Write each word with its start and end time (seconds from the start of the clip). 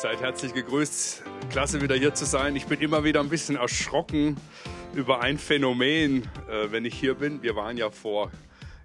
Seid 0.00 0.20
herzlich 0.20 0.54
gegrüßt. 0.54 1.24
Klasse 1.50 1.82
wieder 1.82 1.96
hier 1.96 2.14
zu 2.14 2.24
sein. 2.24 2.54
Ich 2.54 2.66
bin 2.66 2.78
immer 2.78 3.02
wieder 3.02 3.18
ein 3.18 3.28
bisschen 3.28 3.56
erschrocken 3.56 4.36
über 4.94 5.22
ein 5.22 5.38
Phänomen, 5.38 6.22
äh, 6.48 6.70
wenn 6.70 6.84
ich 6.84 6.94
hier 6.94 7.14
bin. 7.14 7.42
Wir 7.42 7.56
waren 7.56 7.76
ja 7.76 7.90
vor 7.90 8.30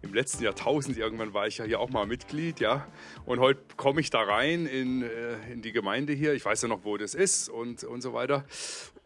im 0.02 0.12
letzten 0.16 0.44
Jahrtausend, 0.44 0.98
irgendwann 0.98 1.36
war 1.36 1.46
ich 1.46 1.60
ja 1.60 1.66
hier 1.66 1.80
auch 1.80 1.92
mal 1.92 2.08
Mitglied, 2.08 2.60
ja. 2.60 2.88
Und 3.26 3.40
heute 3.40 3.62
komme 3.78 4.02
ich 4.02 4.10
da 4.10 4.22
rein 4.22 4.66
in, 4.66 5.04
äh, 5.04 5.52
in 5.52 5.62
die 5.62 5.72
Gemeinde 5.72 6.14
hier. 6.14 6.34
Ich 6.34 6.44
weiß 6.44 6.64
ja 6.64 6.68
noch, 6.68 6.84
wo 6.84 6.98
das 6.98 7.14
ist 7.14 7.48
und, 7.48 7.84
und 7.84 8.02
so 8.02 8.14
weiter. 8.14 8.44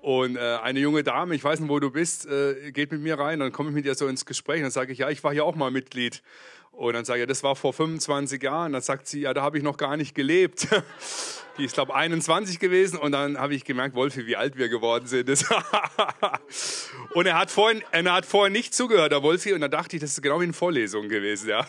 Und 0.07 0.37
äh, 0.37 0.39
eine 0.39 0.79
junge 0.79 1.03
Dame, 1.03 1.35
ich 1.35 1.43
weiß 1.43 1.59
nicht, 1.59 1.67
wo 1.67 1.81
du 1.81 1.91
bist, 1.91 2.27
äh, 2.27 2.71
geht 2.71 2.93
mit 2.93 3.01
mir 3.01 3.19
rein. 3.19 3.41
Dann 3.41 3.51
komme 3.51 3.71
ich 3.71 3.75
mit 3.75 3.85
ihr 3.85 3.93
so 3.93 4.07
ins 4.07 4.25
Gespräch 4.25 4.61
dann 4.61 4.71
sage 4.71 4.93
ich, 4.93 4.99
ja, 4.99 5.09
ich 5.09 5.21
war 5.21 5.33
hier 5.33 5.43
auch 5.43 5.55
mal 5.55 5.69
Mitglied. 5.69 6.23
Und 6.71 6.93
dann 6.93 7.03
sage 7.03 7.23
ich, 7.23 7.27
das 7.27 7.43
war 7.43 7.57
vor 7.57 7.73
25 7.73 8.41
Jahren. 8.41 8.71
Dann 8.71 8.81
sagt 8.81 9.09
sie, 9.09 9.19
ja, 9.19 9.33
da 9.33 9.41
habe 9.41 9.57
ich 9.57 9.65
noch 9.65 9.75
gar 9.75 9.97
nicht 9.97 10.15
gelebt. 10.15 10.69
Die 11.57 11.65
ist, 11.65 11.73
glaube 11.73 11.91
ich, 11.91 11.97
21 11.97 12.57
gewesen. 12.57 12.97
Und 12.97 13.11
dann 13.11 13.37
habe 13.37 13.53
ich 13.53 13.65
gemerkt, 13.65 13.95
Wolfi, 13.95 14.25
wie 14.27 14.37
alt 14.37 14.55
wir 14.55 14.69
geworden 14.69 15.07
sind. 15.07 15.29
und 17.13 17.25
er 17.25 17.37
hat, 17.37 17.51
vorhin, 17.51 17.83
er 17.91 18.13
hat 18.13 18.25
vorhin 18.25 18.53
nicht 18.53 18.73
zugehört, 18.73 19.11
der 19.11 19.23
Wolfi. 19.23 19.51
Und 19.51 19.59
dann 19.59 19.71
dachte 19.71 19.97
ich, 19.97 20.01
das 20.01 20.11
ist 20.11 20.21
genau 20.21 20.39
wie 20.39 20.45
eine 20.45 20.53
Vorlesung 20.53 21.09
gewesen. 21.09 21.49
Ja, 21.49 21.67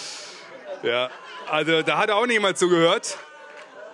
ja 0.82 1.10
also 1.50 1.82
da 1.82 1.98
hat 1.98 2.08
er 2.08 2.16
auch 2.16 2.26
nicht 2.26 2.40
mal 2.40 2.56
zugehört. 2.56 3.18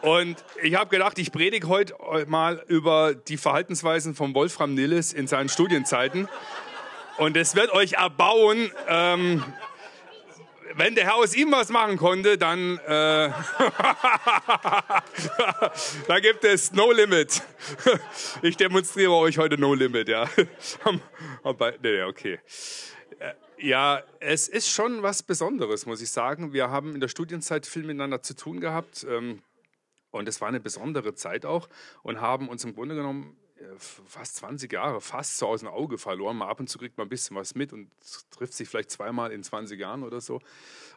Und 0.03 0.45
ich 0.63 0.75
habe 0.77 0.91
gedacht, 0.91 1.19
ich 1.19 1.33
predige 1.33 1.69
heute 1.69 1.95
mal 2.27 2.63
über 2.69 3.15
die 3.15 3.37
Verhaltensweisen 3.37 4.15
von 4.15 4.35
Wolfram 4.35 4.75
Nilles 4.75 5.13
in 5.13 5.27
seinen 5.27 5.49
Studienzeiten. 5.49 6.29
Und 7.17 7.37
es 7.37 7.57
wird 7.57 7.73
euch 7.73 7.95
erbauen. 7.95 8.71
Ähm, 8.87 9.45
wenn 10.77 10.95
der 10.95 11.05
Herr 11.05 11.17
aus 11.17 11.35
ihm 11.35 11.51
was 11.51 11.71
machen 11.71 11.97
konnte, 11.97 12.39
dann 12.39 12.79
äh, 12.79 12.81
da 16.07 16.21
gibt 16.21 16.45
es 16.45 16.73
No 16.73 16.93
Limit. 16.93 17.43
Ich 18.43 18.57
demonstriere 18.57 19.13
euch 19.13 19.39
heute 19.39 19.59
No 19.59 19.75
Limit, 19.75 20.09
ja. 20.09 20.29
nee, 21.83 22.03
okay. 22.03 22.39
Äh, 23.19 23.33
ja, 23.61 24.03
es 24.21 24.47
ist 24.47 24.71
schon 24.71 25.03
was 25.03 25.25
Besonderes, 25.25 25.87
muss 25.87 26.01
ich 26.01 26.11
sagen. 26.11 26.53
Wir 26.53 26.71
haben 26.71 26.95
in 26.95 27.01
der 27.01 27.09
Studienzeit 27.09 27.67
viel 27.67 27.83
miteinander 27.83 28.23
zu 28.23 28.37
tun 28.37 28.61
gehabt. 28.61 29.05
Ähm, 29.09 29.43
und 30.11 30.29
es 30.29 30.41
war 30.41 30.49
eine 30.49 30.61
besondere 30.61 31.15
Zeit 31.15 31.45
auch 31.45 31.69
und 32.03 32.21
haben 32.21 32.49
uns 32.49 32.65
im 32.65 32.75
Grunde 32.75 32.95
genommen 32.95 33.37
fast 33.79 34.37
20 34.37 34.73
Jahre 34.73 35.01
fast 35.01 35.39
so 35.39 35.47
aus 35.49 35.61
dem 35.61 35.69
Auge 35.69 35.99
verloren. 35.99 36.37
Mal 36.37 36.49
ab 36.49 36.61
und 36.61 36.69
zu 36.69 36.79
kriegt 36.79 36.97
man 36.99 37.07
ein 37.07 37.11
bisschen 37.11 37.37
was 37.37 37.55
mit 37.55 37.73
und 37.73 37.91
trifft 38.31 38.55
sich 38.55 38.69
vielleicht 38.69 38.91
zweimal 38.91 39.33
in 39.33 39.43
20 39.43 39.79
Jahren 39.79 40.03
oder 40.03 40.21
so. 40.21 40.41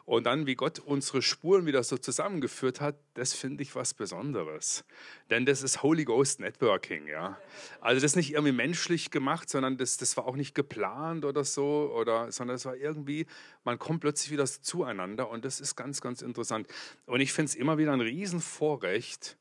Und 0.04 0.24
dann, 0.24 0.46
wie 0.46 0.56
Gott 0.56 0.80
unsere 0.80 1.22
Spuren 1.22 1.64
wieder 1.66 1.84
so 1.84 1.96
zusammengeführt 1.96 2.80
hat, 2.80 2.96
das 3.14 3.34
finde 3.34 3.62
ich 3.62 3.74
was 3.76 3.94
Besonderes. 3.94 4.84
Denn 5.30 5.46
das 5.46 5.62
ist 5.62 5.82
Holy 5.82 6.04
Ghost 6.04 6.40
Networking, 6.40 7.06
ja. 7.06 7.38
Also 7.80 7.96
das 7.96 8.12
ist 8.12 8.16
nicht 8.16 8.32
irgendwie 8.32 8.52
menschlich 8.52 9.10
gemacht, 9.10 9.48
sondern 9.48 9.76
das, 9.76 9.98
das 9.98 10.16
war 10.16 10.26
auch 10.26 10.36
nicht 10.36 10.54
geplant 10.54 11.24
oder 11.24 11.44
so, 11.44 11.92
oder, 11.94 12.32
sondern 12.32 12.56
es 12.56 12.64
war 12.64 12.76
irgendwie, 12.76 13.26
man 13.64 13.78
kommt 13.78 14.00
plötzlich 14.00 14.32
wieder 14.32 14.44
zueinander 14.44 15.30
und 15.30 15.44
das 15.44 15.60
ist 15.60 15.76
ganz, 15.76 16.00
ganz 16.00 16.20
interessant. 16.20 16.66
Und 17.06 17.20
ich 17.20 17.32
finde 17.32 17.50
es 17.50 17.54
immer 17.54 17.78
wieder 17.78 17.92
ein 17.92 18.00
Riesenvorrecht, 18.00 19.36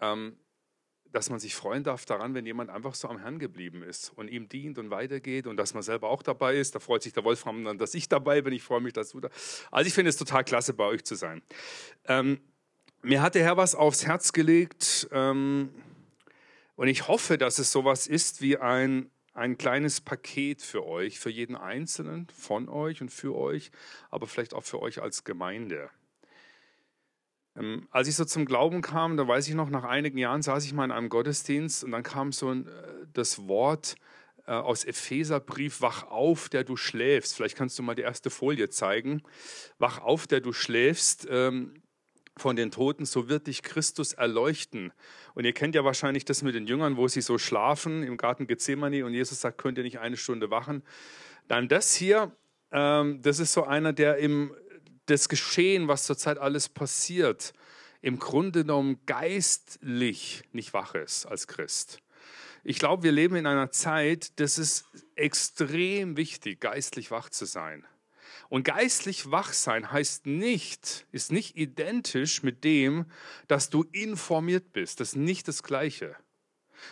ähm, 0.00 0.36
dass 1.12 1.30
man 1.30 1.38
sich 1.38 1.54
freuen 1.54 1.84
darf 1.84 2.04
daran, 2.04 2.34
wenn 2.34 2.44
jemand 2.46 2.70
einfach 2.70 2.94
so 2.94 3.08
am 3.08 3.18
Herrn 3.18 3.38
geblieben 3.38 3.82
ist 3.82 4.12
und 4.16 4.28
ihm 4.28 4.48
dient 4.48 4.78
und 4.78 4.90
weitergeht 4.90 5.46
und 5.46 5.56
dass 5.56 5.74
man 5.74 5.82
selber 5.82 6.08
auch 6.10 6.22
dabei 6.22 6.56
ist. 6.56 6.74
Da 6.74 6.78
freut 6.78 7.02
sich 7.02 7.12
der 7.12 7.24
Wolfram 7.24 7.64
dann, 7.64 7.78
dass 7.78 7.94
ich 7.94 8.08
dabei 8.08 8.42
bin. 8.42 8.52
Ich 8.52 8.62
freue 8.62 8.80
mich, 8.80 8.92
dass 8.92 9.10
du 9.10 9.20
da. 9.20 9.28
Also 9.70 9.88
ich 9.88 9.94
finde 9.94 10.10
es 10.10 10.16
total 10.16 10.44
klasse, 10.44 10.74
bei 10.74 10.84
euch 10.84 11.04
zu 11.04 11.14
sein. 11.14 11.42
Ähm, 12.06 12.40
mir 13.02 13.22
hat 13.22 13.34
der 13.34 13.44
Herr 13.44 13.56
was 13.56 13.74
aufs 13.74 14.06
Herz 14.06 14.32
gelegt 14.32 15.08
ähm, 15.12 15.70
und 16.76 16.88
ich 16.88 17.08
hoffe, 17.08 17.38
dass 17.38 17.58
es 17.58 17.72
sowas 17.72 18.06
ist 18.06 18.42
wie 18.42 18.58
ein 18.58 19.10
ein 19.38 19.56
kleines 19.56 20.00
Paket 20.00 20.62
für 20.62 20.84
euch, 20.84 21.20
für 21.20 21.30
jeden 21.30 21.54
Einzelnen 21.54 22.26
von 22.34 22.68
euch 22.68 23.00
und 23.00 23.10
für 23.10 23.36
euch, 23.36 23.70
aber 24.10 24.26
vielleicht 24.26 24.52
auch 24.52 24.64
für 24.64 24.82
euch 24.82 25.00
als 25.00 25.22
Gemeinde. 25.22 25.90
Ähm, 27.58 27.88
als 27.90 28.08
ich 28.08 28.16
so 28.16 28.24
zum 28.24 28.44
Glauben 28.44 28.82
kam, 28.82 29.16
da 29.16 29.26
weiß 29.26 29.48
ich 29.48 29.54
noch, 29.54 29.70
nach 29.70 29.84
einigen 29.84 30.18
Jahren 30.18 30.42
saß 30.42 30.64
ich 30.64 30.72
mal 30.72 30.84
in 30.84 30.92
einem 30.92 31.08
Gottesdienst 31.08 31.84
und 31.84 31.92
dann 31.92 32.02
kam 32.02 32.32
so 32.32 32.50
ein, 32.50 32.66
äh, 32.66 32.70
das 33.12 33.48
Wort 33.48 33.96
äh, 34.46 34.52
aus 34.52 34.84
Epheserbrief, 34.84 35.80
wach 35.80 36.04
auf, 36.04 36.48
der 36.48 36.64
du 36.64 36.76
schläfst. 36.76 37.36
Vielleicht 37.36 37.56
kannst 37.56 37.78
du 37.78 37.82
mal 37.82 37.94
die 37.94 38.02
erste 38.02 38.30
Folie 38.30 38.70
zeigen. 38.70 39.22
Wach 39.78 40.00
auf, 40.00 40.26
der 40.26 40.40
du 40.40 40.52
schläfst. 40.52 41.26
Ähm, 41.30 41.74
von 42.38 42.56
den 42.56 42.70
Toten, 42.70 43.04
so 43.04 43.28
wird 43.28 43.46
dich 43.46 43.62
Christus 43.62 44.12
erleuchten. 44.12 44.92
Und 45.34 45.44
ihr 45.44 45.52
kennt 45.52 45.74
ja 45.74 45.84
wahrscheinlich 45.84 46.24
das 46.24 46.42
mit 46.42 46.54
den 46.54 46.66
Jüngern, 46.66 46.96
wo 46.96 47.08
sie 47.08 47.20
so 47.20 47.36
schlafen 47.36 48.02
im 48.02 48.16
Garten 48.16 48.46
Gethsemane 48.46 49.04
und 49.04 49.12
Jesus 49.14 49.40
sagt, 49.40 49.58
könnt 49.58 49.78
ihr 49.78 49.84
nicht 49.84 49.98
eine 49.98 50.16
Stunde 50.16 50.50
wachen. 50.50 50.82
Dann 51.48 51.68
das 51.68 51.94
hier, 51.94 52.32
ähm, 52.70 53.20
das 53.22 53.38
ist 53.38 53.52
so 53.52 53.64
einer, 53.64 53.92
der 53.92 54.18
im 54.18 54.54
das 55.10 55.28
Geschehen, 55.28 55.88
was 55.88 56.04
zurzeit 56.04 56.38
alles 56.38 56.68
passiert, 56.68 57.52
im 58.00 58.18
Grunde 58.18 58.62
genommen 58.62 59.00
geistlich 59.06 60.42
nicht 60.52 60.72
wach 60.72 60.94
ist 60.94 61.26
als 61.26 61.46
Christ. 61.46 62.00
Ich 62.64 62.78
glaube, 62.78 63.02
wir 63.02 63.12
leben 63.12 63.36
in 63.36 63.46
einer 63.46 63.70
Zeit, 63.70 64.38
das 64.40 64.58
ist 64.58 64.84
extrem 65.14 66.16
wichtig, 66.16 66.60
geistlich 66.60 67.10
wach 67.10 67.30
zu 67.30 67.44
sein. 67.44 67.86
Und 68.48 68.64
geistlich 68.64 69.30
wach 69.30 69.52
sein 69.52 69.90
heißt 69.90 70.26
nicht, 70.26 71.06
ist 71.12 71.32
nicht 71.32 71.56
identisch 71.56 72.42
mit 72.42 72.64
dem, 72.64 73.06
dass 73.46 73.70
du 73.70 73.84
informiert 73.92 74.72
bist. 74.72 75.00
Das 75.00 75.10
ist 75.10 75.16
nicht 75.16 75.48
das 75.48 75.62
Gleiche. 75.62 76.16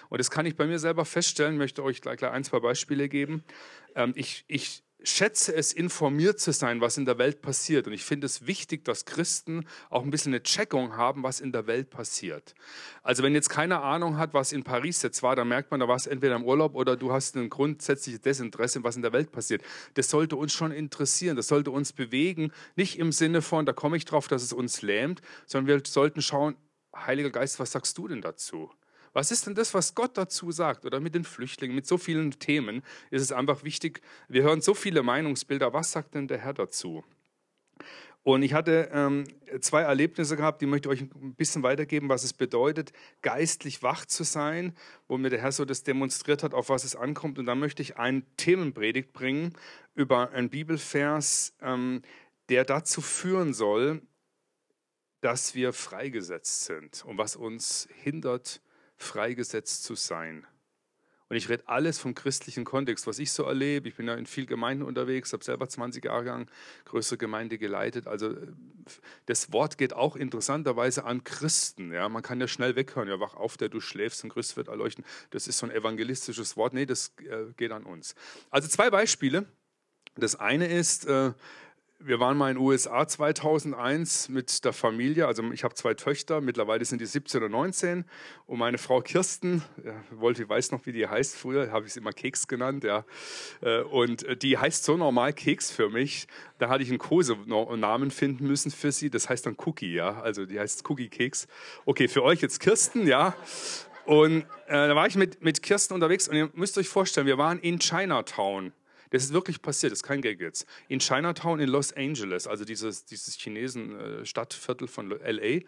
Und 0.08 0.18
das 0.18 0.30
kann 0.30 0.46
ich 0.46 0.56
bei 0.56 0.66
mir 0.66 0.78
selber 0.78 1.04
feststellen, 1.04 1.56
möchte 1.56 1.82
euch 1.82 2.00
gleich 2.00 2.22
ein, 2.22 2.44
zwei 2.44 2.60
Beispiele 2.60 3.08
geben. 3.08 3.44
Ähm, 3.94 4.12
ich, 4.16 4.44
ich 4.48 4.82
schätze 5.08 5.54
es, 5.54 5.72
informiert 5.72 6.40
zu 6.40 6.52
sein, 6.52 6.80
was 6.80 6.98
in 6.98 7.04
der 7.04 7.18
Welt 7.18 7.42
passiert. 7.42 7.86
Und 7.86 7.92
ich 7.92 8.04
finde 8.04 8.26
es 8.26 8.46
wichtig, 8.46 8.84
dass 8.84 9.04
Christen 9.04 9.66
auch 9.90 10.02
ein 10.02 10.10
bisschen 10.10 10.32
eine 10.32 10.42
Checkung 10.42 10.96
haben, 10.96 11.22
was 11.22 11.40
in 11.40 11.52
der 11.52 11.66
Welt 11.66 11.90
passiert. 11.90 12.54
Also 13.02 13.22
wenn 13.22 13.34
jetzt 13.34 13.48
keine 13.48 13.80
Ahnung 13.80 14.18
hat, 14.18 14.34
was 14.34 14.52
in 14.52 14.64
Paris 14.64 15.02
jetzt 15.02 15.22
war, 15.22 15.36
dann 15.36 15.48
merkt 15.48 15.70
man, 15.70 15.80
da 15.80 15.88
warst 15.88 16.06
entweder 16.06 16.36
im 16.36 16.44
Urlaub 16.44 16.74
oder 16.74 16.96
du 16.96 17.12
hast 17.12 17.36
ein 17.36 17.50
grundsätzliches 17.50 18.20
Desinteresse, 18.20 18.82
was 18.84 18.96
in 18.96 19.02
der 19.02 19.12
Welt 19.12 19.32
passiert. 19.32 19.62
Das 19.94 20.10
sollte 20.10 20.36
uns 20.36 20.52
schon 20.52 20.72
interessieren, 20.72 21.36
das 21.36 21.48
sollte 21.48 21.70
uns 21.70 21.92
bewegen. 21.92 22.52
Nicht 22.74 22.98
im 22.98 23.12
Sinne 23.12 23.42
von, 23.42 23.66
da 23.66 23.72
komme 23.72 23.96
ich 23.96 24.04
drauf, 24.04 24.28
dass 24.28 24.42
es 24.42 24.52
uns 24.52 24.82
lähmt, 24.82 25.20
sondern 25.46 25.68
wir 25.68 25.82
sollten 25.86 26.22
schauen, 26.22 26.56
Heiliger 26.94 27.30
Geist, 27.30 27.60
was 27.60 27.72
sagst 27.72 27.98
du 27.98 28.08
denn 28.08 28.22
dazu? 28.22 28.70
Was 29.16 29.30
ist 29.30 29.46
denn 29.46 29.54
das, 29.54 29.72
was 29.72 29.94
Gott 29.94 30.18
dazu 30.18 30.52
sagt? 30.52 30.84
Oder 30.84 31.00
mit 31.00 31.14
den 31.14 31.24
Flüchtlingen, 31.24 31.74
mit 31.74 31.86
so 31.86 31.96
vielen 31.96 32.32
Themen 32.32 32.82
ist 33.10 33.22
es 33.22 33.32
einfach 33.32 33.64
wichtig. 33.64 34.02
Wir 34.28 34.42
hören 34.42 34.60
so 34.60 34.74
viele 34.74 35.02
Meinungsbilder. 35.02 35.72
Was 35.72 35.92
sagt 35.92 36.14
denn 36.14 36.28
der 36.28 36.36
Herr 36.36 36.52
dazu? 36.52 37.02
Und 38.24 38.42
ich 38.42 38.52
hatte 38.52 38.90
ähm, 38.92 39.24
zwei 39.62 39.80
Erlebnisse 39.80 40.36
gehabt, 40.36 40.60
die 40.60 40.66
möchte 40.66 40.90
ich 40.90 41.00
euch 41.00 41.00
ein 41.00 41.34
bisschen 41.34 41.62
weitergeben, 41.62 42.10
was 42.10 42.24
es 42.24 42.34
bedeutet, 42.34 42.92
geistlich 43.22 43.82
wach 43.82 44.04
zu 44.04 44.22
sein, 44.22 44.76
wo 45.08 45.16
mir 45.16 45.30
der 45.30 45.40
Herr 45.40 45.52
so 45.52 45.64
das 45.64 45.82
demonstriert 45.82 46.42
hat, 46.42 46.52
auf 46.52 46.68
was 46.68 46.84
es 46.84 46.94
ankommt. 46.94 47.38
Und 47.38 47.46
dann 47.46 47.58
möchte 47.58 47.80
ich 47.80 47.96
einen 47.96 48.26
Themenpredigt 48.36 49.14
bringen 49.14 49.54
über 49.94 50.32
einen 50.32 50.50
Bibelvers, 50.50 51.56
ähm, 51.62 52.02
der 52.50 52.66
dazu 52.66 53.00
führen 53.00 53.54
soll, 53.54 54.02
dass 55.22 55.54
wir 55.54 55.72
freigesetzt 55.72 56.66
sind 56.66 57.02
und 57.06 57.16
was 57.16 57.34
uns 57.34 57.88
hindert, 58.02 58.60
freigesetzt 58.96 59.84
zu 59.84 59.94
sein. 59.94 60.46
Und 61.28 61.36
ich 61.36 61.48
rede 61.48 61.64
alles 61.66 61.98
vom 61.98 62.14
christlichen 62.14 62.64
Kontext, 62.64 63.06
was 63.08 63.18
ich 63.18 63.32
so 63.32 63.42
erlebe. 63.42 63.88
Ich 63.88 63.96
bin 63.96 64.06
ja 64.06 64.14
in 64.14 64.26
vielen 64.26 64.46
Gemeinden 64.46 64.84
unterwegs, 64.84 65.32
habe 65.32 65.42
selber 65.42 65.68
20 65.68 66.04
Jahre 66.04 66.24
lang 66.24 66.50
größere 66.84 67.18
Gemeinde 67.18 67.58
geleitet. 67.58 68.06
Also 68.06 68.36
das 69.26 69.52
Wort 69.52 69.76
geht 69.76 69.92
auch 69.92 70.14
interessanterweise 70.14 71.04
an 71.04 71.24
Christen. 71.24 71.92
Ja, 71.92 72.08
man 72.08 72.22
kann 72.22 72.40
ja 72.40 72.46
schnell 72.46 72.76
weghören, 72.76 73.08
ja, 73.08 73.18
wach 73.18 73.34
auf, 73.34 73.56
der 73.56 73.68
du 73.68 73.80
schläfst 73.80 74.22
und 74.22 74.30
Christ 74.30 74.56
wird 74.56 74.68
erleuchten. 74.68 75.04
Das 75.30 75.48
ist 75.48 75.58
so 75.58 75.66
ein 75.66 75.72
evangelistisches 75.72 76.56
Wort. 76.56 76.74
Nee, 76.74 76.86
das 76.86 77.12
äh, 77.18 77.52
geht 77.56 77.72
an 77.72 77.82
uns. 77.82 78.14
Also 78.50 78.68
zwei 78.68 78.90
Beispiele. 78.90 79.46
Das 80.14 80.36
eine 80.36 80.68
ist, 80.68 81.06
äh, 81.06 81.32
wir 81.98 82.20
waren 82.20 82.36
mal 82.36 82.50
in 82.50 82.56
den 82.56 82.64
USA 82.64 83.08
2001 83.08 84.28
mit 84.28 84.64
der 84.64 84.72
Familie. 84.72 85.26
Also 85.26 85.42
ich 85.52 85.64
habe 85.64 85.74
zwei 85.74 85.94
Töchter, 85.94 86.40
mittlerweile 86.40 86.84
sind 86.84 87.00
die 87.00 87.06
17 87.06 87.42
und 87.42 87.50
19. 87.52 88.04
Und 88.46 88.58
meine 88.58 88.78
Frau 88.78 89.00
Kirsten, 89.00 89.62
ja, 89.84 89.94
wollte, 90.10 90.48
weiß 90.48 90.72
noch, 90.72 90.84
wie 90.86 90.92
die 90.92 91.06
heißt. 91.06 91.36
Früher 91.36 91.72
habe 91.72 91.86
ich 91.86 91.94
sie 91.94 92.00
immer 92.00 92.12
Keks 92.12 92.48
genannt. 92.48 92.84
Ja. 92.84 93.04
Äh, 93.62 93.80
und 93.80 94.42
die 94.42 94.58
heißt 94.58 94.84
so 94.84 94.96
normal 94.96 95.32
Keks 95.32 95.70
für 95.70 95.88
mich. 95.88 96.26
Da 96.58 96.68
hatte 96.68 96.82
ich 96.82 96.90
einen 96.90 96.98
Kosenamen 96.98 98.10
finden 98.10 98.46
müssen 98.46 98.70
für 98.70 98.92
sie. 98.92 99.08
Das 99.08 99.28
heißt 99.28 99.46
dann 99.46 99.56
Cookie, 99.64 99.94
ja. 99.94 100.20
Also 100.20 100.44
die 100.44 100.60
heißt 100.60 100.88
Cookie 100.90 101.08
Keks. 101.08 101.48
Okay, 101.86 102.08
für 102.08 102.22
euch 102.22 102.42
jetzt 102.42 102.60
Kirsten, 102.60 103.06
ja. 103.06 103.34
Und 104.04 104.42
äh, 104.66 104.88
da 104.88 104.94
war 104.94 105.06
ich 105.06 105.16
mit, 105.16 105.42
mit 105.42 105.62
Kirsten 105.62 105.94
unterwegs 105.94 106.28
und 106.28 106.36
ihr 106.36 106.50
müsst 106.54 106.78
euch 106.78 106.88
vorstellen, 106.88 107.26
wir 107.26 107.38
waren 107.38 107.58
in 107.58 107.78
Chinatown. 107.80 108.72
Das 109.10 109.24
ist 109.24 109.32
wirklich 109.32 109.62
passiert, 109.62 109.92
das 109.92 110.00
ist 110.00 110.02
kein 110.02 110.22
Gag 110.22 110.40
jetzt. 110.40 110.66
In 110.88 110.98
Chinatown 110.98 111.60
in 111.60 111.68
Los 111.68 111.92
Angeles, 111.92 112.46
also 112.46 112.64
dieses, 112.64 113.04
dieses 113.04 113.36
Chinesen 113.36 113.98
äh, 113.98 114.26
Stadtviertel 114.26 114.88
von 114.88 115.10
LA. 115.10 115.60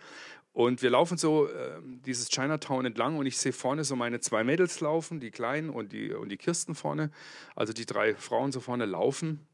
Und 0.53 0.83
wir 0.83 0.91
laufen 0.91 1.19
so 1.19 1.47
äh, 1.47 1.81
dieses 1.85 2.29
Chinatown 2.29 2.85
entlang 2.85 3.17
und 3.17 3.27
ich 3.27 3.39
sehe 3.39 3.53
vorne 3.53 3.85
so 3.85 3.95
meine 3.95 4.21
zwei 4.21 4.43
Mädels 4.43 4.81
laufen, 4.81 5.21
die 5.21 5.31
Kleinen 5.31 5.71
und 5.71 5.93
die, 5.93 6.13
und 6.13 6.31
die 6.31 6.37
Kirsten 6.37 6.75
vorne. 6.75 7.11
Also 7.55 7.73
die 7.73 7.87
drei 7.87 8.15
Frauen 8.15 8.51
so 8.51 8.61
vorne 8.61 8.87
laufen, 8.87 9.47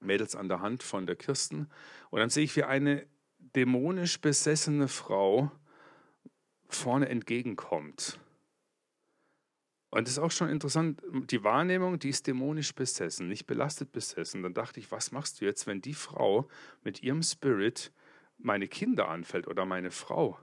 Mädels 0.00 0.36
an 0.36 0.48
der 0.48 0.60
Hand 0.60 0.82
von 0.82 1.06
der 1.06 1.16
Kirsten. 1.16 1.68
Und 2.10 2.20
dann 2.20 2.30
sehe 2.30 2.44
ich, 2.44 2.54
wie 2.56 2.62
eine 2.62 3.06
dämonisch 3.56 4.20
besessene 4.20 4.88
Frau 4.88 5.50
vorne 6.68 7.08
entgegenkommt. 7.08 8.18
Und 9.94 10.08
das 10.08 10.14
ist 10.14 10.18
auch 10.18 10.32
schon 10.32 10.48
interessant, 10.48 11.00
die 11.30 11.44
Wahrnehmung, 11.44 12.00
die 12.00 12.08
ist 12.08 12.26
dämonisch 12.26 12.74
besessen, 12.74 13.28
nicht 13.28 13.46
belastet 13.46 13.92
besessen. 13.92 14.42
Dann 14.42 14.52
dachte 14.52 14.80
ich, 14.80 14.90
was 14.90 15.12
machst 15.12 15.40
du 15.40 15.44
jetzt, 15.44 15.68
wenn 15.68 15.80
die 15.80 15.94
Frau 15.94 16.48
mit 16.82 17.04
ihrem 17.04 17.22
Spirit 17.22 17.92
meine 18.36 18.66
Kinder 18.66 19.08
anfällt 19.08 19.46
oder 19.46 19.64
meine 19.66 19.92
Frau? 19.92 20.36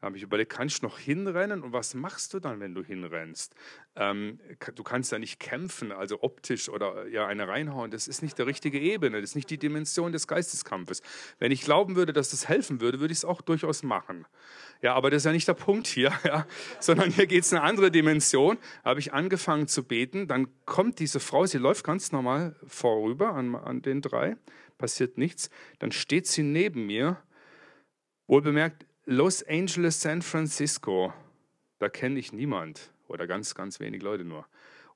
Da 0.00 0.06
habe 0.06 0.16
ich 0.16 0.22
überlegt, 0.22 0.52
kannst 0.52 0.82
du 0.82 0.86
noch 0.86 0.96
hinrennen 0.96 1.62
und 1.64 1.72
was 1.72 1.94
machst 1.94 2.32
du 2.32 2.38
dann, 2.38 2.60
wenn 2.60 2.72
du 2.72 2.84
hinrennst? 2.84 3.56
Ähm, 3.96 4.38
du 4.76 4.84
kannst 4.84 5.10
ja 5.10 5.18
nicht 5.18 5.40
kämpfen, 5.40 5.90
also 5.90 6.22
optisch 6.22 6.68
oder 6.68 7.08
ja 7.08 7.26
eine 7.26 7.48
reinhauen. 7.48 7.90
Das 7.90 8.06
ist 8.06 8.22
nicht 8.22 8.38
der 8.38 8.46
richtige 8.46 8.78
Ebene, 8.78 9.20
das 9.20 9.30
ist 9.30 9.34
nicht 9.34 9.50
die 9.50 9.58
Dimension 9.58 10.12
des 10.12 10.28
Geisteskampfes. 10.28 11.02
Wenn 11.40 11.50
ich 11.50 11.62
glauben 11.62 11.96
würde, 11.96 12.12
dass 12.12 12.30
das 12.30 12.48
helfen 12.48 12.80
würde, 12.80 13.00
würde 13.00 13.10
ich 13.10 13.18
es 13.18 13.24
auch 13.24 13.42
durchaus 13.42 13.82
machen. 13.82 14.24
Ja, 14.82 14.94
aber 14.94 15.10
das 15.10 15.22
ist 15.22 15.26
ja 15.26 15.32
nicht 15.32 15.48
der 15.48 15.54
Punkt 15.54 15.88
hier, 15.88 16.12
ja, 16.24 16.46
sondern 16.78 17.10
hier 17.10 17.26
geht 17.26 17.42
es 17.42 17.52
eine 17.52 17.62
andere 17.62 17.90
Dimension. 17.90 18.56
Da 18.84 18.90
habe 18.90 19.00
ich 19.00 19.12
angefangen 19.12 19.66
zu 19.66 19.82
beten, 19.82 20.28
dann 20.28 20.46
kommt 20.64 21.00
diese 21.00 21.18
Frau, 21.18 21.44
sie 21.44 21.58
läuft 21.58 21.84
ganz 21.84 22.12
normal 22.12 22.54
vorüber 22.68 23.34
an, 23.34 23.56
an 23.56 23.82
den 23.82 24.00
drei, 24.00 24.36
passiert 24.78 25.18
nichts. 25.18 25.50
Dann 25.80 25.90
steht 25.90 26.28
sie 26.28 26.44
neben 26.44 26.86
mir, 26.86 27.20
wohl 28.28 28.42
bemerkt, 28.42 28.84
Los 29.10 29.42
Angeles, 29.42 30.02
San 30.02 30.20
Francisco, 30.20 31.14
da 31.78 31.88
kenne 31.88 32.18
ich 32.18 32.34
niemand 32.34 32.92
oder 33.06 33.26
ganz, 33.26 33.54
ganz 33.54 33.80
wenig 33.80 34.02
Leute 34.02 34.22
nur. 34.22 34.46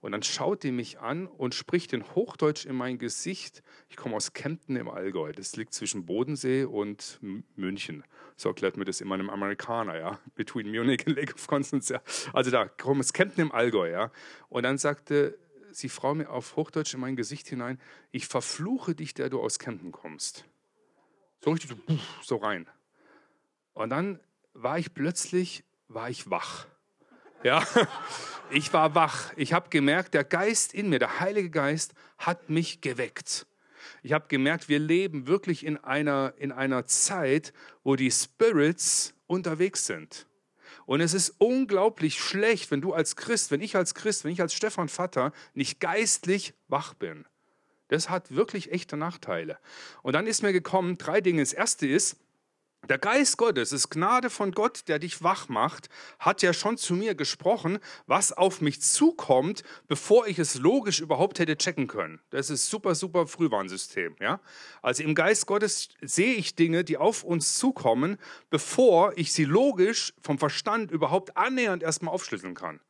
Und 0.02 0.12
dann 0.12 0.22
schaut 0.22 0.64
die 0.64 0.70
mich 0.70 1.00
an 1.00 1.26
und 1.26 1.54
spricht 1.54 1.94
in 1.94 2.04
Hochdeutsch 2.14 2.66
in 2.66 2.76
mein 2.76 2.98
Gesicht. 2.98 3.62
Ich 3.88 3.96
komme 3.96 4.14
aus 4.14 4.34
Kempten 4.34 4.76
im 4.76 4.90
Allgäu. 4.90 5.32
Das 5.32 5.56
liegt 5.56 5.72
zwischen 5.72 6.04
Bodensee 6.04 6.64
und 6.64 7.20
München. 7.56 8.04
So 8.36 8.50
erklärt 8.50 8.76
mir 8.76 8.84
das 8.84 9.00
immer 9.00 9.14
einem 9.14 9.30
Amerikaner, 9.30 9.96
ja. 9.96 10.20
Between 10.34 10.70
Munich 10.70 11.06
and 11.06 11.16
Lake 11.16 11.32
of 11.32 11.46
Constance, 11.46 11.90
ja. 11.90 12.02
Also 12.34 12.50
da, 12.50 12.68
komme 12.68 13.00
aus 13.00 13.14
Kempten 13.14 13.40
im 13.40 13.50
Allgäu, 13.50 13.90
ja. 13.90 14.12
Und 14.50 14.64
dann 14.64 14.76
sagte 14.76 15.38
die 15.80 15.88
Frau 15.88 16.14
mir 16.14 16.28
auf 16.28 16.54
Hochdeutsch 16.56 16.92
in 16.92 17.00
mein 17.00 17.16
Gesicht 17.16 17.48
hinein, 17.48 17.80
ich 18.10 18.26
verfluche 18.26 18.94
dich, 18.94 19.14
der 19.14 19.30
du 19.30 19.40
aus 19.40 19.58
Kempten 19.58 19.90
kommst. 19.90 20.44
So 21.40 21.52
richtig 21.52 21.70
so, 21.70 21.98
so 22.20 22.36
rein. 22.36 22.66
Und 23.74 23.90
dann 23.90 24.20
war 24.54 24.78
ich 24.78 24.94
plötzlich, 24.94 25.64
war 25.88 26.10
ich 26.10 26.30
wach. 26.30 26.66
Ja, 27.42 27.66
ich 28.50 28.72
war 28.72 28.94
wach. 28.94 29.32
Ich 29.36 29.52
habe 29.52 29.70
gemerkt, 29.70 30.14
der 30.14 30.24
Geist 30.24 30.74
in 30.74 30.88
mir, 30.88 30.98
der 30.98 31.20
Heilige 31.20 31.50
Geist, 31.50 31.94
hat 32.18 32.50
mich 32.50 32.80
geweckt. 32.80 33.46
Ich 34.02 34.12
habe 34.12 34.26
gemerkt, 34.28 34.68
wir 34.68 34.78
leben 34.78 35.26
wirklich 35.26 35.64
in 35.64 35.76
einer, 35.76 36.34
in 36.36 36.52
einer 36.52 36.86
Zeit, 36.86 37.52
wo 37.82 37.96
die 37.96 38.10
Spirits 38.10 39.14
unterwegs 39.26 39.86
sind. 39.86 40.26
Und 40.86 41.00
es 41.00 41.14
ist 41.14 41.34
unglaublich 41.38 42.20
schlecht, 42.20 42.70
wenn 42.70 42.80
du 42.80 42.92
als 42.92 43.16
Christ, 43.16 43.50
wenn 43.50 43.60
ich 43.60 43.76
als 43.76 43.94
Christ, 43.94 44.24
wenn 44.24 44.32
ich 44.32 44.40
als 44.40 44.54
Stefan 44.54 44.88
Vater 44.88 45.32
nicht 45.54 45.80
geistlich 45.80 46.54
wach 46.68 46.94
bin. 46.94 47.26
Das 47.88 48.08
hat 48.08 48.34
wirklich 48.34 48.72
echte 48.72 48.96
Nachteile. 48.96 49.58
Und 50.02 50.14
dann 50.14 50.26
ist 50.26 50.42
mir 50.42 50.52
gekommen, 50.52 50.98
drei 50.98 51.20
Dinge. 51.20 51.42
Das 51.42 51.52
erste 51.52 51.86
ist, 51.86 52.16
der 52.88 52.98
Geist 52.98 53.38
Gottes, 53.38 53.72
ist 53.72 53.90
Gnade 53.90 54.28
von 54.28 54.52
Gott, 54.52 54.88
der 54.88 54.98
dich 54.98 55.22
wach 55.22 55.48
macht, 55.48 55.88
hat 56.18 56.42
ja 56.42 56.52
schon 56.52 56.76
zu 56.76 56.94
mir 56.94 57.14
gesprochen, 57.14 57.78
was 58.06 58.32
auf 58.32 58.60
mich 58.60 58.82
zukommt, 58.82 59.62
bevor 59.86 60.26
ich 60.26 60.38
es 60.38 60.56
logisch 60.56 61.00
überhaupt 61.00 61.38
hätte 61.38 61.56
checken 61.56 61.86
können. 61.86 62.20
Das 62.30 62.50
ist 62.50 62.68
super, 62.68 62.94
super 62.94 63.26
Frühwarnsystem. 63.26 64.16
Ja? 64.20 64.40
Also 64.82 65.04
im 65.04 65.14
Geist 65.14 65.46
Gottes 65.46 65.90
sehe 66.00 66.34
ich 66.34 66.56
Dinge, 66.56 66.82
die 66.82 66.96
auf 66.96 67.22
uns 67.22 67.54
zukommen, 67.54 68.18
bevor 68.50 69.16
ich 69.16 69.32
sie 69.32 69.44
logisch 69.44 70.12
vom 70.20 70.38
Verstand 70.38 70.90
überhaupt 70.90 71.36
annähernd 71.36 71.82
erstmal 71.82 72.12
aufschlüsseln 72.12 72.54
kann. 72.54 72.80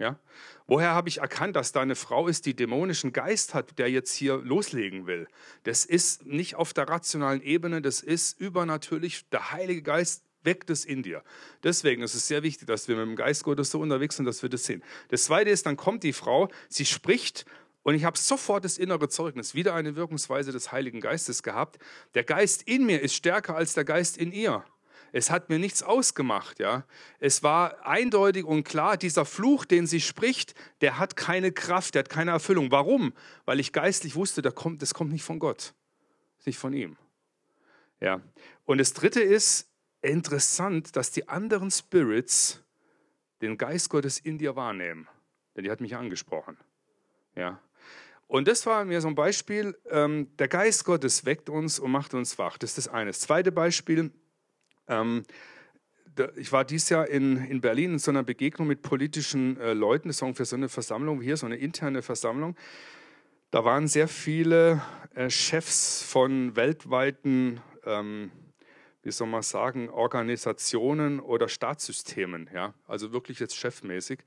Ja? 0.00 0.18
Woher 0.66 0.92
habe 0.92 1.08
ich 1.10 1.18
erkannt, 1.18 1.54
dass 1.54 1.72
da 1.72 1.82
eine 1.82 1.94
Frau 1.94 2.26
ist, 2.26 2.46
die 2.46 2.56
dämonischen 2.56 3.12
Geist 3.12 3.52
hat, 3.54 3.78
der 3.78 3.90
jetzt 3.90 4.14
hier 4.14 4.38
loslegen 4.38 5.06
will? 5.06 5.28
Das 5.64 5.84
ist 5.84 6.26
nicht 6.26 6.56
auf 6.56 6.72
der 6.72 6.88
rationalen 6.88 7.42
Ebene, 7.42 7.82
das 7.82 8.00
ist 8.00 8.40
übernatürlich. 8.40 9.28
Der 9.28 9.52
Heilige 9.52 9.82
Geist 9.82 10.24
weckt 10.42 10.70
es 10.70 10.86
in 10.86 11.02
dir. 11.02 11.22
Deswegen 11.62 12.02
ist 12.02 12.14
es 12.14 12.26
sehr 12.26 12.42
wichtig, 12.42 12.66
dass 12.66 12.88
wir 12.88 12.96
mit 12.96 13.06
dem 13.06 13.16
Geist 13.16 13.44
Gottes 13.44 13.70
so 13.70 13.78
unterwegs 13.78 14.16
sind, 14.16 14.24
dass 14.24 14.40
wir 14.42 14.48
das 14.48 14.64
sehen. 14.64 14.82
Das 15.10 15.24
Zweite 15.24 15.50
ist, 15.50 15.66
dann 15.66 15.76
kommt 15.76 16.02
die 16.02 16.14
Frau, 16.14 16.48
sie 16.70 16.86
spricht 16.86 17.44
und 17.82 17.94
ich 17.94 18.04
habe 18.04 18.16
sofort 18.16 18.64
das 18.64 18.78
innere 18.78 19.10
Zeugnis, 19.10 19.54
wieder 19.54 19.74
eine 19.74 19.96
Wirkungsweise 19.96 20.50
des 20.50 20.72
Heiligen 20.72 21.00
Geistes 21.00 21.42
gehabt. 21.42 21.78
Der 22.14 22.24
Geist 22.24 22.62
in 22.62 22.86
mir 22.86 23.02
ist 23.02 23.14
stärker 23.14 23.54
als 23.54 23.74
der 23.74 23.84
Geist 23.84 24.16
in 24.16 24.32
ihr. 24.32 24.64
Es 25.12 25.30
hat 25.30 25.48
mir 25.48 25.58
nichts 25.58 25.82
ausgemacht, 25.82 26.60
ja. 26.60 26.84
Es 27.18 27.42
war 27.42 27.86
eindeutig 27.86 28.44
und 28.44 28.64
klar, 28.64 28.96
dieser 28.96 29.24
Fluch, 29.24 29.64
den 29.64 29.86
sie 29.86 30.00
spricht, 30.00 30.54
der 30.80 30.98
hat 30.98 31.16
keine 31.16 31.52
Kraft, 31.52 31.94
der 31.94 32.00
hat 32.00 32.08
keine 32.08 32.30
Erfüllung. 32.30 32.70
Warum? 32.70 33.12
Weil 33.44 33.60
ich 33.60 33.72
geistlich 33.72 34.14
wusste, 34.14 34.42
das 34.42 34.54
kommt, 34.54 34.82
das 34.82 34.94
kommt 34.94 35.12
nicht 35.12 35.24
von 35.24 35.38
Gott, 35.38 35.74
nicht 36.44 36.58
von 36.58 36.72
ihm. 36.72 36.96
Ja. 38.00 38.20
Und 38.64 38.78
das 38.78 38.92
dritte 38.92 39.20
ist 39.20 39.68
interessant, 40.02 40.96
dass 40.96 41.10
die 41.10 41.28
anderen 41.28 41.70
Spirits 41.70 42.62
den 43.42 43.58
Geist 43.58 43.90
Gottes 43.90 44.18
in 44.18 44.38
dir 44.38 44.56
wahrnehmen. 44.56 45.08
Denn 45.56 45.64
die 45.64 45.70
hat 45.70 45.80
mich 45.80 45.96
angesprochen. 45.96 46.56
Ja. 47.34 47.60
Und 48.26 48.46
das 48.46 48.64
war 48.64 48.84
mir 48.84 49.00
so 49.00 49.08
ein 49.08 49.16
Beispiel, 49.16 49.76
ähm, 49.90 50.28
der 50.38 50.46
Geist 50.46 50.84
Gottes 50.84 51.24
weckt 51.24 51.50
uns 51.50 51.80
und 51.80 51.90
macht 51.90 52.14
uns 52.14 52.38
wach. 52.38 52.58
Das 52.58 52.70
ist 52.70 52.78
das 52.78 52.88
eine. 52.88 53.10
Das 53.10 53.20
zweite 53.20 53.50
Beispiel, 53.50 54.12
ähm, 54.90 55.22
ich 56.36 56.52
war 56.52 56.64
dieses 56.64 56.90
Jahr 56.90 57.08
in, 57.08 57.38
in 57.44 57.60
Berlin 57.60 57.92
in 57.92 57.98
so 57.98 58.10
einer 58.10 58.22
Begegnung 58.22 58.68
mit 58.68 58.82
politischen 58.82 59.58
äh, 59.58 59.72
Leuten. 59.72 60.08
Das 60.08 60.20
war 60.20 60.26
ungefähr 60.26 60.44
so 60.44 60.56
eine 60.56 60.68
Versammlung 60.68 61.20
wie 61.20 61.26
hier, 61.26 61.36
so 61.36 61.46
eine 61.46 61.56
interne 61.56 62.02
Versammlung. 62.02 62.56
Da 63.50 63.64
waren 63.64 63.88
sehr 63.88 64.08
viele 64.08 64.82
äh, 65.14 65.30
Chefs 65.30 66.02
von 66.02 66.56
weltweiten, 66.56 67.60
ähm, 67.84 68.30
wie 69.02 69.10
soll 69.10 69.28
man 69.28 69.42
sagen, 69.42 69.88
Organisationen 69.88 71.20
oder 71.20 71.48
Staatssystemen. 71.48 72.50
Ja? 72.52 72.74
Also 72.86 73.12
wirklich 73.12 73.38
jetzt 73.38 73.56
chefmäßig. 73.56 74.20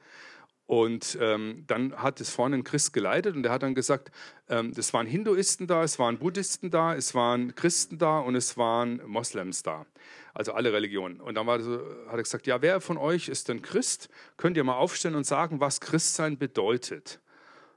Und 0.65 1.17
ähm, 1.19 1.65
dann 1.67 1.93
hat 1.95 2.21
es 2.21 2.29
vorne 2.29 2.55
ein 2.55 2.63
Christ 2.63 2.93
geleitet 2.93 3.35
und 3.35 3.43
der 3.43 3.51
hat 3.51 3.63
dann 3.63 3.75
gesagt, 3.75 4.11
ähm, 4.47 4.71
es 4.75 4.93
waren 4.93 5.05
Hinduisten 5.05 5.67
da, 5.67 5.83
es 5.83 5.99
waren 5.99 6.19
Buddhisten 6.19 6.71
da, 6.71 6.95
es 6.95 7.13
waren 7.13 7.53
Christen 7.53 7.97
da 7.97 8.19
und 8.19 8.35
es 8.35 8.57
waren 8.57 9.01
Moslems 9.05 9.63
da. 9.63 9.85
Also 10.33 10.53
alle 10.53 10.71
Religionen. 10.71 11.19
Und 11.19 11.35
dann 11.35 11.45
so, 11.61 11.79
hat 12.07 12.13
er 12.13 12.23
gesagt, 12.23 12.47
ja, 12.47 12.61
wer 12.61 12.79
von 12.79 12.97
euch 12.97 13.27
ist 13.27 13.49
denn 13.49 13.61
Christ? 13.61 14.09
Könnt 14.37 14.55
ihr 14.55 14.63
mal 14.63 14.77
aufstellen 14.77 15.15
und 15.15 15.25
sagen, 15.25 15.59
was 15.59 15.81
Christsein 15.81 16.37
bedeutet? 16.37 17.19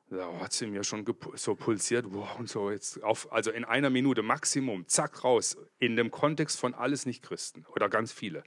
Da 0.08 0.32
hat 0.40 0.52
sie 0.52 0.68
mir 0.68 0.84
schon 0.84 1.04
so 1.34 1.56
pulsiert, 1.56 2.06
wow, 2.10 2.38
und 2.38 2.48
so 2.48 2.70
jetzt 2.70 3.02
auf, 3.02 3.32
also 3.32 3.50
in 3.50 3.64
einer 3.64 3.90
Minute 3.90 4.22
Maximum, 4.22 4.86
zack, 4.86 5.24
raus, 5.24 5.56
in 5.80 5.96
dem 5.96 6.12
Kontext 6.12 6.60
von 6.60 6.74
alles 6.74 7.06
Nicht-Christen 7.06 7.66
oder 7.74 7.88
ganz 7.88 8.12
viele. 8.12 8.44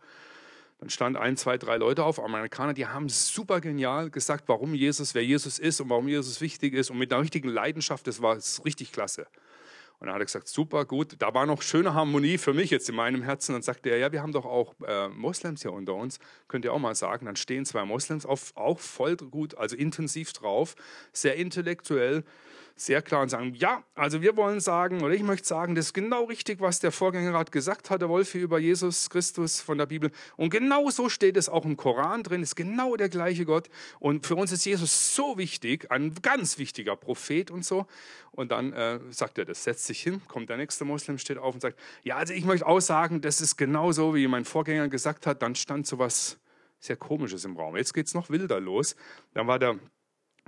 Dann 0.80 0.90
stand 0.90 1.18
ein, 1.18 1.36
zwei, 1.36 1.58
drei 1.58 1.78
Leute 1.78 2.06
auf, 2.06 2.24
Amerikaner, 2.24 2.74
die 2.74 2.88
haben 2.88 3.10
super 3.10 3.60
genial 3.60 4.10
gesagt, 4.10 4.46
warum 4.48 4.74
Jesus, 4.74 5.14
wer 5.14 5.24
Jesus 5.26 5.60
ist 5.60 5.82
und 5.82 5.90
warum 5.90 6.08
Jesus 6.08 6.40
wichtig 6.40 6.74
ist 6.74 6.90
und 6.90 6.98
mit 6.98 7.12
einer 7.12 7.22
richtigen 7.22 7.50
Leidenschaft, 7.50 8.08
das 8.08 8.22
war 8.22 8.36
das 8.36 8.64
richtig 8.64 8.94
klasse. 8.94 9.28
Und 10.00 10.08
dann 10.08 10.16
hat 10.16 10.22
er 10.22 10.26
gesagt, 10.26 10.48
super, 10.48 10.86
gut, 10.86 11.18
da 11.20 11.34
war 11.34 11.46
noch 11.46 11.62
schöne 11.62 11.94
Harmonie 11.94 12.38
für 12.38 12.54
mich 12.54 12.70
jetzt 12.70 12.88
in 12.88 12.96
meinem 12.96 13.22
Herzen. 13.22 13.52
Dann 13.52 13.62
sagte 13.62 13.90
er, 13.90 13.98
ja, 13.98 14.14
wir 14.14 14.22
haben 14.22 14.32
doch 14.32 14.46
auch 14.46 14.74
äh, 14.88 15.10
Moslems 15.10 15.62
hier 15.62 15.74
unter 15.74 15.94
uns, 15.94 16.20
könnt 16.48 16.64
ihr 16.64 16.72
auch 16.72 16.80
mal 16.80 16.96
sagen. 16.96 17.26
Dann 17.26 17.36
stehen 17.36 17.66
zwei 17.66 17.84
Moslems 17.84 18.26
auf, 18.26 18.56
auch 18.56 18.80
voll 18.80 19.18
gut, 19.18 19.56
also 19.56 19.76
intensiv 19.76 20.32
drauf, 20.32 20.76
sehr 21.12 21.36
intellektuell. 21.36 22.24
Sehr 22.76 23.02
klar 23.02 23.22
und 23.22 23.30
sagen, 23.30 23.54
ja, 23.56 23.84
also 23.96 24.22
wir 24.22 24.38
wollen 24.38 24.60
sagen, 24.60 25.02
oder 25.04 25.14
ich 25.14 25.24
möchte 25.24 25.48
sagen, 25.48 25.76
das 25.76 25.88
ist 25.88 25.94
genau 25.94 26.26
richtig, 26.26 26.62
was 26.62 26.80
der 26.80 26.92
Vorgänger 26.92 27.32
gerade 27.32 27.52
gesagt 27.52 27.90
hat, 27.90 28.02
der 28.02 28.10
Wolfi, 28.10 28.40
über 28.40 28.60
Jesus 28.60 29.10
Christus 29.10 29.62
von 29.62 29.78
der 29.78 29.86
Bibel. 29.86 30.12
Und 30.38 30.50
genau 30.50 30.90
so 30.90 31.10
steht 31.10 31.38
es 31.38 31.50
auch 31.50 31.66
im 31.66 31.78
Koran 31.78 32.24
drin, 32.24 32.42
ist 32.42 32.56
genau 32.56 32.96
der 32.96 33.10
gleiche 33.10 33.46
Gott. 33.46 33.70
Und 34.00 34.26
für 34.26 34.36
uns 34.36 34.52
ist 34.52 34.66
Jesus 34.66 35.16
so 35.16 35.38
wichtig, 35.38 35.92
ein 35.92 36.14
ganz 36.22 36.58
wichtiger 36.58 36.96
Prophet 36.96 37.52
und 37.52 37.66
so. 37.66 37.86
Und 38.32 38.52
dann 38.52 38.74
äh, 38.74 39.00
sagt 39.10 39.38
er 39.38 39.46
das, 39.46 39.64
setzt 39.64 39.86
sich 39.86 40.02
hin, 40.02 40.22
kommt 40.28 40.50
der 40.50 40.58
nächste 40.58 40.86
Moslem, 40.86 41.18
steht 41.18 41.38
auf 41.38 41.54
und 41.54 41.62
sagt, 41.62 41.80
ja, 42.04 42.16
also 42.16 42.34
ich 42.34 42.46
möchte 42.46 42.66
auch 42.66 42.80
sagen, 42.80 43.22
das 43.22 43.42
ist 43.42 43.58
genau 43.58 43.92
so, 43.92 44.16
wie 44.16 44.28
mein 44.28 44.46
Vorgänger 44.46 44.88
gesagt 44.88 45.26
hat. 45.26 45.42
Dann 45.42 45.56
stand 45.56 45.88
so 45.88 46.00
was 46.00 46.38
sehr 46.80 46.96
Komisches 46.96 47.46
im 47.46 47.58
Raum. 47.58 47.76
Jetzt 47.76 47.94
geht 47.94 48.08
es 48.08 48.14
noch 48.14 48.30
wilder 48.30 48.60
los. 48.60 48.96
Dann 49.34 49.48
war 49.48 49.60
der 49.60 49.78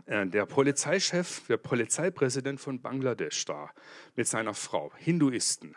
der 0.08 0.46
Polizeichef, 0.46 1.46
der 1.48 1.58
Polizeipräsident 1.58 2.60
von 2.60 2.82
Bangladesch 2.82 3.46
da 3.46 3.70
mit 4.16 4.28
seiner 4.28 4.54
Frau, 4.54 4.92
Hinduisten. 4.98 5.76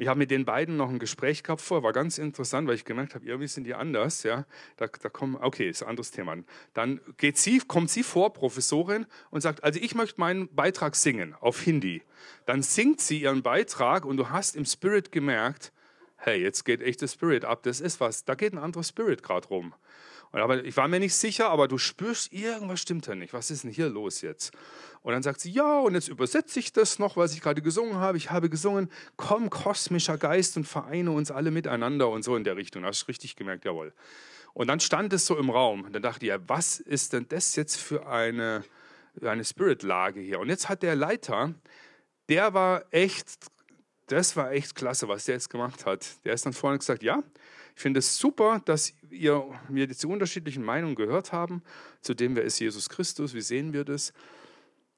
Ich 0.00 0.08
habe 0.08 0.16
mit 0.16 0.30
den 0.30 0.46
beiden 0.46 0.78
noch 0.78 0.88
ein 0.88 0.98
Gespräch 0.98 1.42
gehabt 1.42 1.60
vor, 1.60 1.82
war 1.82 1.92
ganz 1.92 2.16
interessant, 2.16 2.66
weil 2.66 2.74
ich 2.74 2.86
gemerkt 2.86 3.14
habe, 3.14 3.26
irgendwie 3.26 3.48
sind 3.48 3.64
die 3.64 3.74
anders. 3.74 4.22
Ja, 4.22 4.46
da, 4.78 4.86
da 4.86 5.10
kommen, 5.10 5.36
okay, 5.36 5.68
ist 5.68 5.82
ein 5.82 5.90
anderes 5.90 6.10
Thema. 6.10 6.36
Dann 6.72 7.02
geht 7.18 7.36
sie, 7.36 7.58
kommt 7.58 7.90
sie 7.90 8.02
vor, 8.02 8.32
Professorin, 8.32 9.04
und 9.28 9.42
sagt, 9.42 9.62
also 9.62 9.78
ich 9.78 9.94
möchte 9.94 10.18
meinen 10.18 10.48
Beitrag 10.54 10.96
singen 10.96 11.34
auf 11.34 11.60
Hindi. 11.60 12.02
Dann 12.46 12.62
singt 12.62 13.02
sie 13.02 13.20
ihren 13.20 13.42
Beitrag 13.42 14.06
und 14.06 14.16
du 14.16 14.30
hast 14.30 14.56
im 14.56 14.64
Spirit 14.64 15.12
gemerkt, 15.12 15.70
hey, 16.16 16.40
jetzt 16.40 16.64
geht 16.64 16.80
echt 16.80 17.02
der 17.02 17.08
Spirit 17.08 17.44
ab. 17.44 17.62
Das 17.64 17.82
ist 17.82 18.00
was, 18.00 18.24
da 18.24 18.34
geht 18.34 18.54
ein 18.54 18.58
anderer 18.58 18.84
Spirit 18.84 19.22
gerade 19.22 19.48
rum. 19.48 19.74
Und 20.32 20.40
aber 20.40 20.64
ich 20.64 20.76
war 20.76 20.86
mir 20.86 21.00
nicht 21.00 21.14
sicher, 21.14 21.50
aber 21.50 21.66
du 21.66 21.76
spürst, 21.76 22.32
irgendwas 22.32 22.80
stimmt 22.80 23.08
da 23.08 23.14
nicht. 23.14 23.32
Was 23.32 23.50
ist 23.50 23.64
denn 23.64 23.70
hier 23.70 23.88
los 23.88 24.20
jetzt? 24.20 24.52
Und 25.02 25.12
dann 25.12 25.22
sagt 25.22 25.40
sie, 25.40 25.50
ja, 25.50 25.80
und 25.80 25.94
jetzt 25.94 26.08
übersetze 26.08 26.60
ich 26.60 26.72
das 26.72 26.98
noch, 26.98 27.16
was 27.16 27.32
ich 27.34 27.40
gerade 27.40 27.62
gesungen 27.62 27.96
habe. 27.96 28.18
Ich 28.18 28.30
habe 28.30 28.50
gesungen, 28.50 28.90
komm, 29.16 29.50
kosmischer 29.50 30.18
Geist 30.18 30.56
und 30.56 30.64
vereine 30.64 31.10
uns 31.10 31.30
alle 31.30 31.50
miteinander 31.50 32.08
und 32.10 32.22
so 32.22 32.36
in 32.36 32.44
der 32.44 32.56
Richtung. 32.56 32.84
Hast 32.84 33.02
du 33.02 33.06
richtig 33.06 33.34
gemerkt, 33.34 33.64
jawohl. 33.64 33.92
Und 34.52 34.68
dann 34.68 34.78
stand 34.78 35.12
es 35.12 35.26
so 35.26 35.36
im 35.36 35.50
Raum. 35.50 35.84
Und 35.84 35.94
dann 35.94 36.02
dachte 36.02 36.26
ich, 36.26 36.28
ja, 36.28 36.38
was 36.48 36.80
ist 36.80 37.12
denn 37.12 37.26
das 37.28 37.56
jetzt 37.56 37.76
für 37.76 38.06
eine, 38.06 38.62
eine 39.22 39.44
Spirit-Lage 39.44 40.20
hier? 40.20 40.38
Und 40.38 40.48
jetzt 40.48 40.68
hat 40.68 40.82
der 40.82 40.96
Leiter, 40.96 41.54
der 42.28 42.52
war 42.52 42.84
echt, 42.90 43.46
das 44.06 44.36
war 44.36 44.52
echt 44.52 44.74
klasse, 44.74 45.08
was 45.08 45.24
der 45.24 45.36
jetzt 45.36 45.50
gemacht 45.50 45.86
hat. 45.86 46.24
Der 46.24 46.34
ist 46.34 46.44
dann 46.44 46.52
vorne 46.52 46.78
gesagt, 46.78 47.02
ja, 47.02 47.22
ich 47.74 47.80
finde 47.80 47.98
es 47.98 48.18
super, 48.18 48.60
dass 48.64 48.92
ihr 49.10 49.44
mir 49.68 49.86
die 49.86 50.06
unterschiedlichen 50.06 50.64
Meinungen 50.64 50.94
gehört 50.94 51.32
haben, 51.32 51.62
zu 52.00 52.14
dem, 52.14 52.36
wer 52.36 52.44
ist 52.44 52.58
Jesus 52.58 52.88
Christus, 52.88 53.34
wie 53.34 53.40
sehen 53.40 53.72
wir 53.72 53.84
das. 53.84 54.12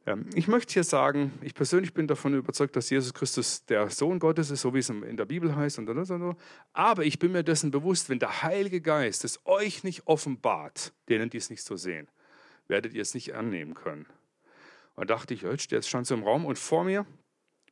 Ähm, 0.07 0.27
ich 0.35 0.49
möchte 0.49 0.73
hier 0.73 0.85
sagen, 0.85 1.33
ich 1.43 1.55
persönlich 1.55 1.95
bin 1.95 2.07
davon 2.07 2.35
überzeugt, 2.35 2.75
dass 2.77 2.91
Jesus 2.91 3.15
Christus 3.15 3.65
der 3.67 3.89
Sohn 3.91 4.19
Gottes 4.19 4.51
ist, 4.51 4.63
so 4.63 4.75
wie 4.75 4.79
es 4.79 4.91
in 4.91 5.17
der 5.17 5.25
Bibel 5.25 5.55
heißt. 5.55 5.79
Und 5.79 6.07
so. 6.07 6.37
Aber 6.73 7.05
ich 7.05 7.19
bin 7.19 7.33
mir 7.33 7.43
dessen 7.43 7.71
bewusst, 7.71 8.09
wenn 8.09 8.19
der 8.19 8.43
Heilige 8.43 8.81
Geist 8.81 9.25
es 9.25 9.41
euch 9.45 9.85
nicht 9.85 10.07
offenbart, 10.07 10.93
denen, 11.09 11.31
die 11.31 11.39
es 11.39 11.51
nicht 11.51 11.63
so 11.63 11.77
sehen, 11.77 12.09
werdet 12.69 12.95
ihr 12.95 13.03
es 13.03 13.15
nicht 13.15 13.35
annehmen 13.35 13.75
können. 13.75 14.07
Und 14.95 15.11
da 15.11 15.15
dachte 15.15 15.35
ich, 15.35 15.43
jetzt 15.43 15.89
stand 15.89 16.07
so 16.07 16.15
im 16.15 16.23
Raum 16.23 16.45
und 16.45 16.59
vor 16.59 16.85
mir 16.85 17.07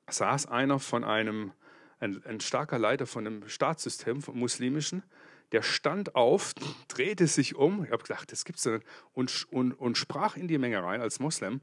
saß 0.08 0.46
einer 0.46 0.78
von 0.78 1.04
einem 1.04 1.52
ein, 2.00 2.24
ein 2.24 2.40
starker 2.40 2.78
Leiter 2.78 3.06
von 3.06 3.26
einem 3.26 3.48
Staatssystem, 3.48 4.22
vom 4.22 4.38
muslimischen, 4.38 5.02
der 5.52 5.62
stand 5.62 6.14
auf, 6.14 6.54
drehte 6.88 7.26
sich 7.26 7.56
um, 7.56 7.84
ich 7.84 7.90
habe 7.90 8.02
gedacht, 8.02 8.32
das 8.32 8.44
gibt's 8.44 8.64
nicht, 8.64 8.84
und, 9.12 9.46
und, 9.50 9.72
und 9.72 9.98
sprach 9.98 10.36
in 10.36 10.48
die 10.48 10.58
Menge 10.58 10.82
rein 10.82 11.00
als 11.00 11.20
Moslem. 11.20 11.60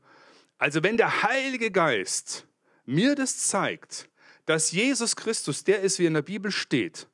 Also 0.58 0.84
wenn 0.84 0.98
der 0.98 1.24
Heilige 1.24 1.72
Geist 1.72 2.48
mir 2.86 3.16
das 3.16 3.38
zeigt, 3.48 4.10
dass 4.46 4.72
Jesus 4.72 5.16
Christus 5.16 5.64
der 5.64 5.82
ist, 5.82 6.00
wie 6.00 6.06
in 6.06 6.14
der 6.14 6.22
Bibel 6.22 6.52
steht, 6.52 7.08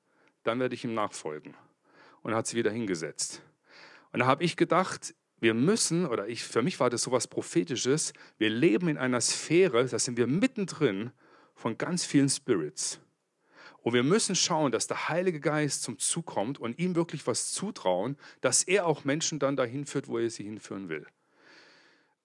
dann 0.44 0.60
werde 0.60 0.76
ich 0.76 0.84
ihm 0.84 0.94
nachfolgen. 0.94 1.56
Und 2.22 2.34
hat 2.34 2.48
sie 2.48 2.56
wieder 2.56 2.72
hingesetzt. 2.72 3.42
Und 4.14 4.20
da 4.20 4.28
habe 4.28 4.44
ich 4.44 4.56
gedacht, 4.56 5.14
wir 5.40 5.54
müssen, 5.54 6.06
oder 6.06 6.28
ich, 6.28 6.44
für 6.44 6.62
mich 6.62 6.80
war 6.80 6.90
das 6.90 7.02
so 7.02 7.12
etwas 7.12 7.28
Prophetisches, 7.28 8.14
wir 8.38 8.50
leben 8.50 8.88
in 8.88 8.98
einer 8.98 9.20
Sphäre, 9.20 9.86
da 9.86 10.00
sind 10.00 10.16
wir 10.16 10.28
mittendrin 10.28 11.12
von 11.54 11.78
ganz 11.78 12.06
vielen 12.06 12.30
Spirits. 12.30 13.00
Und 13.84 13.94
wir 13.94 14.04
müssen 14.04 14.36
schauen, 14.36 14.72
dass 14.72 14.88
der 14.88 15.10
Heilige 15.10 15.42
Geist 15.42 15.84
zum 15.84 16.00
Zug 16.00 16.26
kommt 16.26 16.58
und 16.58 16.80
ihm 16.80 16.96
wirklich 16.96 17.28
was 17.28 17.52
zutrauen, 17.52 18.18
dass 18.40 18.64
er 18.64 18.88
auch 18.88 19.04
Menschen 19.04 19.40
dann 19.40 19.58
dahin 19.58 19.86
führt, 19.86 20.08
wo 20.08 20.18
er 20.18 20.30
sie 20.30 20.44
hinführen 20.44 20.88
will. 20.88 21.06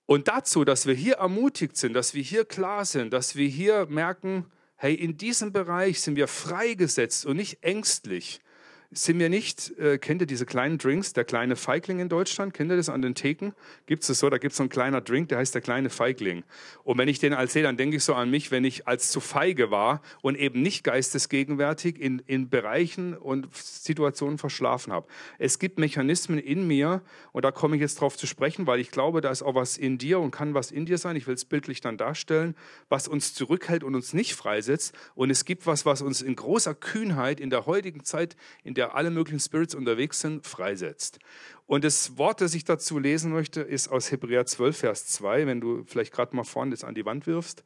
Und 0.06 0.28
dazu, 0.28 0.64
dass 0.64 0.86
wir 0.86 0.94
hier 0.94 1.16
ermutigt 1.16 1.76
sind, 1.76 1.92
dass 1.92 2.14
wir 2.14 2.22
hier 2.22 2.44
klar 2.44 2.84
sind, 2.84 3.12
dass 3.12 3.34
wir 3.34 3.48
hier 3.48 3.86
merken, 3.90 4.46
hey, 4.76 4.94
in 4.94 5.18
diesem 5.18 5.52
Bereich 5.52 6.00
sind 6.00 6.16
wir 6.16 6.28
freigesetzt 6.28 7.26
und 7.26 7.36
nicht 7.36 7.62
ängstlich, 7.62 8.40
sind 8.90 9.18
wir 9.18 9.28
nicht, 9.28 9.78
äh, 9.78 9.98
kennt 9.98 10.22
ihr 10.22 10.26
diese 10.26 10.46
kleinen 10.46 10.78
Drinks, 10.78 11.12
der 11.12 11.24
kleine 11.24 11.56
Feigling 11.56 12.00
in 12.00 12.08
Deutschland? 12.08 12.54
Kennt 12.54 12.70
ihr 12.70 12.76
das 12.78 12.88
an 12.88 13.02
den 13.02 13.14
Theken? 13.14 13.52
Gibt 13.84 14.08
es 14.08 14.18
so? 14.18 14.30
Da 14.30 14.38
gibt 14.38 14.52
es 14.52 14.56
so 14.56 14.62
ein 14.62 14.70
kleiner 14.70 15.02
Drink, 15.02 15.28
der 15.28 15.36
heißt 15.38 15.54
der 15.54 15.60
kleine 15.60 15.90
Feigling. 15.90 16.42
Und 16.84 16.96
wenn 16.96 17.06
ich 17.06 17.18
den 17.18 17.34
erzähle, 17.34 17.64
dann 17.64 17.76
denke 17.76 17.96
ich 17.96 18.04
so 18.04 18.14
an 18.14 18.30
mich, 18.30 18.50
wenn 18.50 18.64
ich 18.64 18.88
als 18.88 19.10
zu 19.10 19.20
feige 19.20 19.70
war 19.70 20.00
und 20.22 20.38
eben 20.38 20.62
nicht 20.62 20.84
geistesgegenwärtig 20.84 22.00
in, 22.00 22.20
in 22.20 22.48
Bereichen 22.48 23.14
und 23.14 23.54
Situationen 23.54 24.38
verschlafen 24.38 24.90
habe. 24.90 25.06
Es 25.38 25.58
gibt 25.58 25.78
Mechanismen 25.78 26.38
in 26.38 26.66
mir, 26.66 27.02
und 27.32 27.44
da 27.44 27.50
komme 27.50 27.76
ich 27.76 27.82
jetzt 27.82 28.00
drauf 28.00 28.16
zu 28.16 28.26
sprechen, 28.26 28.66
weil 28.66 28.80
ich 28.80 28.90
glaube, 28.90 29.20
da 29.20 29.30
ist 29.30 29.42
auch 29.42 29.54
was 29.54 29.76
in 29.76 29.98
dir 29.98 30.18
und 30.18 30.30
kann 30.30 30.54
was 30.54 30.70
in 30.70 30.86
dir 30.86 30.96
sein. 30.96 31.14
Ich 31.14 31.26
will 31.26 31.34
es 31.34 31.44
bildlich 31.44 31.82
dann 31.82 31.98
darstellen, 31.98 32.54
was 32.88 33.06
uns 33.06 33.34
zurückhält 33.34 33.84
und 33.84 33.94
uns 33.94 34.14
nicht 34.14 34.34
freisetzt. 34.34 34.94
Und 35.14 35.28
es 35.28 35.44
gibt 35.44 35.66
was, 35.66 35.84
was 35.84 36.00
uns 36.00 36.22
in 36.22 36.36
großer 36.36 36.74
Kühnheit 36.74 37.38
in 37.38 37.50
der 37.50 37.66
heutigen 37.66 38.02
Zeit, 38.02 38.34
in 38.64 38.77
der 38.78 38.94
alle 38.94 39.10
möglichen 39.10 39.40
Spirits 39.40 39.74
unterwegs 39.74 40.20
sind, 40.20 40.46
freisetzt. 40.46 41.18
Und 41.66 41.84
das 41.84 42.16
Wort, 42.16 42.40
das 42.40 42.54
ich 42.54 42.64
dazu 42.64 42.98
lesen 42.98 43.32
möchte, 43.32 43.60
ist 43.60 43.88
aus 43.88 44.10
Hebräer 44.10 44.46
12, 44.46 44.78
Vers 44.78 45.06
2, 45.08 45.46
wenn 45.46 45.60
du 45.60 45.84
vielleicht 45.86 46.12
gerade 46.12 46.34
mal 46.34 46.44
vorne 46.44 46.70
das 46.70 46.84
an 46.84 46.94
die 46.94 47.04
Wand 47.04 47.26
wirfst. 47.26 47.64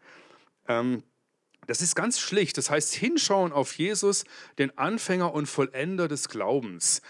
Ähm, 0.67 1.05
das 1.67 1.81
ist 1.81 1.95
ganz 1.95 2.19
schlicht. 2.19 2.59
Das 2.59 2.71
heißt, 2.71 2.95
hinschauen 2.95 3.53
auf 3.53 3.79
Jesus, 3.79 4.25
den 4.59 4.77
Anfänger 4.77 5.33
und 5.33 5.47
Vollender 5.47 6.09
des 6.09 6.29
Glaubens. 6.29 7.03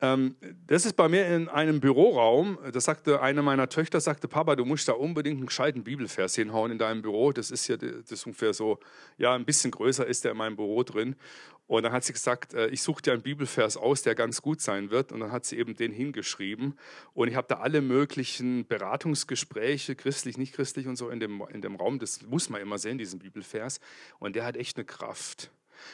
Ähm, 0.00 0.36
das 0.66 0.84
ist 0.84 0.96
bei 0.96 1.08
mir 1.08 1.26
in 1.26 1.48
einem 1.48 1.80
Büroraum. 1.80 2.58
Da 2.72 2.80
sagte 2.80 3.22
eine 3.22 3.42
meiner 3.42 3.68
Töchter, 3.68 4.00
sagte, 4.00 4.28
Papa, 4.28 4.56
du 4.56 4.64
musst 4.64 4.88
da 4.88 4.92
unbedingt 4.92 5.38
einen 5.38 5.46
gescheiten 5.46 5.84
Bibelvers 5.84 6.34
hinhauen 6.34 6.72
in 6.72 6.78
deinem 6.78 7.00
Büro. 7.00 7.32
Das 7.32 7.50
ist 7.50 7.68
ja 7.68 7.76
das 7.76 8.10
ist 8.10 8.26
ungefähr 8.26 8.52
so, 8.52 8.78
ja, 9.16 9.34
ein 9.34 9.44
bisschen 9.44 9.70
größer 9.70 10.06
ist 10.06 10.24
der 10.24 10.32
in 10.32 10.38
meinem 10.38 10.56
Büro 10.56 10.82
drin. 10.82 11.16
Und 11.66 11.82
dann 11.82 11.92
hat 11.92 12.04
sie 12.04 12.12
gesagt, 12.12 12.54
äh, 12.54 12.68
ich 12.68 12.82
suche 12.82 13.02
dir 13.02 13.12
einen 13.12 13.22
Bibelvers 13.22 13.76
aus, 13.76 14.02
der 14.02 14.14
ganz 14.14 14.42
gut 14.42 14.60
sein 14.60 14.90
wird. 14.90 15.12
Und 15.12 15.20
dann 15.20 15.32
hat 15.32 15.46
sie 15.46 15.58
eben 15.58 15.74
den 15.74 15.92
hingeschrieben. 15.92 16.78
Und 17.14 17.28
ich 17.28 17.36
habe 17.36 17.48
da 17.48 17.56
alle 17.56 17.80
möglichen 17.80 18.66
Beratungsgespräche, 18.66 19.96
christlich, 19.96 20.36
nicht 20.36 20.54
christlich 20.54 20.86
und 20.86 20.96
so 20.96 21.08
in 21.08 21.20
dem, 21.20 21.42
in 21.52 21.62
dem 21.62 21.76
Raum. 21.76 21.98
Das 21.98 22.22
muss 22.22 22.50
man 22.50 22.60
immer 22.60 22.78
sehen, 22.78 22.98
diesen 22.98 23.18
Bibelvers. 23.18 23.80
Und 24.18 24.36
der 24.36 24.44
hat 24.44 24.56
echt 24.56 24.76
eine 24.76 24.84
Kraft. 24.84 25.50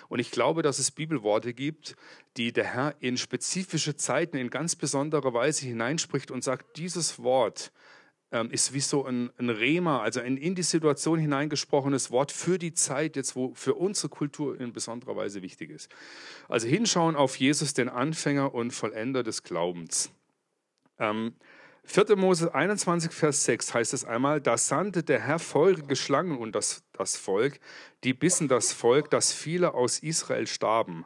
Und 0.09 0.19
ich 0.19 0.31
glaube, 0.31 0.63
dass 0.63 0.79
es 0.79 0.91
Bibelworte 0.91 1.55
gibt, 1.55 1.97
die 2.37 2.53
der 2.53 2.65
Herr 2.65 2.95
in 3.01 3.17
spezifische 3.17 3.97
Zeiten 3.97 4.37
in 4.37 4.51
ganz 4.51 4.77
besonderer 4.77 5.33
Weise 5.33 5.67
hineinspricht 5.67 6.31
und 6.31 6.45
sagt, 6.45 6.77
dieses 6.77 7.23
Wort 7.23 7.73
ähm, 8.33 8.51
ist 8.51 8.73
wie 8.73 8.81
so 8.81 9.05
ein, 9.05 9.31
ein 9.39 9.51
Rema, 9.51 10.01
also 10.01 10.21
ein 10.21 10.37
in 10.37 10.55
die 10.55 10.63
Situation 10.63 11.19
hineingesprochenes 11.19 12.11
Wort 12.11 12.33
für 12.33 12.59
die 12.59 12.75
Zeit, 12.75 13.17
jetzt 13.17 13.37
wo 13.37 13.53
für 13.55 13.75
unsere 13.75 14.09
Kultur 14.09 14.61
in 14.61 14.73
besonderer 14.73 15.17
Weise 15.17 15.43
wichtig 15.43 15.71
ist. 15.71 15.91
Also 16.49 16.69
hinschauen 16.69 17.17
auf 17.17 17.37
Jesus, 17.37 17.75
den 17.75 17.89
Anfänger 17.89 18.55
und 18.55 18.73
Vollender 18.73 19.23
des 19.23 19.43
Glaubens. 19.43 20.11
Ähm, 20.99 21.35
4. 21.85 22.15
Mose 22.15 22.55
21, 22.55 23.11
Vers 23.11 23.45
6 23.45 23.75
heißt 23.75 23.95
es 23.95 24.05
einmal, 24.05 24.41
da 24.41 24.57
sandte 24.57 25.03
der 25.03 25.19
Herr 25.21 25.39
feurige 25.39 25.97
Schlangen 25.97 26.39
und 26.39 26.55
das, 26.55 26.85
das 26.93 27.17
Volk, 27.17 27.59
die 28.05 28.13
bissen 28.13 28.47
das 28.47 28.73
Volk, 28.73 29.11
dass 29.11 29.33
viele 29.33 29.75
aus 29.75 29.99
Israel 29.99 30.47
starben. 30.47 31.05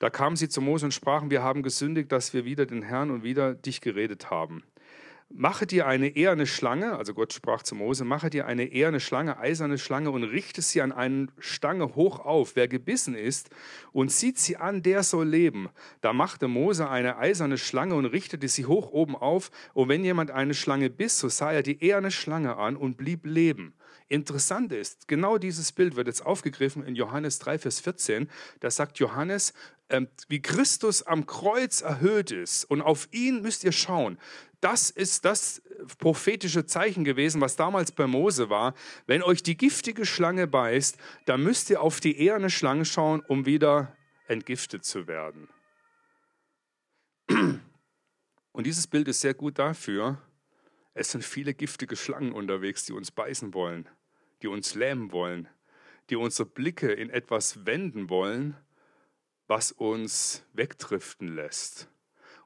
Da 0.00 0.10
kamen 0.10 0.36
sie 0.36 0.48
zu 0.48 0.60
Mose 0.60 0.84
und 0.84 0.92
sprachen, 0.92 1.30
wir 1.30 1.42
haben 1.42 1.62
gesündigt, 1.62 2.12
dass 2.12 2.34
wir 2.34 2.44
wieder 2.44 2.66
den 2.66 2.82
Herrn 2.82 3.10
und 3.10 3.22
wieder 3.22 3.54
dich 3.54 3.80
geredet 3.80 4.30
haben. 4.30 4.62
Mache 5.30 5.66
dir 5.66 5.86
eine 5.86 6.16
eherne 6.16 6.46
Schlange, 6.46 6.96
also 6.96 7.12
Gott 7.12 7.34
sprach 7.34 7.62
zu 7.62 7.74
Mose, 7.74 8.06
mache 8.06 8.30
dir 8.30 8.46
eine 8.46 8.64
eherne 8.64 8.98
Schlange, 8.98 9.38
eiserne 9.38 9.76
Schlange 9.76 10.10
und 10.10 10.24
richte 10.24 10.62
sie 10.62 10.80
an 10.80 10.90
eine 10.90 11.26
Stange 11.38 11.94
hoch 11.96 12.20
auf. 12.20 12.56
Wer 12.56 12.66
gebissen 12.66 13.14
ist 13.14 13.50
und 13.92 14.10
zieht 14.10 14.38
sie 14.38 14.56
an, 14.56 14.82
der 14.82 15.02
soll 15.02 15.28
leben. 15.28 15.68
Da 16.00 16.14
machte 16.14 16.48
Mose 16.48 16.88
eine 16.88 17.18
eiserne 17.18 17.58
Schlange 17.58 17.94
und 17.94 18.06
richtete 18.06 18.48
sie 18.48 18.64
hoch 18.64 18.90
oben 18.90 19.16
auf. 19.16 19.50
Und 19.74 19.90
wenn 19.90 20.02
jemand 20.02 20.30
eine 20.30 20.54
Schlange 20.54 20.88
biss, 20.88 21.18
so 21.18 21.28
sah 21.28 21.52
er 21.52 21.62
die 21.62 21.84
eherne 21.84 22.10
Schlange 22.10 22.56
an 22.56 22.74
und 22.74 22.96
blieb 22.96 23.26
leben. 23.26 23.74
Interessant 24.08 24.72
ist, 24.72 25.06
genau 25.06 25.36
dieses 25.36 25.72
Bild 25.72 25.94
wird 25.94 26.06
jetzt 26.06 26.24
aufgegriffen 26.24 26.82
in 26.82 26.94
Johannes 26.94 27.38
3, 27.40 27.58
Vers 27.58 27.80
14. 27.80 28.30
Da 28.60 28.70
sagt 28.70 28.98
Johannes, 28.98 29.52
ähm, 29.90 30.08
wie 30.28 30.40
Christus 30.40 31.02
am 31.02 31.26
Kreuz 31.26 31.82
erhöht 31.82 32.30
ist 32.30 32.64
und 32.64 32.80
auf 32.80 33.08
ihn 33.12 33.42
müsst 33.42 33.64
ihr 33.64 33.72
schauen. 33.72 34.18
Das 34.60 34.90
ist 34.90 35.24
das 35.24 35.62
prophetische 35.98 36.66
Zeichen 36.66 37.04
gewesen, 37.04 37.40
was 37.40 37.54
damals 37.54 37.92
bei 37.92 38.06
Mose 38.06 38.50
war. 38.50 38.74
Wenn 39.06 39.22
euch 39.22 39.42
die 39.42 39.56
giftige 39.56 40.04
Schlange 40.04 40.46
beißt, 40.48 40.98
dann 41.26 41.42
müsst 41.42 41.70
ihr 41.70 41.80
auf 41.80 42.00
die 42.00 42.18
eherne 42.18 42.50
Schlange 42.50 42.84
schauen, 42.84 43.22
um 43.28 43.46
wieder 43.46 43.96
entgiftet 44.26 44.84
zu 44.84 45.06
werden. 45.06 45.48
Und 48.52 48.66
dieses 48.66 48.88
Bild 48.88 49.06
ist 49.06 49.20
sehr 49.20 49.34
gut 49.34 49.58
dafür, 49.58 50.20
es 50.94 51.12
sind 51.12 51.22
viele 51.22 51.54
giftige 51.54 51.94
Schlangen 51.94 52.32
unterwegs, 52.32 52.84
die 52.84 52.92
uns 52.92 53.12
beißen 53.12 53.54
wollen, 53.54 53.88
die 54.42 54.48
uns 54.48 54.74
lähmen 54.74 55.12
wollen, 55.12 55.48
die 56.10 56.16
unsere 56.16 56.48
Blicke 56.48 56.90
in 56.92 57.10
etwas 57.10 57.66
wenden 57.66 58.10
wollen, 58.10 58.56
was 59.46 59.70
uns 59.70 60.44
wegdriften 60.54 61.28
lässt. 61.36 61.88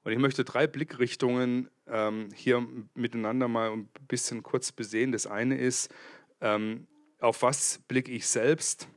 Und 0.02 0.12
ich 0.12 0.18
möchte 0.18 0.44
drei 0.44 0.66
Blickrichtungen 0.66 1.70
ähm, 1.86 2.28
hier 2.34 2.66
miteinander 2.94 3.48
mal 3.48 3.72
ein 3.72 3.88
bisschen 4.08 4.42
kurz 4.42 4.72
besehen. 4.72 5.12
Das 5.12 5.26
eine 5.26 5.58
ist, 5.58 5.92
ähm, 6.40 6.86
auf 7.20 7.42
was 7.42 7.80
blicke 7.88 8.12
ich 8.12 8.26
selbst? 8.26 8.88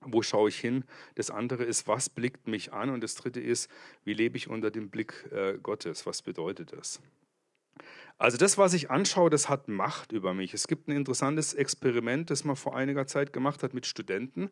Wo 0.00 0.22
schaue 0.22 0.48
ich 0.48 0.58
hin? 0.58 0.84
Das 1.14 1.30
andere 1.30 1.62
ist, 1.64 1.86
was 1.86 2.10
blickt 2.10 2.48
mich 2.48 2.72
an? 2.72 2.90
Und 2.90 3.02
das 3.02 3.14
dritte 3.14 3.40
ist, 3.40 3.70
wie 4.04 4.14
lebe 4.14 4.36
ich 4.36 4.48
unter 4.48 4.70
dem 4.70 4.90
Blick 4.90 5.28
äh, 5.30 5.58
Gottes? 5.62 6.06
Was 6.06 6.22
bedeutet 6.22 6.72
das? 6.72 7.00
Also 8.22 8.36
das, 8.36 8.56
was 8.56 8.72
ich 8.72 8.88
anschaue, 8.88 9.30
das 9.30 9.48
hat 9.48 9.66
Macht 9.66 10.12
über 10.12 10.32
mich. 10.32 10.54
Es 10.54 10.68
gibt 10.68 10.86
ein 10.86 10.92
interessantes 10.92 11.54
Experiment, 11.54 12.30
das 12.30 12.44
man 12.44 12.54
vor 12.54 12.76
einiger 12.76 13.08
Zeit 13.08 13.32
gemacht 13.32 13.64
hat 13.64 13.74
mit 13.74 13.84
Studenten. 13.84 14.48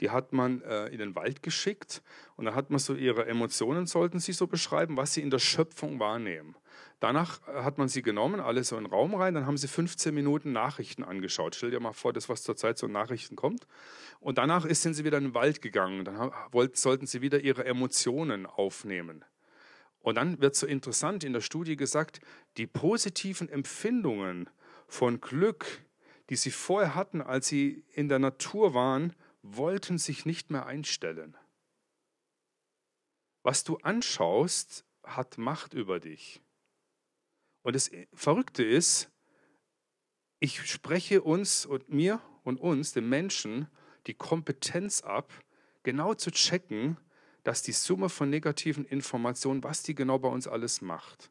Die 0.00 0.10
hat 0.10 0.34
man 0.34 0.60
äh, 0.60 0.88
in 0.88 0.98
den 0.98 1.14
Wald 1.14 1.42
geschickt 1.42 2.02
und 2.36 2.44
da 2.44 2.54
hat 2.54 2.68
man 2.68 2.78
so 2.78 2.94
ihre 2.94 3.24
Emotionen, 3.24 3.86
sollten 3.86 4.20
sie 4.20 4.34
so 4.34 4.46
beschreiben, 4.46 4.98
was 4.98 5.14
sie 5.14 5.22
in 5.22 5.30
der 5.30 5.38
Schöpfung 5.38 5.98
wahrnehmen. 5.98 6.56
Danach 7.00 7.40
äh, 7.48 7.62
hat 7.62 7.78
man 7.78 7.88
sie 7.88 8.02
genommen, 8.02 8.38
alle 8.38 8.62
so 8.64 8.76
in 8.76 8.84
den 8.84 8.92
Raum 8.92 9.14
rein, 9.14 9.32
dann 9.32 9.46
haben 9.46 9.56
sie 9.56 9.68
15 9.68 10.14
Minuten 10.14 10.52
Nachrichten 10.52 11.02
angeschaut. 11.02 11.54
Stell 11.54 11.70
dir 11.70 11.80
mal 11.80 11.94
vor, 11.94 12.12
das, 12.12 12.28
was 12.28 12.42
zurzeit 12.42 12.76
so 12.76 12.86
in 12.86 12.92
Nachrichten 12.92 13.34
kommt. 13.34 13.66
Und 14.20 14.36
danach 14.36 14.68
sind 14.68 14.92
sie 14.92 15.06
wieder 15.06 15.16
in 15.16 15.28
den 15.28 15.34
Wald 15.34 15.62
gegangen. 15.62 16.04
Dann 16.04 16.32
sollten 16.74 17.06
sie 17.06 17.22
wieder 17.22 17.40
ihre 17.40 17.64
Emotionen 17.64 18.44
aufnehmen. 18.44 19.24
Und 20.06 20.14
dann 20.14 20.40
wird 20.40 20.54
so 20.54 20.68
interessant 20.68 21.24
in 21.24 21.32
der 21.32 21.40
Studie 21.40 21.74
gesagt, 21.74 22.20
die 22.58 22.68
positiven 22.68 23.48
Empfindungen 23.48 24.48
von 24.86 25.20
Glück, 25.20 25.84
die 26.30 26.36
sie 26.36 26.52
vorher 26.52 26.94
hatten, 26.94 27.20
als 27.20 27.48
sie 27.48 27.84
in 27.92 28.08
der 28.08 28.20
Natur 28.20 28.72
waren, 28.72 29.16
wollten 29.42 29.98
sich 29.98 30.24
nicht 30.24 30.48
mehr 30.48 30.64
einstellen. 30.64 31.36
Was 33.42 33.64
du 33.64 33.78
anschaust, 33.78 34.84
hat 35.02 35.38
Macht 35.38 35.74
über 35.74 35.98
dich. 35.98 36.40
Und 37.62 37.74
das 37.74 37.90
Verrückte 38.14 38.62
ist, 38.62 39.10
ich 40.38 40.70
spreche 40.70 41.20
uns 41.20 41.66
und 41.66 41.88
mir 41.88 42.22
und 42.44 42.60
uns, 42.60 42.92
den 42.92 43.08
Menschen, 43.08 43.66
die 44.06 44.14
Kompetenz 44.14 45.02
ab, 45.02 45.32
genau 45.82 46.14
zu 46.14 46.30
checken, 46.30 46.96
dass 47.46 47.62
die 47.62 47.70
Summe 47.70 48.08
von 48.08 48.28
negativen 48.28 48.84
Informationen, 48.84 49.62
was 49.62 49.84
die 49.84 49.94
genau 49.94 50.18
bei 50.18 50.28
uns 50.28 50.48
alles 50.48 50.82
macht, 50.82 51.30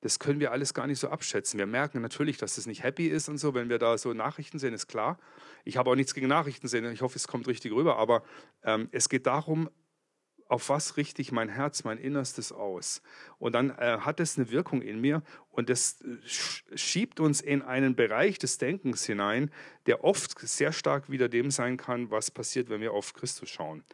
das 0.00 0.18
können 0.18 0.40
wir 0.40 0.50
alles 0.50 0.72
gar 0.72 0.86
nicht 0.86 0.98
so 0.98 1.10
abschätzen. 1.10 1.58
Wir 1.58 1.66
merken 1.66 2.00
natürlich, 2.00 2.38
dass 2.38 2.56
es 2.56 2.66
nicht 2.66 2.82
happy 2.82 3.08
ist 3.08 3.28
und 3.28 3.36
so, 3.36 3.52
wenn 3.52 3.68
wir 3.68 3.78
da 3.78 3.98
so 3.98 4.14
Nachrichten 4.14 4.58
sehen, 4.58 4.72
ist 4.72 4.86
klar. 4.86 5.18
Ich 5.64 5.76
habe 5.76 5.90
auch 5.90 5.94
nichts 5.94 6.14
gegen 6.14 6.28
Nachrichten 6.28 6.68
sehen, 6.68 6.90
ich 6.90 7.02
hoffe, 7.02 7.16
es 7.16 7.28
kommt 7.28 7.48
richtig 7.48 7.72
rüber, 7.72 7.98
aber 7.98 8.22
ähm, 8.62 8.88
es 8.92 9.10
geht 9.10 9.26
darum, 9.26 9.68
auf 10.48 10.68
was 10.68 10.96
richte 10.96 11.22
ich 11.22 11.32
mein 11.32 11.48
Herz, 11.48 11.84
mein 11.84 11.98
Innerstes 11.98 12.52
aus? 12.52 13.02
Und 13.38 13.54
dann 13.54 13.70
äh, 13.70 13.98
hat 14.00 14.20
es 14.20 14.36
eine 14.36 14.50
Wirkung 14.50 14.82
in 14.82 15.00
mir 15.00 15.22
und 15.50 15.70
das 15.70 16.00
äh, 16.02 16.76
schiebt 16.76 17.20
uns 17.20 17.40
in 17.40 17.62
einen 17.62 17.96
Bereich 17.96 18.38
des 18.38 18.58
Denkens 18.58 19.04
hinein, 19.04 19.50
der 19.86 20.04
oft 20.04 20.38
sehr 20.38 20.72
stark 20.72 21.10
wieder 21.10 21.28
dem 21.28 21.50
sein 21.50 21.76
kann, 21.76 22.10
was 22.10 22.30
passiert, 22.30 22.68
wenn 22.68 22.80
wir 22.80 22.92
auf 22.92 23.14
Christus 23.14 23.48
schauen. 23.48 23.84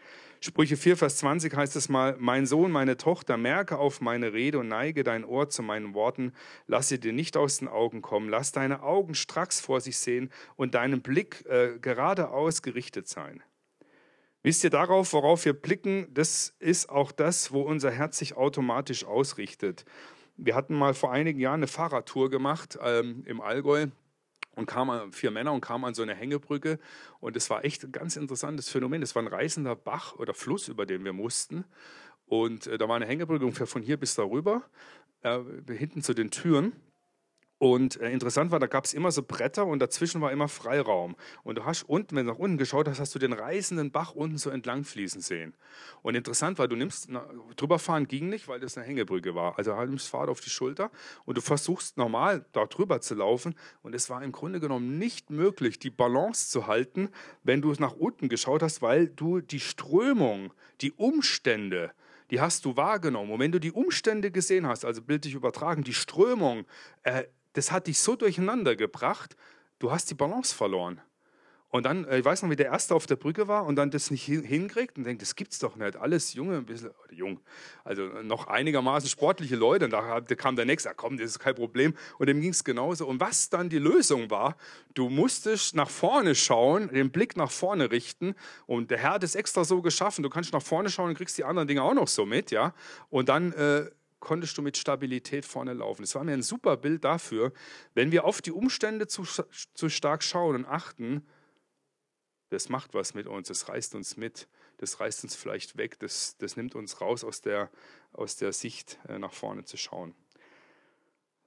Sprüche 0.41 0.77
4, 0.77 0.97
Vers 0.97 1.19
20 1.19 1.55
heißt 1.55 1.77
es 1.77 1.89
mal, 1.89 2.17
mein 2.19 2.47
Sohn, 2.47 2.73
meine 2.73 2.97
Tochter, 2.97 3.37
merke 3.37 3.79
auf 3.79 4.01
meine 4.01 4.33
Rede 4.33 4.59
und 4.59 4.67
neige 4.67 5.05
dein 5.05 5.25
Ohr 5.25 5.49
zu 5.49 5.63
meinen 5.63 5.95
Worten, 5.95 6.33
lass 6.67 6.89
sie 6.89 6.99
dir 6.99 7.13
nicht 7.13 7.37
aus 7.37 7.59
den 7.59 7.69
Augen 7.69 8.03
kommen, 8.03 8.29
lass 8.29 8.51
deine 8.51 8.83
Augen 8.83 9.15
stracks 9.15 9.61
vor 9.61 9.81
sich 9.81 9.99
sehen 9.99 10.31
und 10.57 10.75
deinen 10.75 11.01
Blick 11.01 11.47
äh, 11.47 11.79
geradeaus 11.81 12.63
gerichtet 12.63 13.07
sein. 13.07 13.43
Wisst 14.43 14.65
ihr 14.65 14.71
darauf, 14.71 15.13
worauf 15.13 15.45
wir 15.45 15.53
blicken, 15.53 16.09
das 16.13 16.57
ist 16.59 16.89
auch 16.89 17.13
das, 17.13 17.53
wo 17.53 17.63
unser 17.63 17.93
Herz 17.93 18.19
sich 18.19 18.35
automatisch 18.37 19.05
ausrichtet. 19.05 19.85
Wir 20.37 20.57
hatten 20.57 20.75
mal 20.75 20.95
vor 20.95 21.13
einigen 21.13 21.39
Jahren 21.39 21.61
eine 21.61 21.69
Fahrradtour 21.69 22.29
gemacht 22.29 22.77
ähm, 22.83 23.23
im 23.27 23.41
Allgäu 23.41 23.87
und 24.57 24.67
kamen 24.67 25.13
vier 25.13 25.31
Männer 25.31 25.53
und 25.53 25.61
kamen 25.61 25.85
an 25.85 25.95
so 25.95 26.03
eine 26.03 26.15
Hängebrücke 26.15 26.81
und 27.21 27.37
es 27.37 27.51
war 27.51 27.65
echt 27.65 27.85
ein 27.85 27.93
ganz 27.93 28.17
interessantes 28.17 28.69
Phänomen. 28.69 29.03
Es 29.03 29.15
war 29.15 29.23
ein 29.23 29.29
reißender 29.29 29.77
Bach 29.77 30.17
oder 30.17 30.35
Fluss, 30.35 30.67
über 30.67 30.87
den 30.87 31.05
wir 31.05 31.13
mussten 31.13 31.65
und 32.27 32.67
äh, 32.67 32.79
da 32.79 32.89
war 32.89 32.97
eine 32.97 33.07
Hängebrücke 33.07 33.45
ungefähr 33.45 33.69
von 33.69 33.83
hier 33.83 33.97
bis 33.97 34.17
darüber, 34.17 34.63
äh, 35.21 35.39
hinten 35.69 36.03
zu 36.03 36.15
den 36.15 36.33
Türen 36.33 36.73
und 37.63 38.01
äh, 38.01 38.11
interessant 38.11 38.51
war, 38.51 38.59
da 38.59 38.67
gab 38.67 38.87
es 38.87 38.93
immer 38.93 39.13
so 39.13 39.23
Bretter 39.23 39.67
und 39.67 39.79
dazwischen 39.79 40.21
war 40.21 40.33
immer 40.33 40.49
Freiraum. 40.49 41.15
Und 41.45 41.59
du 41.59 41.65
hast 41.65 41.85
unten, 41.85 42.17
wenn 42.17 42.27
du 42.27 42.33
nach 42.33 42.39
unten 42.41 42.59
geschaut 42.59 42.89
hast, 42.89 42.99
hast 42.99 43.15
du 43.15 43.21
den 43.21 43.33
reißenden 43.33 43.93
Bach 43.93 44.17
unten 44.17 44.37
so 44.37 44.51
entlang 44.51 44.83
fließen 44.83 45.21
sehen. 45.21 45.55
Und 46.03 46.17
interessant 46.17 46.59
war, 46.59 46.67
du 46.67 46.75
nimmst, 46.75 47.09
na, 47.09 47.25
drüber 47.55 47.79
fahren 47.79 48.09
ging 48.09 48.29
nicht, 48.29 48.49
weil 48.49 48.59
das 48.59 48.77
eine 48.77 48.85
Hängebrücke 48.85 49.37
war. 49.37 49.59
Also 49.59 49.77
halt 49.77 49.91
nimmst 49.91 50.09
Fahrt 50.09 50.29
auf 50.29 50.41
die 50.41 50.51
Schulter 50.51 50.91
und 51.25 51.39
du 51.39 51.41
versuchst 51.41 51.99
normal 51.99 52.45
da 52.51 52.67
drüber 52.67 53.01
zu 53.01 53.15
laufen. 53.15 53.55
Und 53.83 53.95
es 53.95 54.11
war 54.11 54.25
im 54.25 54.33
Grunde 54.33 54.59
genommen 54.59 54.99
nicht 54.99 55.31
möglich, 55.31 55.79
die 55.79 55.91
Balance 55.91 56.51
zu 56.51 56.67
halten, 56.67 57.11
wenn 57.45 57.63
du 57.63 57.73
nach 57.75 57.95
unten 57.95 58.29
geschaut 58.29 58.65
hast, 58.65 58.83
weil 58.83 59.07
du 59.07 59.41
die 59.41 59.61
Strömung, 59.61 60.53
die 60.81 60.91
Umstände, 60.91 61.93
die 62.33 62.41
hast 62.41 62.65
du 62.65 62.77
wahrgenommen. 62.77 63.31
Und 63.31 63.39
wenn 63.39 63.53
du 63.53 63.61
die 63.61 63.71
Umstände 63.71 64.33
gesehen 64.33 64.67
hast, 64.67 64.85
also 64.85 65.01
bildlich 65.01 65.35
übertragen, 65.35 65.85
die 65.85 65.95
Strömung, 65.95 66.65
äh, 67.05 67.23
das 67.53 67.73
hat 67.73 67.87
dich 67.87 67.99
so 67.99 68.17
durcheinander 68.17 68.77
gebracht, 68.77 69.37
du 69.79 69.91
hast 69.91 70.11
die 70.11 70.15
Balance 70.15 70.55
verloren. 70.55 71.01
Und 71.73 71.87
dann, 71.87 72.05
äh, 72.05 72.19
ich 72.19 72.25
weiß 72.25 72.43
noch, 72.43 72.51
wie 72.51 72.57
der 72.57 72.67
Erste 72.67 72.95
auf 72.95 73.07
der 73.07 73.17
Brücke 73.17 73.49
war 73.49 73.65
und 73.65 73.77
dann 73.77 73.91
das 73.91 74.11
nicht 74.11 74.25
hinkriegt 74.25 74.99
und 74.99 75.05
denkt, 75.05 75.23
das 75.23 75.35
gibt's 75.35 75.59
doch 75.59 75.75
nicht. 75.75 75.97
Alles 75.97 76.35
junge, 76.35 76.59
ein 76.59 76.67
bisschen, 76.67 76.91
jung, 77.11 77.41
also 77.83 78.03
noch 78.23 78.47
einigermaßen 78.47 79.09
sportliche 79.09 79.57
Leute. 79.57 79.87
Und 79.87 79.93
da, 79.93 80.21
kam 80.37 80.55
der 80.55 80.67
Nächste, 80.67 80.93
komm, 80.95 81.17
das 81.17 81.31
ist 81.31 81.39
kein 81.39 81.55
Problem. 81.55 81.95
Und 82.19 82.27
dem 82.27 82.43
ging 82.43 82.51
es 82.51 82.63
genauso. 82.63 83.07
Und 83.07 83.21
was 83.21 83.49
dann 83.49 83.71
die 83.71 83.79
Lösung 83.79 84.31
war, 84.31 84.59
du 84.93 85.09
musstest 85.09 85.75
nach 85.75 85.89
vorne 85.89 86.35
schauen, 86.35 86.89
den 86.89 87.11
Blick 87.11 87.39
nach 87.39 87.51
vorne 87.51 87.91
richten. 87.91 88.35
Und 88.67 88.91
der 88.91 88.99
Herr 88.99 89.13
hat 89.13 89.25
es 89.25 89.35
extra 89.35 89.65
so 89.65 89.81
geschaffen. 89.81 90.23
Du 90.23 90.29
kannst 90.29 90.53
nach 90.53 90.63
vorne 90.63 90.91
schauen 90.91 91.09
und 91.09 91.17
kriegst 91.17 91.39
die 91.39 91.45
anderen 91.45 91.67
Dinge 91.67 91.83
auch 91.83 91.95
noch 91.95 92.09
so 92.09 92.27
mit, 92.27 92.51
ja. 92.51 92.75
Und 93.09 93.31
dann 93.31 93.55
äh, 93.55 93.87
konntest 94.23 94.57
du 94.57 94.63
mit 94.63 94.77
Stabilität 94.77 95.45
vorne 95.45 95.75
laufen. 95.75 96.03
Das 96.03 96.15
war 96.15 96.25
mir 96.25 96.33
ein 96.33 96.43
super 96.43 96.77
Bild 96.77 97.05
dafür, 97.05 97.53
wenn 97.93 98.13
wir 98.13 98.25
auf 98.25 98.41
die 98.41 98.53
Umstände 98.53 99.09
zu, 99.09 99.25
zu 99.25 99.89
stark 99.91 100.23
schauen 100.23 100.55
und 100.55 100.65
achten, 100.65 101.27
das 102.49 102.69
macht 102.69 102.95
was 102.95 103.15
mit 103.15 103.27
uns, 103.27 103.49
das 103.49 103.69
reißt 103.69 103.95
uns 103.95 104.17
mit, 104.17 104.49
das 104.79 105.01
reißt 105.01 105.25
uns 105.25 105.35
vielleicht 105.35 105.77
weg, 105.77 105.99
das, 105.99 106.37
das 106.39 106.57
nimmt 106.57 106.75
uns 106.75 107.01
raus 107.01 107.25
aus 107.25 107.41
der, 107.41 107.71
aus 108.13 108.37
der 108.37 108.53
Sicht 108.53 108.99
äh, 109.09 109.19
nach 109.19 109.33
vorne 109.33 109.65
zu 109.65 109.77
schauen. 109.77 110.15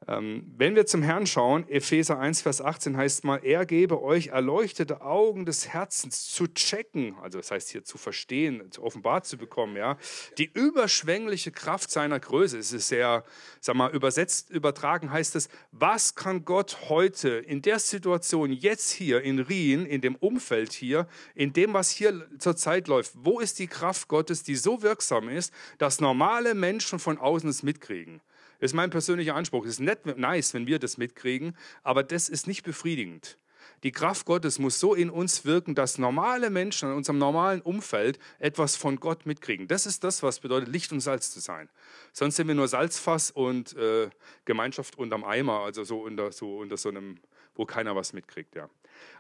Ähm, 0.08 0.54
wenn 0.56 0.76
wir 0.76 0.86
zum 0.86 1.02
Herrn 1.02 1.26
schauen, 1.26 1.68
Epheser 1.68 2.20
1, 2.20 2.42
Vers 2.42 2.62
18 2.62 2.96
heißt 2.96 3.24
mal, 3.24 3.40
er 3.44 3.66
gebe 3.66 4.04
euch 4.04 4.28
erleuchtete 4.28 5.02
Augen 5.02 5.46
des 5.48 5.70
Herzens 5.70 6.30
zu 6.30 6.48
checken, 6.48 7.16
also 7.24 7.40
das 7.40 7.50
heißt 7.50 7.70
hier 7.70 7.84
zu 7.84 7.98
verstehen, 7.98 8.72
zu 8.72 8.84
offenbart 8.84 9.26
zu 9.26 9.38
bekommen, 9.38 9.76
ja, 9.76 9.98
die 10.38 10.52
überschwängliche 10.54 11.52
Kraft 11.52 11.90
seiner 11.90 12.20
Größe. 12.20 12.60
Es 12.60 12.72
ist 12.72 12.90
sehr, 12.90 13.24
sag 13.62 13.76
mal, 13.76 13.92
übersetzt, 13.92 14.52
übertragen 14.52 15.12
heißt 15.12 15.36
es, 15.38 15.50
was 15.72 16.14
kann 16.14 16.46
Gott 16.46 16.90
heute 16.90 17.30
in 17.30 17.64
der 17.64 17.80
Situation, 17.80 18.52
jetzt 18.52 18.92
hier 18.92 19.24
in 19.24 19.40
Rien, 19.40 19.88
in 19.88 20.02
dem 20.02 20.16
Umfeld 20.18 20.72
hier, 20.72 21.08
in 21.34 21.52
dem, 21.52 21.74
was 21.74 21.90
hier 21.90 22.28
zurzeit 22.38 22.88
läuft, 22.88 23.14
wo 23.16 23.40
ist 23.40 23.58
die 23.58 23.68
Kraft 23.68 24.08
Gottes, 24.08 24.44
die 24.44 24.56
so 24.56 24.84
wirksam 24.84 25.30
ist, 25.30 25.52
dass 25.80 26.00
normale 26.00 26.54
Menschen 26.54 27.00
von 27.00 27.18
außen 27.18 27.50
es 27.50 27.64
mitkriegen? 27.64 28.22
Das 28.66 28.72
ist 28.72 28.78
mein 28.78 28.90
persönlicher 28.90 29.36
Anspruch. 29.36 29.64
Es 29.66 29.74
ist 29.74 29.80
nett, 29.80 30.18
nice, 30.18 30.56
wenn 30.56 30.66
wir 30.66 30.80
das 30.80 30.98
mitkriegen, 30.98 31.56
aber 31.84 32.02
das 32.02 32.30
ist 32.30 32.48
nicht 32.48 32.64
befriedigend. 32.64 33.38
Die 33.84 33.92
Kraft 33.92 34.26
Gottes 34.26 34.58
muss 34.58 34.80
so 34.80 34.96
in 34.96 35.12
uns 35.12 35.46
wirken, 35.46 35.76
dass 35.76 36.00
normale 36.00 36.50
Menschen 36.50 36.90
in 36.90 36.96
unserem 36.96 37.20
normalen 37.20 37.62
Umfeld 37.62 38.18
etwas 38.40 38.76
von 38.76 38.96
Gott 39.00 39.28
mitkriegen. 39.28 39.68
Das 39.68 39.86
ist 39.86 40.04
das, 40.04 40.24
was 40.24 40.40
bedeutet, 40.40 40.70
Licht 40.70 40.92
und 40.92 41.00
Salz 41.00 41.30
zu 41.30 41.40
sein. 41.42 41.70
Sonst 42.12 42.38
sind 42.38 42.48
wir 42.48 42.56
nur 42.56 42.68
Salzfass 42.68 43.30
und 43.30 43.78
äh, 43.78 44.10
Gemeinschaft 44.46 44.98
unterm 44.98 45.26
Eimer, 45.26 45.60
also 45.60 45.84
so 45.84 46.02
unter 46.02 46.32
so, 46.32 46.58
unter 46.58 46.78
so 46.78 46.90
einem, 46.90 47.20
wo 47.54 47.68
keiner 47.68 47.96
was 47.96 48.14
mitkriegt. 48.14 48.56
Ja. 48.56 48.68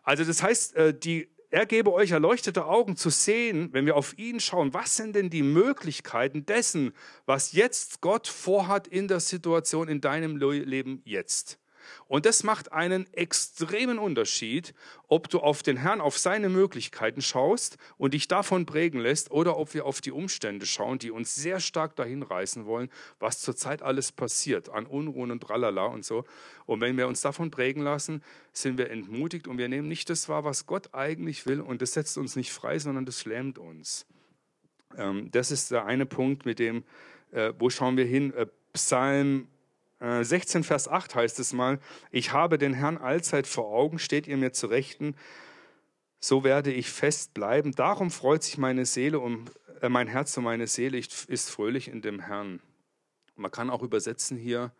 Also 0.01 0.23
das 0.23 0.41
heißt, 0.41 0.75
äh, 0.75 0.97
die 0.97 1.29
er 1.55 1.65
gebe 1.65 1.93
euch 1.93 2.11
erleuchtete 2.11 2.65
Augen 2.65 2.97
zu 2.97 3.09
sehen, 3.09 3.69
wenn 3.71 3.85
wir 3.85 3.95
auf 3.95 4.17
ihn 4.19 4.41
schauen, 4.41 4.73
was 4.73 4.97
sind 4.97 5.15
denn 5.15 5.29
die 5.29 5.41
Möglichkeiten 5.41 6.45
dessen, 6.45 6.91
was 7.25 7.53
jetzt 7.53 8.01
Gott 8.01 8.27
vorhat 8.27 8.87
in 8.87 9.07
der 9.07 9.21
Situation 9.21 9.87
in 9.87 10.01
deinem 10.01 10.35
Leben 10.35 11.01
jetzt. 11.05 11.57
Und 12.07 12.25
das 12.25 12.43
macht 12.43 12.71
einen 12.71 13.11
extremen 13.13 13.99
Unterschied, 13.99 14.73
ob 15.07 15.29
du 15.29 15.39
auf 15.39 15.63
den 15.63 15.77
Herrn, 15.77 16.01
auf 16.01 16.17
seine 16.17 16.49
Möglichkeiten 16.49 17.21
schaust 17.21 17.77
und 17.97 18.13
dich 18.13 18.27
davon 18.27 18.65
prägen 18.65 18.99
lässt 18.99 19.31
oder 19.31 19.57
ob 19.57 19.73
wir 19.73 19.85
auf 19.85 20.01
die 20.01 20.11
Umstände 20.11 20.65
schauen, 20.65 20.99
die 20.99 21.11
uns 21.11 21.35
sehr 21.35 21.59
stark 21.59 21.95
dahin 21.95 22.23
reißen 22.23 22.65
wollen, 22.65 22.89
was 23.19 23.41
zurzeit 23.41 23.81
alles 23.81 24.11
passiert 24.11 24.69
an 24.69 24.85
Unruhen 24.85 25.31
und 25.31 25.41
Tralala 25.41 25.85
und 25.85 26.05
so. 26.05 26.25
Und 26.65 26.81
wenn 26.81 26.97
wir 26.97 27.07
uns 27.07 27.21
davon 27.21 27.51
prägen 27.51 27.83
lassen, 27.83 28.23
sind 28.53 28.77
wir 28.77 28.89
entmutigt 28.89 29.47
und 29.47 29.57
wir 29.57 29.69
nehmen 29.69 29.87
nicht 29.87 30.09
das 30.09 30.29
wahr, 30.29 30.43
was 30.43 30.65
Gott 30.65 30.93
eigentlich 30.93 31.45
will 31.45 31.61
und 31.61 31.81
das 31.81 31.93
setzt 31.93 32.17
uns 32.17 32.35
nicht 32.35 32.51
frei, 32.51 32.79
sondern 32.79 33.05
das 33.05 33.25
lähmt 33.25 33.57
uns. 33.57 34.05
Ähm, 34.97 35.29
das 35.31 35.51
ist 35.51 35.71
der 35.71 35.85
eine 35.85 36.05
Punkt, 36.05 36.45
mit 36.45 36.59
dem, 36.59 36.83
äh, 37.31 37.53
wo 37.59 37.69
schauen 37.69 37.97
wir 37.97 38.05
hin? 38.05 38.33
Äh, 38.33 38.47
Psalm 38.73 39.47
16, 39.99 40.61
äh, 40.61 40.63
Vers 40.63 40.87
8 40.87 41.15
heißt 41.15 41.39
es 41.39 41.53
mal, 41.53 41.79
ich 42.11 42.33
habe 42.33 42.57
den 42.57 42.73
Herrn 42.73 42.97
allzeit 42.97 43.47
vor 43.47 43.71
Augen, 43.71 43.99
steht 43.99 44.27
ihr 44.27 44.37
mir 44.37 44.51
zu 44.51 44.67
Rechten, 44.67 45.15
so 46.19 46.43
werde 46.43 46.73
ich 46.73 46.89
fest 46.89 47.33
bleiben. 47.33 47.71
Darum 47.73 48.11
freut 48.11 48.43
sich 48.43 48.57
meine 48.57 48.85
Seele 48.85 49.19
und 49.19 49.51
äh, 49.81 49.89
mein 49.89 50.07
Herz 50.07 50.35
und 50.37 50.43
meine 50.43 50.67
Seele 50.67 50.97
ist 50.97 51.49
fröhlich 51.49 51.87
in 51.87 52.01
dem 52.01 52.19
Herrn. 52.19 52.61
Man 53.35 53.51
kann 53.51 53.69
auch 53.69 53.83
übersetzen 53.83 54.37
hier, 54.37 54.71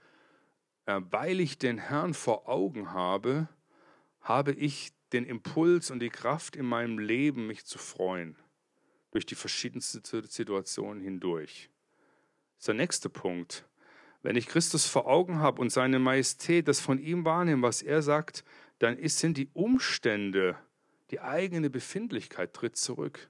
äh, 0.86 1.02
weil 1.10 1.40
ich 1.40 1.58
den 1.58 1.78
Herrn 1.78 2.14
vor 2.14 2.50
Augen 2.50 2.92
habe, 2.94 3.48
habe 4.22 4.54
ich 4.54 4.92
den 5.14 5.26
Impuls 5.26 5.92
und 5.92 6.00
die 6.00 6.10
Kraft 6.10 6.56
in 6.56 6.66
meinem 6.66 7.00
Leben, 7.00 7.48
mich 7.48 7.66
zu 7.66 7.78
freuen, 7.78 8.36
durch 9.12 9.26
die 9.26 9.36
verschiedensten 9.36 10.04
Situationen 10.04 11.02
hindurch. 11.02 11.70
Das 12.56 12.64
ist 12.64 12.68
der 12.68 12.76
nächste 12.76 13.10
Punkt. 13.10 13.66
Wenn 14.26 14.38
ich 14.38 14.48
Christus 14.48 14.88
vor 14.88 15.06
Augen 15.06 15.38
habe 15.38 15.62
und 15.62 15.70
seine 15.70 16.00
Majestät, 16.00 16.68
das 16.68 16.80
von 16.80 16.98
ihm 16.98 17.26
wahrnehme, 17.26 17.62
was 17.62 17.84
er 17.84 18.02
sagt, 18.02 18.44
dann 18.80 18.98
ist, 18.98 19.20
sind 19.20 19.38
die 19.38 19.52
Umstände, 19.54 20.58
die 21.12 21.20
eigene 21.20 21.70
Befindlichkeit 21.70 22.52
tritt 22.52 22.76
zurück. 22.76 23.30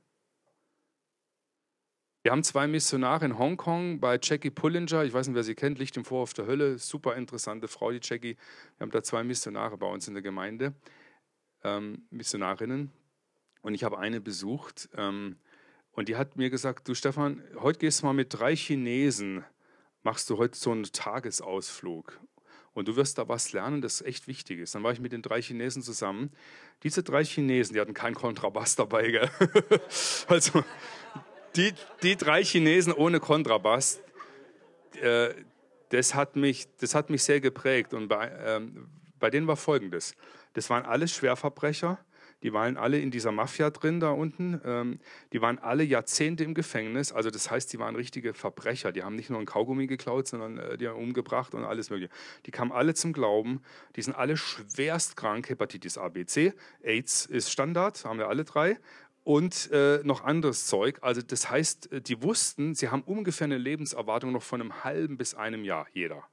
Wir 2.24 2.32
haben 2.32 2.44
zwei 2.44 2.66
Missionare 2.66 3.26
in 3.26 3.38
Hongkong 3.38 4.00
bei 4.00 4.18
Jackie 4.24 4.52
Pullinger. 4.52 5.04
Ich 5.04 5.12
weiß 5.12 5.28
nicht, 5.28 5.36
wer 5.36 5.44
sie 5.44 5.54
kennt, 5.54 5.80
Licht 5.80 5.98
im 5.98 6.06
Vorhof 6.06 6.34
der 6.34 6.48
Hölle. 6.48 6.78
Super 6.78 7.18
interessante 7.18 7.68
Frau, 7.68 7.92
die 7.92 8.00
Jackie. 8.02 8.38
Wir 8.78 8.86
haben 8.86 8.92
da 8.92 9.04
zwei 9.04 9.26
Missionare 9.26 9.78
bei 9.78 9.88
uns 9.88 10.08
in 10.08 10.14
der 10.14 10.24
Gemeinde, 10.24 10.74
ähm, 11.66 12.08
Missionarinnen. 12.10 12.90
Und 13.62 13.74
ich 13.74 13.84
habe 13.84 14.00
eine 14.00 14.22
besucht. 14.22 14.88
Ähm, 14.96 15.36
und 15.92 16.08
die 16.08 16.16
hat 16.16 16.38
mir 16.38 16.50
gesagt: 16.50 16.88
Du 16.88 16.96
Stefan, 16.96 17.44
heute 17.60 17.80
gehst 17.80 18.02
du 18.02 18.06
mal 18.06 18.14
mit 18.14 18.34
drei 18.34 18.56
Chinesen 18.56 19.44
machst 20.06 20.30
du 20.30 20.38
heute 20.38 20.58
so 20.58 20.72
einen 20.72 20.84
Tagesausflug. 20.84 22.20
Und 22.74 22.88
du 22.88 22.96
wirst 22.96 23.18
da 23.18 23.28
was 23.28 23.54
lernen, 23.54 23.82
das 23.82 24.02
echt 24.02 24.28
wichtig 24.28 24.60
ist. 24.60 24.76
Dann 24.76 24.84
war 24.84 24.92
ich 24.92 25.00
mit 25.00 25.14
den 25.14 25.22
drei 25.22 25.42
Chinesen 25.42 25.82
zusammen. 25.82 26.32
Diese 26.84 27.04
drei 27.04 27.24
Chinesen, 27.24 27.74
die 27.74 27.82
hatten 27.82 27.94
keinen 27.94 28.16
Kontrabass 28.16 28.76
dabei. 28.76 29.12
Gell? 29.12 29.30
Also 30.28 30.64
die, 31.56 31.74
die 32.04 32.16
drei 32.18 32.44
Chinesen 32.44 32.94
ohne 32.94 33.20
Kontrabass, 33.20 34.02
äh, 35.02 35.34
das, 35.90 36.14
hat 36.14 36.36
mich, 36.36 36.68
das 36.80 36.94
hat 36.94 37.10
mich 37.10 37.24
sehr 37.24 37.40
geprägt. 37.40 37.94
Und 37.94 38.10
bei, 38.10 38.30
ähm, 38.46 38.90
bei 39.20 39.30
denen 39.30 39.48
war 39.48 39.56
Folgendes. 39.56 40.14
Das 40.54 40.70
waren 40.70 40.86
alles 40.86 41.16
Schwerverbrecher, 41.16 41.98
die 42.44 42.54
waren 42.54 42.78
alle 42.78 43.00
in 43.00 43.12
dieser 43.12 43.32
Mafia 43.32 43.70
drin 43.70 44.00
da 44.00 44.12
unten. 44.12 44.62
Ähm, 44.64 45.00
die 45.34 45.42
waren 45.42 45.58
alle 45.60 45.84
Jahrzehnte 45.84 46.44
im 46.44 46.54
Gefängnis. 46.54 47.12
Also 47.12 47.30
das 47.30 47.50
heißt, 47.50 47.72
die 47.74 47.80
waren 47.80 47.96
richtige 47.96 48.34
Verbrecher. 48.34 48.92
Die 48.92 49.04
haben 49.04 49.16
nicht 49.16 49.30
nur 49.30 49.40
ein 49.40 49.46
Kaugummi 49.46 49.88
geklaut, 49.88 50.28
sondern 50.28 50.58
äh, 50.58 50.78
die 50.78 50.88
haben 50.88 50.98
umgebracht 50.98 51.54
und 51.54 51.64
alles 51.64 51.90
mögliche. 51.90 52.12
Die 52.46 52.52
kamen 52.52 52.72
alle 52.72 52.94
zum 52.94 53.14
Glauben. 53.14 53.62
Die 53.96 54.02
sind 54.02 54.16
alle 54.16 54.38
schwerst 54.38 55.18
krank. 55.18 55.50
Hepatitis 55.50 55.98
A, 55.98 56.10
B, 56.10 56.26
C. 56.26 56.54
AIDS 56.84 57.26
ist 57.26 57.52
Standard, 57.52 58.04
haben 58.06 58.20
wir 58.20 58.28
alle 58.28 58.44
drei 58.44 58.78
und 59.26 59.72
äh, 59.72 60.02
noch 60.04 60.24
anderes 60.24 60.68
Zeug. 60.68 61.00
Also 61.02 61.22
das 61.22 61.50
heißt, 61.50 61.92
äh, 61.92 62.02
die 62.02 62.22
wussten, 62.22 62.76
sie 62.76 62.90
haben 62.90 63.02
ungefähr 63.02 63.46
eine 63.46 63.58
Lebenserwartung 63.58 64.32
noch 64.32 64.44
von 64.44 64.62
einem 64.62 64.84
halben 64.84 65.18
bis 65.18 65.34
einem 65.34 65.66
Jahr 65.66 65.88
jeder. 65.94 66.24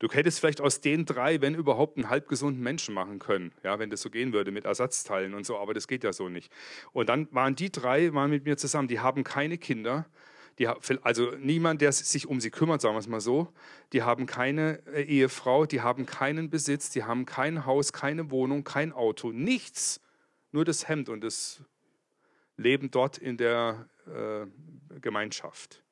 Du 0.00 0.08
hättest 0.08 0.40
vielleicht 0.40 0.62
aus 0.62 0.80
den 0.80 1.04
drei, 1.04 1.42
wenn 1.42 1.54
überhaupt, 1.54 1.98
einen 1.98 2.08
halbgesunden 2.08 2.62
Menschen 2.62 2.94
machen 2.94 3.18
können, 3.18 3.52
ja, 3.62 3.78
wenn 3.78 3.90
das 3.90 4.00
so 4.00 4.10
gehen 4.10 4.32
würde 4.32 4.50
mit 4.50 4.64
Ersatzteilen 4.64 5.34
und 5.34 5.44
so, 5.44 5.58
aber 5.58 5.74
das 5.74 5.86
geht 5.86 6.04
ja 6.04 6.12
so 6.12 6.28
nicht. 6.30 6.50
Und 6.92 7.10
dann 7.10 7.28
waren 7.32 7.54
die 7.54 7.70
drei 7.70 8.12
waren 8.14 8.30
mit 8.30 8.44
mir 8.44 8.56
zusammen, 8.56 8.88
die 8.88 9.00
haben 9.00 9.24
keine 9.24 9.58
Kinder, 9.58 10.06
die, 10.58 10.66
also 10.66 11.32
niemand, 11.38 11.80
der 11.80 11.92
sich 11.92 12.26
um 12.26 12.40
sie 12.40 12.50
kümmert, 12.50 12.80
sagen 12.80 12.94
wir 12.94 12.98
es 12.98 13.08
mal 13.08 13.20
so. 13.20 13.52
Die 13.92 14.02
haben 14.02 14.26
keine 14.26 14.82
äh, 14.86 15.02
Ehefrau, 15.02 15.64
die 15.64 15.80
haben 15.80 16.06
keinen 16.06 16.50
Besitz, 16.50 16.90
die 16.90 17.04
haben 17.04 17.24
kein 17.24 17.64
Haus, 17.66 17.92
keine 17.92 18.30
Wohnung, 18.30 18.64
kein 18.64 18.92
Auto, 18.92 19.32
nichts. 19.32 20.00
Nur 20.52 20.64
das 20.64 20.88
Hemd 20.88 21.08
und 21.08 21.22
das 21.22 21.62
Leben 22.56 22.90
dort 22.90 23.16
in 23.16 23.36
der 23.36 23.88
äh, 24.06 24.46
Gemeinschaft. 25.00 25.82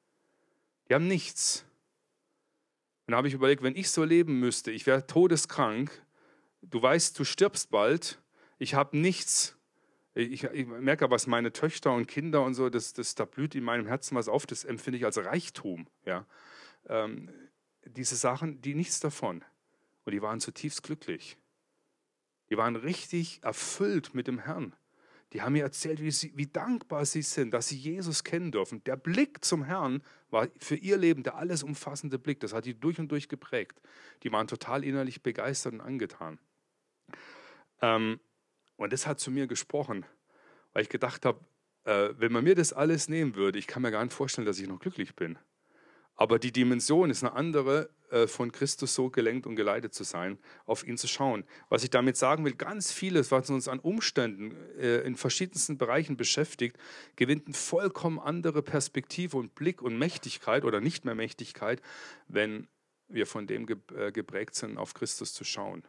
Die 0.88 0.94
haben 0.94 1.08
nichts. 1.08 1.64
Und 3.08 3.12
da 3.12 3.16
habe 3.16 3.28
ich 3.28 3.32
überlegt, 3.32 3.62
wenn 3.62 3.74
ich 3.74 3.90
so 3.90 4.04
leben 4.04 4.38
müsste, 4.38 4.70
ich 4.70 4.84
wäre 4.84 5.06
todeskrank, 5.06 5.90
du 6.60 6.82
weißt, 6.82 7.18
du 7.18 7.24
stirbst 7.24 7.70
bald, 7.70 8.20
ich 8.58 8.74
habe 8.74 8.98
nichts. 8.98 9.56
Ich, 10.14 10.44
ich, 10.44 10.66
merke, 10.66 11.10
was 11.10 11.26
meine 11.26 11.50
Töchter 11.54 11.94
und 11.94 12.06
Kinder 12.06 12.42
und 12.42 12.52
so, 12.52 12.68
das, 12.68 12.92
das, 12.92 13.14
da 13.14 13.24
blüht 13.24 13.54
in 13.54 13.64
meinem 13.64 13.86
Herzen 13.86 14.14
was 14.14 14.28
auf, 14.28 14.44
das 14.44 14.64
empfinde 14.64 14.98
ich 14.98 15.06
als 15.06 15.16
Reichtum. 15.16 15.86
Ja? 16.04 16.26
Ähm, 16.86 17.30
diese 17.86 18.14
Sachen, 18.14 18.60
die 18.60 18.74
nichts 18.74 19.00
davon. 19.00 19.42
Und 20.04 20.12
die 20.12 20.20
waren 20.20 20.38
zutiefst 20.38 20.82
glücklich. 20.82 21.38
Die 22.50 22.58
waren 22.58 22.76
richtig 22.76 23.42
erfüllt 23.42 24.14
mit 24.14 24.26
dem 24.26 24.38
Herrn. 24.38 24.76
Die 25.32 25.42
haben 25.42 25.52
mir 25.52 25.62
erzählt, 25.62 26.00
wie, 26.00 26.10
sie, 26.10 26.32
wie 26.36 26.46
dankbar 26.46 27.04
sie 27.04 27.22
sind, 27.22 27.52
dass 27.52 27.68
sie 27.68 27.76
Jesus 27.76 28.24
kennen 28.24 28.50
dürfen. 28.50 28.82
Der 28.84 28.96
Blick 28.96 29.44
zum 29.44 29.62
Herrn 29.62 30.02
war 30.30 30.48
für 30.58 30.76
ihr 30.76 30.96
Leben 30.96 31.22
der 31.22 31.36
alles 31.36 31.62
umfassende 31.62 32.18
Blick. 32.18 32.40
Das 32.40 32.54
hat 32.54 32.64
die 32.64 32.78
durch 32.78 32.98
und 32.98 33.12
durch 33.12 33.28
geprägt. 33.28 33.80
Die 34.22 34.32
waren 34.32 34.46
total 34.46 34.84
innerlich 34.84 35.22
begeistert 35.22 35.74
und 35.74 35.80
angetan. 35.80 36.38
Ähm, 37.82 38.20
und 38.76 38.92
das 38.92 39.06
hat 39.06 39.20
zu 39.20 39.30
mir 39.30 39.46
gesprochen, 39.46 40.06
weil 40.72 40.82
ich 40.82 40.88
gedacht 40.88 41.26
habe, 41.26 41.40
äh, 41.84 42.10
wenn 42.16 42.32
man 42.32 42.44
mir 42.44 42.54
das 42.54 42.72
alles 42.72 43.08
nehmen 43.08 43.34
würde, 43.34 43.58
ich 43.58 43.66
kann 43.66 43.82
mir 43.82 43.90
gar 43.90 44.04
nicht 44.04 44.14
vorstellen, 44.14 44.46
dass 44.46 44.58
ich 44.58 44.68
noch 44.68 44.80
glücklich 44.80 45.14
bin. 45.14 45.38
Aber 46.18 46.40
die 46.40 46.50
Dimension 46.50 47.10
ist 47.10 47.22
eine 47.22 47.32
andere, 47.34 47.90
äh, 48.10 48.26
von 48.26 48.50
Christus 48.50 48.92
so 48.92 49.08
gelenkt 49.08 49.46
und 49.46 49.54
geleitet 49.54 49.94
zu 49.94 50.02
sein, 50.02 50.36
auf 50.66 50.84
ihn 50.84 50.98
zu 50.98 51.06
schauen. 51.06 51.44
Was 51.68 51.84
ich 51.84 51.90
damit 51.90 52.16
sagen 52.16 52.44
will, 52.44 52.54
ganz 52.54 52.90
vieles, 52.90 53.30
was 53.30 53.48
uns 53.50 53.68
an 53.68 53.78
Umständen 53.78 54.52
äh, 54.80 54.98
in 55.02 55.14
verschiedensten 55.14 55.78
Bereichen 55.78 56.16
beschäftigt, 56.16 56.76
gewinnt 57.14 57.46
eine 57.46 57.54
vollkommen 57.54 58.18
andere 58.18 58.62
Perspektive 58.62 59.36
und 59.36 59.54
Blick 59.54 59.80
und 59.80 59.96
Mächtigkeit 59.96 60.64
oder 60.64 60.80
nicht 60.80 61.04
mehr 61.04 61.14
Mächtigkeit, 61.14 61.80
wenn 62.26 62.66
wir 63.06 63.24
von 63.24 63.46
dem 63.46 63.64
äh, 63.94 64.10
geprägt 64.10 64.56
sind, 64.56 64.76
auf 64.76 64.94
Christus 64.94 65.32
zu 65.32 65.44
schauen. 65.44 65.84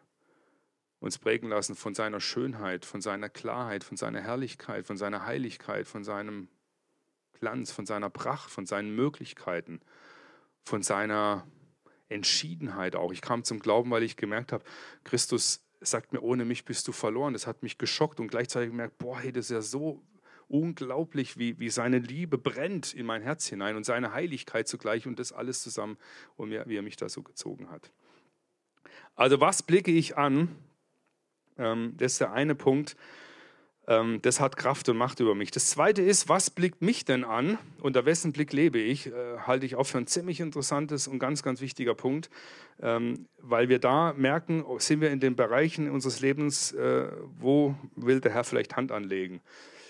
Uns 0.99 1.17
prägen 1.17 1.49
lassen 1.49 1.73
von 1.73 1.95
seiner 1.95 2.21
Schönheit, 2.21 2.85
von 2.85 3.01
seiner 3.01 3.29
Klarheit, 3.29 3.83
von 3.83 3.97
seiner 3.97 4.21
Herrlichkeit, 4.21 4.85
von 4.85 4.95
seiner 4.95 5.25
Heiligkeit, 5.25 5.87
von 5.87 6.03
seinem 6.03 6.49
Glanz, 7.39 7.71
von 7.71 7.87
seiner 7.87 8.11
Pracht, 8.11 8.51
von 8.51 8.67
seinen 8.67 8.95
Möglichkeiten 8.95 9.79
von 10.69 10.83
seiner 10.83 11.45
Entschiedenheit 12.07 12.95
auch. 12.95 13.11
Ich 13.11 13.21
kam 13.21 13.43
zum 13.43 13.59
Glauben, 13.59 13.91
weil 13.91 14.03
ich 14.03 14.15
gemerkt 14.15 14.51
habe, 14.51 14.63
Christus 15.03 15.65
sagt 15.81 16.13
mir, 16.13 16.21
ohne 16.21 16.45
mich 16.45 16.65
bist 16.65 16.87
du 16.87 16.91
verloren. 16.91 17.33
Das 17.33 17.47
hat 17.47 17.63
mich 17.63 17.77
geschockt 17.77 18.19
und 18.19 18.27
gleichzeitig 18.27 18.69
gemerkt, 18.69 18.97
boah, 18.97 19.19
hey, 19.19 19.31
das 19.31 19.45
ist 19.45 19.51
ja 19.51 19.61
so 19.61 20.01
unglaublich, 20.47 21.37
wie, 21.37 21.59
wie 21.59 21.69
seine 21.69 21.99
Liebe 21.99 22.37
brennt 22.37 22.93
in 22.93 23.05
mein 23.05 23.21
Herz 23.21 23.47
hinein 23.47 23.75
und 23.75 23.85
seine 23.85 24.13
Heiligkeit 24.13 24.67
zugleich 24.67 25.05
und 25.05 25.19
das 25.19 25.31
alles 25.31 25.61
zusammen 25.61 25.97
und 26.37 26.49
wie 26.49 26.75
er 26.75 26.81
mich 26.81 26.97
da 26.97 27.07
so 27.07 27.21
gezogen 27.21 27.69
hat. 27.69 27.91
Also 29.15 29.39
was 29.39 29.61
blicke 29.61 29.91
ich 29.91 30.17
an? 30.17 30.55
Ähm, 31.57 31.93
das 31.97 32.13
ist 32.13 32.21
der 32.21 32.31
eine 32.31 32.55
Punkt. 32.55 32.95
Ähm, 33.89 34.21
das 34.21 34.39
hat 34.39 34.55
Kraft 34.55 34.87
und 34.87 34.97
Macht 34.97 35.19
über 35.19 35.33
mich. 35.33 35.49
Das 35.49 35.71
Zweite 35.71 36.03
ist, 36.03 36.29
was 36.29 36.51
blickt 36.51 36.83
mich 36.83 37.05
denn 37.05 37.23
an? 37.23 37.57
Unter 37.81 38.05
wessen 38.05 38.31
Blick 38.31 38.53
lebe 38.53 38.77
ich? 38.77 39.07
Äh, 39.07 39.39
halte 39.39 39.65
ich 39.65 39.75
auch 39.75 39.85
für 39.85 39.97
ein 39.97 40.05
ziemlich 40.05 40.39
interessantes 40.39 41.07
und 41.07 41.17
ganz, 41.17 41.41
ganz 41.41 41.59
wichtiger 41.59 41.95
Punkt, 41.95 42.29
ähm, 42.81 43.25
weil 43.39 43.67
wir 43.67 43.79
da 43.79 44.13
merken, 44.15 44.63
oh, 44.63 44.77
sind 44.77 45.01
wir 45.01 45.09
in 45.09 45.19
den 45.19 45.35
Bereichen 45.35 45.89
unseres 45.89 46.19
Lebens, 46.19 46.71
äh, 46.73 47.07
wo 47.39 47.73
will 47.95 48.21
der 48.21 48.31
Herr 48.31 48.43
vielleicht 48.43 48.75
Hand 48.75 48.91
anlegen? 48.91 49.41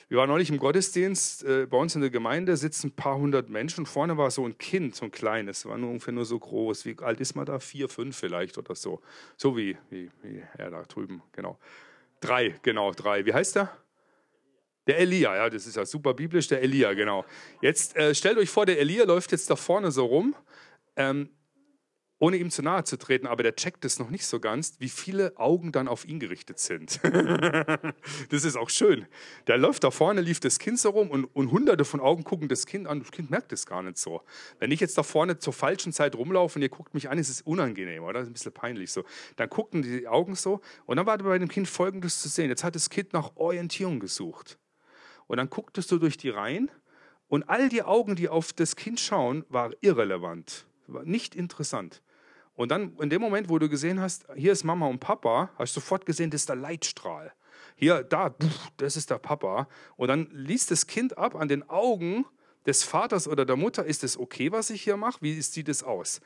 Wir 0.08 0.18
waren 0.18 0.30
neulich 0.30 0.50
im 0.50 0.58
Gottesdienst, 0.58 1.44
äh, 1.44 1.68
bei 1.70 1.78
uns 1.78 1.94
in 1.94 2.02
der 2.02 2.10
Gemeinde 2.10 2.56
sitzen 2.56 2.88
ein 2.88 2.96
paar 2.96 3.18
hundert 3.18 3.50
Menschen. 3.50 3.86
Vorne 3.86 4.18
war 4.18 4.32
so 4.32 4.46
ein 4.46 4.58
Kind, 4.58 4.96
so 4.96 5.06
ein 5.06 5.12
kleines, 5.12 5.66
war 5.66 5.78
nur 5.78 5.90
ungefähr 5.90 6.14
nur 6.14 6.26
so 6.26 6.40
groß. 6.40 6.86
Wie 6.86 6.96
alt 7.00 7.20
ist 7.20 7.36
man 7.36 7.46
da? 7.46 7.60
Vier, 7.60 7.90
fünf 7.90 8.18
vielleicht 8.18 8.58
oder 8.58 8.76
so. 8.76 9.02
So 9.36 9.58
wie, 9.58 9.78
wie, 9.90 10.10
wie 10.24 10.42
er 10.58 10.72
da 10.72 10.84
drüben, 10.84 11.22
genau. 11.34 11.60
Drei, 12.22 12.56
genau, 12.64 12.92
drei. 12.92 13.26
Wie 13.26 13.34
heißt 13.34 13.58
er? 13.58 13.72
Der 14.90 14.98
Elia, 14.98 15.36
ja, 15.36 15.50
das 15.52 15.68
ist 15.68 15.76
ja 15.76 15.86
super 15.86 16.16
biblisch, 16.16 16.48
der 16.48 16.64
Elia, 16.64 16.96
genau. 16.96 17.24
Jetzt 17.62 17.96
äh, 17.96 18.16
stellt 18.16 18.40
euch 18.40 18.50
vor, 18.50 18.66
der 18.66 18.80
Elia 18.80 19.04
läuft 19.04 19.32
jetzt 19.32 19.48
da 19.48 19.56
vorne 19.56 19.92
so 19.92 20.04
rum. 20.04 20.36
Ähm, 20.96 21.30
ohne 22.18 22.38
ihm 22.38 22.50
zu 22.50 22.64
nahe 22.64 22.84
zu 22.84 22.98
treten, 22.98 23.28
aber 23.28 23.44
der 23.44 23.56
checkt 23.56 23.86
es 23.86 24.00
noch 24.00 24.10
nicht 24.10 24.26
so 24.26 24.40
ganz, 24.40 24.78
wie 24.80 24.90
viele 24.90 25.38
Augen 25.38 25.72
dann 25.72 25.88
auf 25.88 26.06
ihn 26.06 26.20
gerichtet 26.20 26.58
sind. 26.58 27.00
das 28.30 28.44
ist 28.44 28.58
auch 28.58 28.72
schön. 28.72 29.06
Der 29.46 29.60
läuft 29.60 29.84
da 29.84 29.92
vorne, 29.92 30.22
lief 30.22 30.40
das 30.40 30.58
Kind 30.58 30.80
so 30.80 30.90
rum 30.90 31.12
und, 31.12 31.26
und 31.26 31.52
hunderte 31.52 31.86
von 31.86 32.02
Augen 32.02 32.24
gucken 32.24 32.50
das 32.50 32.66
Kind 32.66 32.88
an. 32.88 33.00
Das 33.00 33.12
Kind 33.12 33.30
merkt 33.30 33.54
es 33.54 33.66
gar 33.66 33.82
nicht 33.84 33.98
so. 33.98 34.22
Wenn 34.60 34.72
ich 34.72 34.82
jetzt 34.82 34.98
da 34.98 35.04
vorne 35.04 35.38
zur 35.38 35.54
falschen 35.54 35.94
Zeit 35.94 36.16
rumlaufe 36.16 36.58
und 36.58 36.64
ihr 36.64 36.70
guckt 36.70 36.94
mich 36.94 37.10
an, 37.10 37.20
ist 37.20 37.30
es 37.30 37.42
unangenehm, 37.42 38.04
oder? 38.04 38.14
Das 38.14 38.24
ist 38.24 38.30
ein 38.32 38.34
bisschen 38.34 38.54
peinlich 38.54 38.92
so. 38.92 39.04
Dann 39.38 39.50
gucken 39.50 39.82
die 39.82 40.08
Augen 40.08 40.36
so 40.36 40.62
und 40.88 40.98
dann 40.98 41.06
war 41.06 41.18
bei 41.20 41.38
dem 41.38 41.48
Kind 41.48 41.70
Folgendes 41.70 42.22
zu 42.22 42.28
sehen. 42.28 42.50
Jetzt 42.50 42.66
hat 42.66 42.76
das 42.76 42.90
Kind 42.90 43.14
nach 43.14 43.36
Orientierung 43.36 44.02
gesucht. 44.02 44.59
Und 45.30 45.38
dann 45.38 45.52
gucktest 45.52 45.92
du 45.92 46.00
durch 46.00 46.18
die 46.18 46.32
Reihen 46.32 46.72
und 47.28 47.48
all 47.50 47.70
die 47.70 47.84
Augen, 47.84 48.16
die 48.16 48.30
auf 48.30 48.52
das 48.52 48.76
Kind 48.76 49.00
schauen, 49.00 49.46
waren 49.48 49.76
irrelevant, 49.80 50.66
war 50.88 51.04
nicht 51.04 51.36
interessant. 51.36 52.02
Und 52.56 52.72
dann 52.72 52.98
in 52.98 53.12
dem 53.12 53.22
Moment, 53.22 53.48
wo 53.48 53.60
du 53.60 53.70
gesehen 53.70 54.02
hast, 54.02 54.26
hier 54.36 54.52
ist 54.52 54.64
Mama 54.64 54.88
und 54.88 55.00
Papa, 55.00 55.52
hast 55.60 55.76
du 55.76 55.82
sofort 55.82 56.08
gesehen, 56.08 56.32
das 56.32 56.42
ist 56.42 56.50
der 56.50 56.56
Leitstrahl. 56.56 57.32
Hier, 57.76 58.02
da, 58.02 58.34
das 58.78 58.98
ist 58.98 59.12
der 59.12 59.20
Papa. 59.20 59.68
Und 59.98 60.08
dann 60.08 60.30
liest 60.32 60.72
das 60.72 60.88
Kind 60.88 61.16
ab 61.16 61.36
an 61.36 61.48
den 61.48 61.70
Augen 61.70 62.26
des 62.66 62.84
Vaters 62.84 63.28
oder 63.28 63.46
der 63.46 63.56
Mutter, 63.56 63.86
ist 63.86 64.04
es 64.04 64.18
okay, 64.18 64.52
was 64.52 64.72
ich 64.72 64.82
hier 64.82 64.98
mache? 64.98 65.20
Wie 65.22 65.40
sieht 65.44 65.70
es 65.70 65.84
aus? 65.84 66.22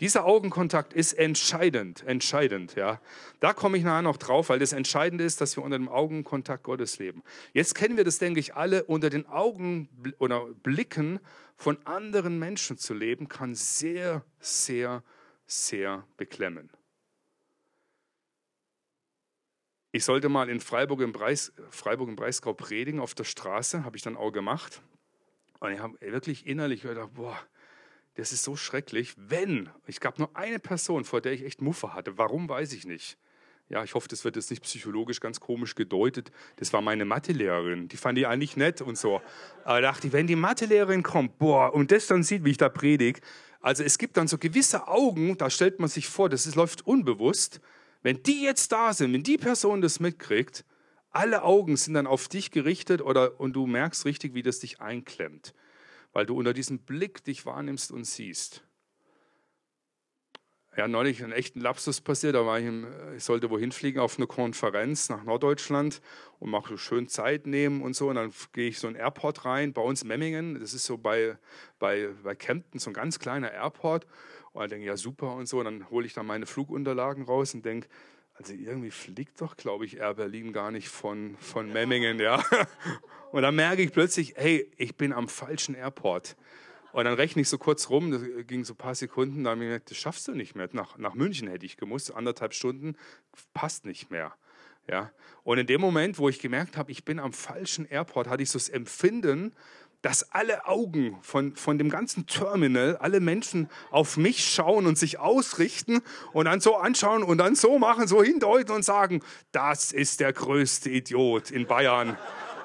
Dieser 0.00 0.24
Augenkontakt 0.24 0.92
ist 0.92 1.12
entscheidend, 1.12 2.02
entscheidend, 2.04 2.74
ja. 2.74 3.00
Da 3.40 3.52
komme 3.52 3.78
ich 3.78 3.84
nachher 3.84 4.02
noch 4.02 4.16
drauf, 4.16 4.48
weil 4.48 4.58
das 4.58 4.72
Entscheidende 4.72 5.24
ist, 5.24 5.40
dass 5.40 5.56
wir 5.56 5.62
unter 5.62 5.78
dem 5.78 5.88
Augenkontakt 5.88 6.64
Gottes 6.64 6.98
leben. 6.98 7.22
Jetzt 7.52 7.74
kennen 7.74 7.96
wir 7.96 8.04
das, 8.04 8.18
denke 8.18 8.40
ich, 8.40 8.54
alle. 8.54 8.84
Unter 8.84 9.08
den 9.08 9.26
Augen 9.26 9.88
oder 10.18 10.46
Blicken 10.62 11.20
von 11.56 11.78
anderen 11.86 12.38
Menschen 12.38 12.76
zu 12.76 12.92
leben, 12.92 13.28
kann 13.28 13.54
sehr, 13.54 14.24
sehr 14.40 15.04
sehr 15.46 16.06
beklemmen. 16.16 16.70
Ich 19.92 20.04
sollte 20.04 20.28
mal 20.28 20.48
in 20.48 20.60
Freiburg 20.60 21.00
im, 21.00 21.12
Breis, 21.12 21.52
Freiburg 21.70 22.08
im 22.08 22.16
Breisgau 22.16 22.52
predigen 22.52 22.98
auf 22.98 23.14
der 23.14 23.24
Straße, 23.24 23.84
habe 23.84 23.96
ich 23.96 24.02
dann 24.02 24.16
auch 24.16 24.32
gemacht. 24.32 24.82
Und 25.60 25.72
ich 25.72 25.78
habe 25.78 26.00
wirklich 26.00 26.46
innerlich 26.46 26.82
gedacht, 26.82 27.14
boah, 27.14 27.38
das 28.14 28.32
ist 28.32 28.44
so 28.44 28.56
schrecklich. 28.56 29.14
Wenn, 29.16 29.68
ich 29.86 30.00
gab 30.00 30.18
nur 30.18 30.34
eine 30.36 30.58
Person, 30.58 31.04
vor 31.04 31.20
der 31.20 31.32
ich 31.32 31.44
echt 31.44 31.60
Muffe 31.60 31.94
hatte. 31.94 32.16
Warum, 32.16 32.48
weiß 32.48 32.72
ich 32.72 32.86
nicht. 32.86 33.18
Ja, 33.70 33.82
ich 33.82 33.94
hoffe, 33.94 34.08
das 34.08 34.24
wird 34.24 34.36
jetzt 34.36 34.50
nicht 34.50 34.62
psychologisch 34.62 35.20
ganz 35.20 35.40
komisch 35.40 35.74
gedeutet. 35.74 36.30
Das 36.56 36.72
war 36.72 36.82
meine 36.82 37.04
Mathelehrerin. 37.04 37.88
Die 37.88 37.96
fand 37.96 38.18
ich 38.18 38.26
eigentlich 38.26 38.56
nett 38.56 38.82
und 38.82 38.98
so. 38.98 39.22
Aber 39.64 39.80
dachte 39.80 40.06
ich, 40.06 40.12
wenn 40.12 40.26
die 40.26 40.36
Mathelehrerin 40.36 41.02
kommt, 41.02 41.38
boah, 41.38 41.72
und 41.72 41.90
das 41.90 42.06
dann 42.06 42.22
sieht, 42.22 42.44
wie 42.44 42.50
ich 42.50 42.58
da 42.58 42.68
predige, 42.68 43.20
also 43.60 43.82
es 43.82 43.96
gibt 43.96 44.18
dann 44.18 44.28
so 44.28 44.36
gewisse 44.36 44.88
Augen, 44.88 45.38
da 45.38 45.48
stellt 45.48 45.80
man 45.80 45.88
sich 45.88 46.06
vor, 46.06 46.28
das 46.28 46.44
ist, 46.44 46.54
läuft 46.54 46.86
unbewusst. 46.86 47.60
Wenn 48.02 48.22
die 48.22 48.42
jetzt 48.42 48.70
da 48.70 48.92
sind, 48.92 49.14
wenn 49.14 49.22
die 49.22 49.38
Person 49.38 49.80
das 49.80 50.00
mitkriegt, 50.00 50.66
alle 51.10 51.42
Augen 51.42 51.78
sind 51.78 51.94
dann 51.94 52.06
auf 52.06 52.28
dich 52.28 52.50
gerichtet 52.50 53.00
oder, 53.00 53.40
und 53.40 53.54
du 53.54 53.66
merkst 53.66 54.04
richtig, 54.04 54.34
wie 54.34 54.42
das 54.42 54.58
dich 54.58 54.82
einklemmt, 54.82 55.54
weil 56.14 56.24
du 56.24 56.38
unter 56.38 56.54
diesem 56.54 56.78
Blick 56.78 57.22
dich 57.24 57.44
wahrnimmst 57.44 57.92
und 57.92 58.04
siehst 58.04 58.64
ja, 60.76 60.88
neulich 60.88 61.22
einen 61.22 61.32
echten 61.32 61.60
Lapsus 61.60 62.00
passiert. 62.00 62.34
Da 62.34 62.44
war 62.46 62.58
ich, 62.58 62.66
im, 62.66 62.86
ich 63.16 63.24
sollte 63.24 63.50
wohin 63.50 63.72
fliegen 63.72 64.00
auf 64.00 64.16
eine 64.16 64.26
Konferenz 64.26 65.08
nach 65.08 65.22
Norddeutschland 65.22 66.00
und 66.40 66.50
mache 66.50 66.70
so 66.70 66.76
schön 66.76 67.08
Zeit 67.08 67.46
nehmen 67.46 67.82
und 67.82 67.94
so. 67.94 68.08
Und 68.08 68.16
dann 68.16 68.32
gehe 68.52 68.68
ich 68.68 68.78
so 68.78 68.88
in 68.88 68.96
Airport 68.96 69.44
rein, 69.44 69.72
bei 69.72 69.82
uns 69.82 70.04
Memmingen. 70.04 70.58
Das 70.58 70.74
ist 70.74 70.84
so 70.84 70.98
bei, 70.98 71.38
bei, 71.78 72.08
bei 72.22 72.34
Kempten 72.34 72.80
so 72.80 72.90
ein 72.90 72.94
ganz 72.94 73.18
kleiner 73.18 73.52
Airport. 73.52 74.06
Und 74.52 74.62
dann 74.62 74.70
denke 74.70 74.84
ich, 74.84 74.88
ja, 74.88 74.96
super 74.96 75.34
und 75.34 75.46
so. 75.46 75.58
Und 75.58 75.66
dann 75.66 75.90
hole 75.90 76.06
ich 76.06 76.14
dann 76.14 76.26
meine 76.26 76.46
Flugunterlagen 76.46 77.24
raus 77.24 77.54
und 77.54 77.64
denke, 77.64 77.88
also 78.34 78.52
irgendwie 78.52 78.90
fliegt 78.90 79.40
doch, 79.40 79.56
glaube 79.56 79.84
ich, 79.84 79.98
Air 79.98 80.14
Berlin 80.14 80.52
gar 80.52 80.70
nicht 80.70 80.88
von, 80.88 81.36
von 81.38 81.72
Memmingen, 81.72 82.18
ja. 82.18 82.42
Und 83.32 83.42
dann 83.42 83.54
merke 83.54 83.82
ich 83.82 83.92
plötzlich, 83.92 84.34
hey, 84.36 84.70
ich 84.76 84.96
bin 84.96 85.12
am 85.12 85.28
falschen 85.28 85.74
Airport. 85.74 86.36
Und 86.92 87.04
dann 87.04 87.14
rechne 87.14 87.42
ich 87.42 87.48
so 87.48 87.58
kurz 87.58 87.90
rum, 87.90 88.12
das 88.12 88.22
ging 88.46 88.64
so 88.64 88.74
ein 88.74 88.76
paar 88.76 88.94
Sekunden, 88.94 89.44
da 89.44 89.50
habe 89.50 89.64
ich 89.64 89.70
gedacht, 89.70 89.90
das 89.90 89.98
schaffst 89.98 90.28
du 90.28 90.32
nicht 90.32 90.54
mehr. 90.54 90.68
Nach, 90.72 90.96
nach 90.98 91.14
München 91.14 91.48
hätte 91.48 91.66
ich 91.66 91.76
gemusst, 91.76 92.14
anderthalb 92.14 92.54
Stunden, 92.54 92.96
passt 93.52 93.84
nicht 93.84 94.10
mehr. 94.10 94.32
Ja? 94.88 95.10
Und 95.42 95.58
in 95.58 95.66
dem 95.66 95.80
Moment, 95.80 96.18
wo 96.18 96.28
ich 96.28 96.38
gemerkt 96.38 96.76
habe, 96.76 96.92
ich 96.92 97.04
bin 97.04 97.18
am 97.18 97.32
falschen 97.32 97.86
Airport, 97.86 98.28
hatte 98.28 98.42
ich 98.42 98.50
so 98.50 98.58
das 98.58 98.68
Empfinden, 98.68 99.52
dass 100.04 100.34
alle 100.34 100.66
Augen 100.66 101.16
von, 101.22 101.56
von 101.56 101.78
dem 101.78 101.88
ganzen 101.88 102.26
Terminal, 102.26 102.98
alle 102.98 103.20
Menschen 103.20 103.70
auf 103.90 104.18
mich 104.18 104.44
schauen 104.44 104.84
und 104.84 104.98
sich 104.98 105.18
ausrichten 105.18 106.02
und 106.34 106.44
dann 106.44 106.60
so 106.60 106.76
anschauen 106.76 107.22
und 107.22 107.38
dann 107.38 107.54
so 107.54 107.78
machen, 107.78 108.06
so 108.06 108.22
hindeuten 108.22 108.74
und 108.74 108.84
sagen, 108.84 109.22
das 109.50 109.92
ist 109.92 110.20
der 110.20 110.34
größte 110.34 110.90
Idiot 110.90 111.50
in 111.50 111.66
Bayern. 111.66 112.18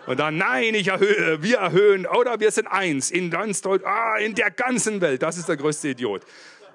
Und 0.05 0.19
dann, 0.19 0.35
nein, 0.35 0.75
ich 0.75 0.89
erhöhe, 0.89 1.41
wir 1.41 1.59
erhöhen, 1.59 2.05
oder 2.05 2.41
wir 2.41 2.51
sind 2.51 2.67
eins 2.67 3.09
in 3.09 3.31
ganz 3.31 3.61
Deutschland, 3.61 3.95
ah, 3.95 4.17
in 4.17 4.35
der 4.35 4.51
ganzen 4.51 4.99
Welt. 4.99 5.23
Das 5.23 5.37
ist 5.37 5.47
der 5.47 5.55
größte 5.55 5.87
Idiot. 5.87 6.23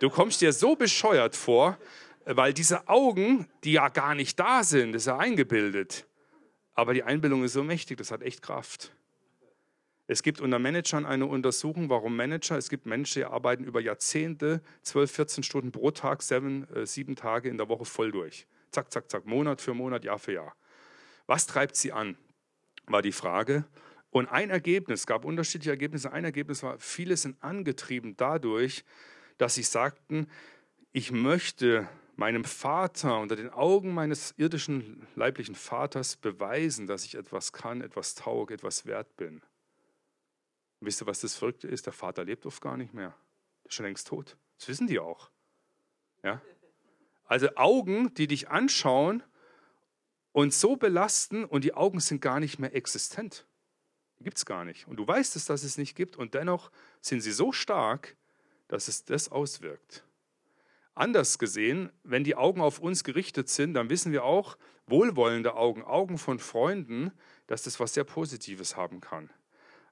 Du 0.00 0.09
kommst 0.09 0.40
dir 0.40 0.55
so 0.55 0.77
bescheuert 0.77 1.37
vor, 1.37 1.77
weil 2.24 2.55
diese 2.55 2.88
Augen, 2.88 3.46
die 3.64 3.72
ja 3.72 3.90
gar 3.90 4.14
nicht 4.14 4.40
da 4.40 4.64
sind, 4.64 4.94
ist 4.94 5.09
ja 5.09 5.18
eingebildet. 5.18 6.07
Aber 6.72 6.94
die 6.94 7.03
Einbildung 7.03 7.44
ist 7.44 7.53
so 7.53 7.62
mächtig, 7.62 7.98
das 7.98 8.11
hat 8.11 8.22
echt 8.22 8.40
Kraft. 8.40 8.94
Es 10.06 10.22
gibt 10.22 10.40
unter 10.40 10.58
Managern 10.58 11.06
eine 11.06 11.26
Untersuchung, 11.26 11.88
warum 11.88 12.14
Manager, 12.14 12.58
es 12.58 12.68
gibt 12.68 12.84
Menschen, 12.84 13.20
die 13.20 13.24
arbeiten 13.24 13.64
über 13.64 13.80
Jahrzehnte, 13.80 14.60
12, 14.82 15.10
14 15.10 15.42
Stunden 15.44 15.72
pro 15.72 15.90
Tag, 15.90 16.22
sieben, 16.22 16.68
äh, 16.74 16.86
sieben 16.86 17.16
Tage 17.16 17.48
in 17.48 17.56
der 17.56 17.68
Woche 17.68 17.86
voll 17.86 18.12
durch. 18.12 18.46
Zack, 18.70 18.92
zack, 18.92 19.10
zack, 19.10 19.24
Monat 19.24 19.62
für 19.62 19.72
Monat, 19.72 20.04
Jahr 20.04 20.18
für 20.18 20.32
Jahr. 20.32 20.54
Was 21.26 21.46
treibt 21.46 21.76
sie 21.76 21.92
an? 21.92 22.18
war 22.86 23.02
die 23.02 23.12
Frage. 23.12 23.64
Und 24.10 24.28
ein 24.28 24.50
Ergebnis, 24.50 25.00
es 25.00 25.06
gab 25.06 25.24
unterschiedliche 25.24 25.70
Ergebnisse, 25.70 26.12
ein 26.12 26.24
Ergebnis 26.24 26.62
war, 26.62 26.78
viele 26.78 27.16
sind 27.16 27.42
angetrieben 27.42 28.16
dadurch, 28.16 28.84
dass 29.38 29.56
sie 29.56 29.62
sagten, 29.62 30.28
ich 30.92 31.10
möchte 31.10 31.88
meinem 32.16 32.44
Vater 32.44 33.18
unter 33.18 33.34
den 33.34 33.50
Augen 33.50 33.92
meines 33.92 34.34
irdischen 34.36 35.08
leiblichen 35.16 35.56
Vaters 35.56 36.16
beweisen, 36.16 36.86
dass 36.86 37.04
ich 37.04 37.16
etwas 37.16 37.52
kann, 37.52 37.80
etwas 37.80 38.14
taug, 38.14 38.52
etwas 38.52 38.86
wert 38.86 39.16
bin. 39.16 39.42
Und 40.85 40.88
wisst 40.88 41.01
ihr, 41.01 41.07
was 41.07 41.20
das 41.20 41.35
Verrückte 41.35 41.66
ist? 41.66 41.87
Der 41.87 41.94
Vater 41.94 42.25
lebt 42.27 42.44
oft 42.44 42.61
gar 42.61 42.77
nicht 42.77 42.92
mehr. 42.92 43.16
Er 43.62 43.68
ist 43.68 43.75
schon 43.75 43.87
längst 43.87 44.07
tot. 44.07 44.37
Das 44.59 44.68
wissen 44.68 44.87
die 44.87 44.99
auch. 44.99 45.31
Ja? 46.23 46.42
Also 47.25 47.49
Augen, 47.57 48.12
die 48.12 48.27
dich 48.27 48.51
anschauen 48.51 49.23
und 50.33 50.53
so 50.53 50.77
belasten 50.77 51.47
und 51.47 51.64
die 51.64 51.73
Augen 51.73 52.01
sind 52.01 52.20
gar 52.20 52.38
nicht 52.38 52.59
mehr 52.59 52.77
existent. 52.77 53.47
Gibt 54.20 54.37
es 54.37 54.44
gar 54.44 54.66
nicht. 54.66 54.87
Und 54.87 54.97
du 54.97 55.07
weißt 55.07 55.37
es, 55.37 55.47
dass 55.47 55.62
es 55.62 55.79
nicht 55.79 55.97
gibt 55.97 56.18
und 56.18 56.35
dennoch 56.35 56.70
sind 57.01 57.23
sie 57.23 57.33
so 57.33 57.51
stark, 57.51 58.14
dass 58.68 58.87
es 58.87 59.07
das 59.07 59.33
auswirkt. 59.33 60.05
Anders 60.94 61.38
gesehen, 61.38 61.90
wenn 62.03 62.25
die 62.25 62.37
Augen 62.37 62.61
auf 62.61 62.79
uns 62.79 63.05
gerichtet 63.05 63.49
sind, 63.49 63.73
dann 63.73 63.88
wissen 63.88 64.12
wir 64.12 64.25
auch, 64.25 64.59
wohlwollende 64.87 65.55
Augen, 65.55 65.83
Augen 65.83 66.18
von 66.18 66.38
Freunden, 66.38 67.11
dass 67.47 67.62
das 67.62 67.81
was 67.81 67.94
sehr 67.94 68.05
Positives 68.05 68.77
haben 68.77 69.01
kann. 69.01 69.31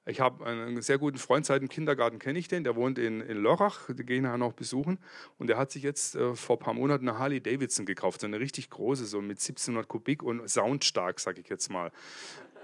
Ich 0.05 0.19
habe 0.19 0.45
einen 0.45 0.81
sehr 0.81 0.97
guten 0.97 1.17
Freund 1.17 1.45
seit 1.45 1.61
dem 1.61 1.69
Kindergarten, 1.69 2.19
kenne 2.19 2.37
ich 2.37 2.49
den, 2.49 2.65
der 2.65 2.75
wohnt 2.75 2.99
in, 2.99 3.21
in 3.21 3.37
Lörrach, 3.37 3.87
den 3.87 4.05
gehe 4.05 4.17
ich 4.17 4.21
nachher 4.21 4.37
noch 4.37 4.51
besuchen. 4.51 4.99
Und 5.37 5.47
der 5.47 5.57
hat 5.57 5.71
sich 5.71 5.81
jetzt 5.81 6.15
äh, 6.15 6.35
vor 6.35 6.57
ein 6.57 6.59
paar 6.59 6.73
Monaten 6.73 7.07
eine 7.07 7.19
Harley 7.19 7.39
Davidson 7.39 7.85
gekauft, 7.85 8.19
so 8.19 8.27
eine 8.27 8.39
richtig 8.39 8.69
große, 8.69 9.05
so 9.05 9.21
mit 9.21 9.37
1700 9.37 9.87
Kubik 9.87 10.21
und 10.21 10.49
soundstark, 10.49 11.21
sage 11.21 11.39
ich 11.39 11.47
jetzt 11.47 11.69
mal. 11.69 11.91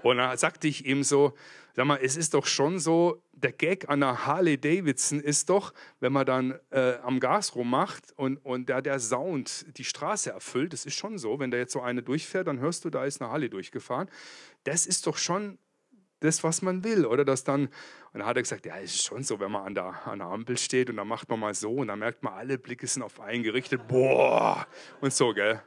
Und 0.02 0.18
da 0.18 0.36
sagte 0.36 0.68
ich 0.68 0.84
ihm 0.86 1.02
so, 1.02 1.34
sag 1.74 1.86
mal, 1.86 1.98
es 2.02 2.16
ist 2.16 2.34
doch 2.34 2.46
schon 2.46 2.78
so, 2.78 3.22
der 3.32 3.52
Gag 3.52 3.88
an 3.88 4.00
der 4.00 4.26
Harley 4.26 4.58
Davidson 4.58 5.20
ist 5.20 5.48
doch, 5.48 5.72
wenn 6.00 6.12
man 6.12 6.26
dann 6.26 6.58
äh, 6.70 6.96
am 7.02 7.20
Gas 7.20 7.54
rummacht 7.54 8.12
und, 8.16 8.36
und 8.38 8.68
der, 8.68 8.82
der 8.82 8.98
Sound 8.98 9.66
die 9.78 9.84
Straße 9.84 10.30
erfüllt, 10.30 10.72
das 10.72 10.84
ist 10.84 10.94
schon 10.94 11.18
so, 11.18 11.38
wenn 11.38 11.50
da 11.50 11.56
jetzt 11.56 11.72
so 11.72 11.80
eine 11.80 12.02
durchfährt, 12.02 12.46
dann 12.46 12.60
hörst 12.60 12.84
du, 12.84 12.90
da 12.90 13.04
ist 13.04 13.20
eine 13.20 13.30
Harley 13.30 13.48
durchgefahren. 13.48 14.10
Das 14.64 14.86
ist 14.86 15.06
doch 15.06 15.16
schon 15.16 15.58
das, 16.20 16.44
was 16.44 16.62
man 16.62 16.84
will. 16.84 17.04
Oder 17.04 17.24
dass 17.24 17.44
dann, 17.44 17.66
und 17.66 18.20
dann 18.20 18.26
hat 18.26 18.36
er 18.36 18.42
gesagt, 18.42 18.66
ja, 18.66 18.78
es 18.78 18.94
ist 18.94 19.04
schon 19.04 19.22
so, 19.22 19.40
wenn 19.40 19.50
man 19.50 19.64
an 19.64 19.74
der, 19.74 20.06
an 20.06 20.20
der 20.20 20.28
Ampel 20.28 20.56
steht 20.56 20.90
und 20.90 20.96
dann 20.96 21.08
macht 21.08 21.28
man 21.28 21.40
mal 21.40 21.54
so 21.54 21.72
und 21.72 21.88
dann 21.88 21.98
merkt 21.98 22.22
man, 22.22 22.34
alle 22.34 22.58
Blicke 22.58 22.86
sind 22.86 23.02
auf 23.02 23.20
einen 23.20 23.42
gerichtet, 23.42 23.88
boah, 23.88 24.66
und 25.00 25.12
so, 25.12 25.32
gell. 25.32 25.60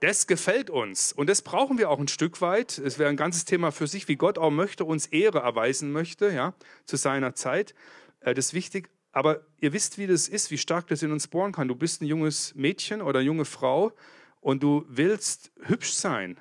Das 0.00 0.26
gefällt 0.26 0.68
uns 0.68 1.12
und 1.12 1.28
das 1.28 1.42
brauchen 1.42 1.78
wir 1.78 1.88
auch 1.88 2.00
ein 2.00 2.08
Stück 2.08 2.40
weit. 2.40 2.76
Es 2.78 2.98
wäre 2.98 3.08
ein 3.08 3.16
ganzes 3.16 3.44
Thema 3.44 3.70
für 3.70 3.86
sich, 3.86 4.08
wie 4.08 4.16
Gott 4.16 4.36
auch 4.36 4.50
möchte, 4.50 4.84
uns 4.84 5.06
Ehre 5.06 5.38
erweisen 5.38 5.92
möchte, 5.92 6.32
ja, 6.32 6.54
zu 6.86 6.96
seiner 6.96 7.34
Zeit. 7.34 7.74
Äh, 8.20 8.34
das 8.34 8.46
ist 8.46 8.54
wichtig. 8.54 8.90
Aber 9.12 9.42
ihr 9.60 9.72
wisst, 9.72 9.98
wie 9.98 10.06
das 10.06 10.26
ist, 10.26 10.50
wie 10.50 10.58
stark 10.58 10.88
das 10.88 11.02
in 11.02 11.12
uns 11.12 11.28
bohren 11.28 11.52
kann. 11.52 11.68
Du 11.68 11.76
bist 11.76 12.00
ein 12.00 12.06
junges 12.06 12.54
Mädchen 12.54 13.02
oder 13.02 13.20
eine 13.20 13.26
junge 13.26 13.44
Frau 13.44 13.92
und 14.40 14.62
du 14.62 14.84
willst 14.88 15.52
hübsch 15.62 15.92
sein. 15.92 16.40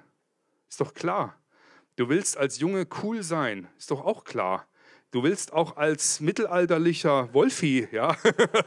Ist 0.70 0.80
doch 0.80 0.94
klar. 0.94 1.41
Du 2.02 2.10
willst 2.10 2.36
als 2.36 2.58
Junge 2.58 2.88
cool 3.04 3.22
sein, 3.22 3.68
ist 3.78 3.92
doch 3.92 4.04
auch 4.04 4.24
klar. 4.24 4.68
Du 5.12 5.22
willst 5.22 5.54
auch 5.54 5.78
als 5.78 6.20
mittelalterlicher 6.20 7.32
Wolfi, 7.32 7.88
ja, 7.92 8.18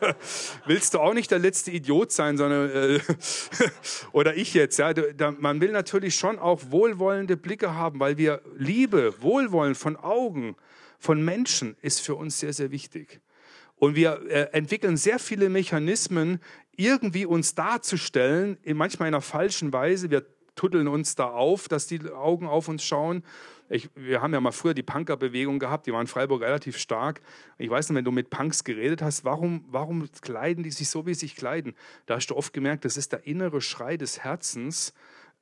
willst 0.67 0.95
du 0.95 1.01
auch 1.01 1.15
nicht 1.15 1.33
der 1.33 1.41
letzte 1.41 1.73
Idiot 1.73 2.13
sein, 2.13 2.37
sondern 2.37 2.71
äh, 2.71 3.01
oder 4.13 4.37
ich 4.37 4.55
jetzt, 4.55 4.79
ja. 4.79 4.95
Da, 4.95 5.33
man 5.33 5.61
will 5.61 5.73
natürlich 5.73 6.15
schon 6.15 6.39
auch 6.39 6.61
wohlwollende 6.69 7.37
Blicke 7.37 7.75
haben, 7.75 7.99
weil 7.99 8.19
wir 8.19 8.41
Liebe, 8.57 9.21
Wohlwollen 9.21 9.75
von 9.75 9.97
Augen, 9.97 10.55
von 11.01 11.21
Menschen 11.25 11.77
ist 11.83 12.03
für 12.03 12.15
uns 12.15 12.39
sehr, 12.39 12.53
sehr 12.53 12.71
wichtig. 12.71 13.21
Und 13.75 13.97
wir 13.97 14.23
äh, 14.29 14.43
entwickeln 14.53 14.97
sehr 14.97 15.19
viele 15.19 15.49
Mechanismen, 15.49 16.39
irgendwie 16.77 17.27
uns 17.27 17.57
darzustellen, 17.57 18.59
manchmal 18.65 19.09
in 19.09 19.15
einer 19.15 19.23
falschen 19.23 19.73
Weise. 19.73 20.11
Wir 20.11 20.25
tutteln 20.55 20.89
uns 20.89 21.15
da 21.15 21.27
auf, 21.27 21.69
dass 21.69 21.87
die 21.87 22.11
Augen 22.11 22.47
auf 22.47 22.69
uns 22.69 22.85
schauen. 22.85 23.25
Ich, 23.69 23.89
wir 23.95 24.21
haben 24.21 24.33
ja 24.33 24.41
mal 24.41 24.53
früher 24.53 24.75
die 24.75 24.83
Punker-Bewegung 24.83 25.59
gehabt, 25.59 25.87
die 25.87 25.93
war 25.93 26.01
in 26.01 26.07
Freiburg 26.07 26.43
relativ 26.43 26.77
stark. 26.77 27.23
Ich 27.59 27.71
weiß 27.71 27.89
nicht, 27.89 27.97
wenn 27.97 28.05
du 28.05 28.13
mit 28.13 28.31
Punks 28.31 28.65
geredet 28.65 29.03
hast, 29.03 29.25
warum, 29.25 29.65
warum 29.69 30.09
kleiden 30.21 30.63
die 30.63 30.71
sich 30.71 30.89
so, 30.89 31.07
wie 31.07 31.15
sie 31.15 31.21
sich 31.21 31.37
kleiden? 31.37 31.75
Da 32.07 32.17
hast 32.17 32.27
du 32.27 32.37
oft 32.37 32.53
gemerkt, 32.53 32.85
das 32.85 32.97
ist 32.97 33.13
der 33.13 33.27
innere 33.27 33.61
Schrei 33.61 33.97
des 33.97 34.21
Herzens 34.21 34.93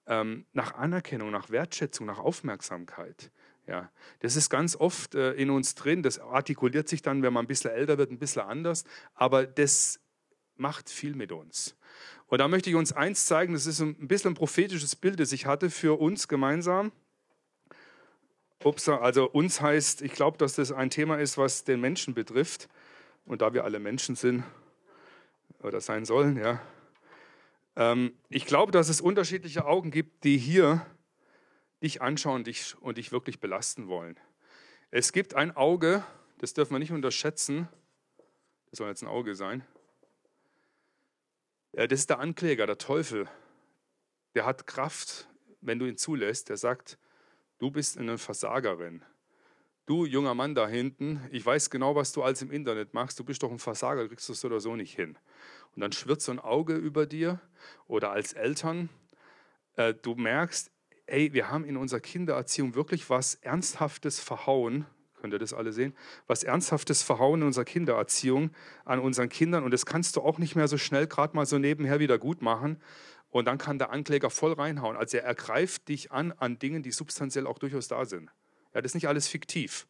ähm, 0.07 0.47
nach 0.53 0.75
Anerkennung, 0.75 1.31
nach 1.31 1.51
Wertschätzung, 1.51 2.07
nach 2.07 2.19
Aufmerksamkeit. 2.19 3.31
Ja, 3.67 3.91
das 4.21 4.37
ist 4.37 4.51
ganz 4.51 4.75
oft 4.77 5.15
äh, 5.15 5.33
in 5.33 5.51
uns 5.51 5.75
drin. 5.75 6.03
Das 6.03 6.19
artikuliert 6.19 6.89
sich 6.89 7.03
dann, 7.03 7.23
wenn 7.23 7.33
man 7.33 7.45
ein 7.45 7.49
bisschen 7.49 7.71
älter 7.71 7.97
wird, 7.97 8.11
ein 8.11 8.19
bisschen 8.19 8.43
anders. 8.43 8.85
Aber 9.15 9.47
das 9.47 10.01
macht 10.57 10.91
viel 10.91 11.15
mit 11.15 11.33
uns. 11.33 11.77
Und 12.33 12.39
da 12.39 12.49
möchte 12.49 12.71
ich 12.71 12.77
uns 12.77 12.95
eins 12.95 13.27
zeigen, 13.27 13.53
das 13.53 13.67
ist 13.67 13.81
ein 13.81 14.09
bisschen 14.09 14.31
ein 14.31 14.35
prophetisches 14.35 14.97
Bild, 14.97 15.21
das 15.21 15.33
ich 15.33 15.45
hatte 15.45 15.69
für 15.69 16.01
uns 16.01 16.29
gemeinsam. 16.29 16.91
Ups, 18.65 18.89
also 18.89 19.29
uns 19.29 19.61
heißt, 19.61 20.01
ich 20.01 20.13
glaube, 20.13 20.39
dass 20.39 20.55
das 20.55 20.73
ein 20.73 20.89
Thema 20.89 21.19
ist, 21.19 21.37
was 21.37 21.65
den 21.65 21.79
Menschen 21.83 22.15
betrifft. 22.15 22.71
Und 23.27 23.43
da 23.43 23.53
wir 23.53 23.65
alle 23.65 23.81
Menschen 23.81 24.17
sind 24.17 24.45
oder 25.63 25.83
sein 25.83 26.07
sollen, 26.07 26.39
ja. 26.39 26.63
Ähm, 27.77 28.15
ich 28.31 28.47
glaube, 28.47 28.73
dass 28.73 28.89
es 28.89 29.03
unterschiedliche 29.03 29.67
Augen 29.67 29.91
gibt, 29.91 30.25
die 30.25 30.39
hier 30.39 30.87
dich 31.83 32.01
anschauen 32.01 32.45
dich, 32.45 32.75
und 32.81 32.97
dich 32.97 33.13
wirklich 33.13 33.41
belasten 33.41 33.89
wollen. 33.89 34.19
Es 34.91 35.13
gibt 35.13 35.35
ein 35.35 35.55
Auge, 35.55 36.03
das 36.39 36.55
dürfen 36.55 36.73
wir 36.73 36.79
nicht 36.79 36.93
unterschätzen. 36.93 37.69
Das 38.71 38.79
soll 38.79 38.89
jetzt 38.89 39.03
ein 39.03 39.09
Auge 39.09 39.35
sein. 39.35 39.67
Ja, 41.75 41.87
das 41.87 42.01
ist 42.01 42.11
der 42.11 42.21
Ankläger, 42.21 42.67
der 42.67 42.77
Teufel. 42.77 43.27
Der 44.35 44.45
hat 44.45 44.67
Kraft, 44.67 45.27
wenn 45.63 45.79
du 45.79 45.87
ihn 45.87 45.97
zulässt. 45.97 46.51
Der 46.51 46.59
sagt, 46.59 46.99
du 47.59 47.71
bist 47.71 47.97
eine 47.97 48.19
Versagerin. 48.19 49.03
Du, 49.87 50.05
junger 50.05 50.35
Mann 50.35 50.55
da 50.55 50.69
hinten, 50.69 51.27
ich 51.33 51.45
weiß 51.45 51.71
genau, 51.71 51.97
was 51.97 52.13
du 52.13 52.23
alles 52.23 52.43
im 52.43 52.51
Internet 52.51 52.93
machst. 52.93 53.19
Du 53.19 53.25
bist 53.25 53.43
doch 53.43 53.51
ein 53.51 53.59
Versager, 53.59 54.07
kriegst 54.07 54.29
du 54.29 54.35
es 54.35 54.41
so 54.41 54.49
oder 54.49 54.61
so 54.61 54.77
nicht 54.77 54.95
hin. 54.95 55.17
Und 55.75 55.81
dann 55.81 55.93
schwirrt 55.93 56.21
so 56.21 56.31
ein 56.31 56.39
Auge 56.39 56.75
über 56.75 57.07
dir 57.07 57.41
oder 57.87 58.13
als 58.13 58.35
Eltern. 58.35 58.91
Äh, 59.77 59.95
du 59.95 60.15
merkst, 60.15 60.71
ey, 61.07 61.33
wir 61.33 61.51
haben 61.51 61.65
in 61.65 61.79
unserer 61.79 62.01
Kindererziehung 62.01 62.75
wirklich 62.75 63.09
was 63.09 63.37
Ernsthaftes 63.37 64.21
verhauen 64.21 64.87
könnt 65.23 65.33
ihr 65.33 65.39
das 65.39 65.55
alle 65.55 65.73
sehen, 65.73 65.95
was 66.27 66.43
ernsthaftes 66.43 67.03
Verhauen 67.03 67.41
in 67.41 67.47
unserer 67.47 67.65
Kindererziehung 67.65 68.51
an 68.85 68.99
unseren 68.99 69.29
Kindern. 69.29 69.65
Und 69.65 69.71
das 69.71 69.87
kannst 69.87 70.17
du 70.17 70.21
auch 70.21 70.39
nicht 70.39 70.57
mehr 70.57 70.69
so 70.69 70.77
schnell 70.77 71.07
gerade 71.07 71.35
mal 71.35 71.47
so 71.47 71.59
nebenher 71.59 72.01
wieder 72.01 72.19
gut 72.19 72.43
machen. 72.43 72.79
Und 73.31 73.47
dann 73.47 73.57
kann 73.57 73.79
der 73.79 73.91
Ankläger 73.91 74.29
voll 74.29 74.53
reinhauen. 74.53 74.97
Also 74.97 75.17
er 75.17 75.25
ergreift 75.25 75.89
dich 75.89 76.13
an 76.13 76.33
an 76.33 76.59
Dingen, 76.59 76.83
die 76.83 76.91
substanziell 76.91 77.47
auch 77.47 77.59
durchaus 77.59 77.89
da 77.89 78.05
sind. 78.05 78.31
Ja, 78.75 78.83
das 78.83 78.91
ist 78.91 78.95
nicht 78.95 79.09
alles 79.09 79.27
fiktiv. 79.29 79.87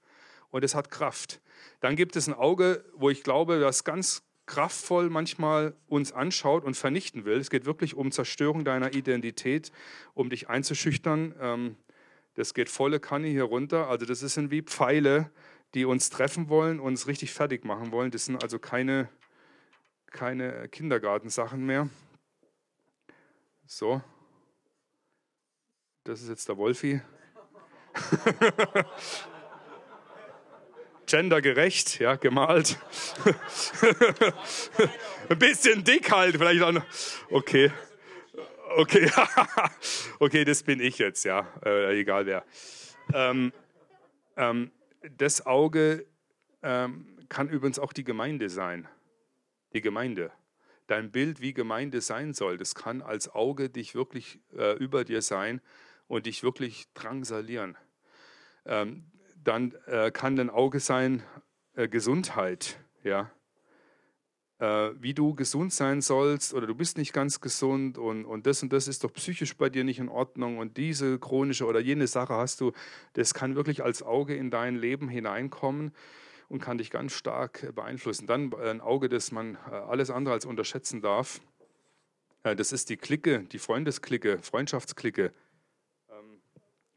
Und 0.51 0.63
es 0.63 0.75
hat 0.75 0.91
Kraft. 0.91 1.41
Dann 1.81 1.97
gibt 1.97 2.15
es 2.15 2.29
ein 2.29 2.35
Auge, 2.35 2.85
wo 2.95 3.11
ich 3.11 3.25
glaube, 3.25 3.59
das 3.59 3.85
ganz 3.85 4.23
kraftvoll 4.47 5.09
manchmal 5.09 5.75
uns 5.87 6.13
anschaut 6.13 6.65
und 6.65 6.77
vernichten 6.77 7.25
will. 7.25 7.39
Es 7.39 7.49
geht 7.49 7.65
wirklich 7.65 7.95
um 7.95 8.13
Zerstörung 8.13 8.65
deiner 8.65 8.93
Identität, 8.95 9.73
um 10.15 10.31
dich 10.31 10.49
einzuschüchtern. 10.49 11.35
Ähm, 11.41 11.77
das 12.35 12.55
geht 12.55 12.69
volle 12.69 13.01
Kanne 13.01 13.29
hier 13.29 13.45
runter. 13.45 13.89
Also 13.89 14.07
das 14.07 14.21
sind 14.21 14.51
wie 14.51 14.63
Pfeile, 14.63 15.31
die 15.75 15.85
uns 15.85 16.11
treffen 16.11 16.49
wollen, 16.49 16.81
uns 16.81 17.07
richtig 17.07 17.33
fertig 17.33 17.65
machen 17.65 17.93
wollen. 17.93 18.11
Das 18.11 18.25
sind 18.25 18.43
also 18.43 18.59
keine, 18.59 19.09
keine 20.11 20.69
Kindergartensachen 20.69 21.65
mehr. 21.65 21.89
So. 23.67 24.03
Das 26.05 26.21
ist 26.21 26.29
jetzt 26.29 26.49
der 26.49 26.57
Wolfi. 26.57 27.01
Gendergerecht, 31.07 32.01
ja, 32.01 32.17
gemalt. 32.17 32.79
Ein 35.29 35.39
bisschen 35.39 35.85
dick 35.85 36.11
halt, 36.11 36.37
vielleicht 36.37 36.63
auch 36.63 36.73
noch. 36.73 36.87
Okay. 37.31 37.71
Okay, 38.77 39.11
okay, 40.19 40.45
das 40.45 40.63
bin 40.63 40.81
ich 40.81 40.99
jetzt, 40.99 41.25
ja, 41.25 41.47
äh, 41.65 42.01
egal 42.01 42.27
wer. 42.27 42.45
Ähm, 43.13 43.53
ähm, 44.37 44.71
das 45.17 45.45
Auge 45.45 46.07
ähm, 46.63 47.19
kann 47.29 47.49
übrigens 47.49 47.79
auch 47.79 47.93
die 47.93 48.05
Gemeinde 48.05 48.49
sein. 48.49 48.89
Die 49.75 49.81
Gemeinde. 49.81 50.31
Dein 50.87 51.11
Bild, 51.11 51.41
wie 51.41 51.53
Gemeinde 51.53 52.01
sein 52.01 52.33
soll, 52.33 52.57
das 52.57 52.75
kann 52.75 53.03
als 53.03 53.29
Auge 53.29 53.69
dich 53.69 53.95
wirklich 53.95 54.41
äh, 54.57 54.77
über 54.77 55.05
dir 55.05 55.23
sein 55.23 55.61
und 56.07 56.27
dich 56.27 56.43
wirklich 56.43 56.87
drangsalieren. 56.95 57.77
Ähm, 58.65 59.05
dann 59.37 59.75
äh, 59.87 60.11
kann 60.11 60.37
dein 60.37 60.51
Auge 60.51 60.81
sein 60.81 61.23
äh, 61.75 61.89
Gesundheit, 61.89 62.79
ja 63.03 63.31
wie 64.63 65.13
du 65.13 65.35
gesund 65.35 65.73
sein 65.73 66.01
sollst 66.01 66.55
oder 66.55 66.67
du 66.69 66.75
bist 66.75 66.97
nicht 66.97 67.13
ganz 67.13 67.41
gesund 67.41 67.99
und, 67.99 68.25
und 68.25 68.47
das 68.47 68.63
und 68.63 68.73
das 68.73 68.87
ist 68.87 69.03
doch 69.03 69.13
psychisch 69.13 69.57
bei 69.57 69.69
dir 69.69 69.83
nicht 69.83 69.99
in 69.99 70.09
Ordnung 70.09 70.59
und 70.59 70.77
diese 70.77 71.19
chronische 71.19 71.67
oder 71.67 71.81
jene 71.81 72.07
Sache 72.07 72.35
hast 72.35 72.61
du, 72.61 72.73
das 73.15 73.35
kann 73.35 73.57
wirklich 73.57 73.83
als 73.83 74.03
Auge 74.03 74.37
in 74.37 74.51
dein 74.51 74.77
Leben 74.77 75.09
hineinkommen 75.09 75.93
und 76.49 76.61
kann 76.61 76.79
dich 76.79 76.91
ganz 76.91 77.13
stark 77.13 77.75
beeinflussen. 77.75 78.27
Dann 78.27 78.55
ein 78.55 78.81
Auge, 78.81 79.09
das 79.09 79.33
man 79.33 79.57
äh, 79.71 79.75
alles 79.75 80.11
andere 80.11 80.35
als 80.35 80.45
unterschätzen 80.45 81.01
darf. 81.01 81.41
Äh, 82.45 82.55
das 82.55 82.73
ist 82.73 82.91
die 82.91 82.97
Clique, 82.97 83.45
die 83.51 83.59
Freundesklicke, 83.59 84.39
Freundschaftsklicke 84.39 85.33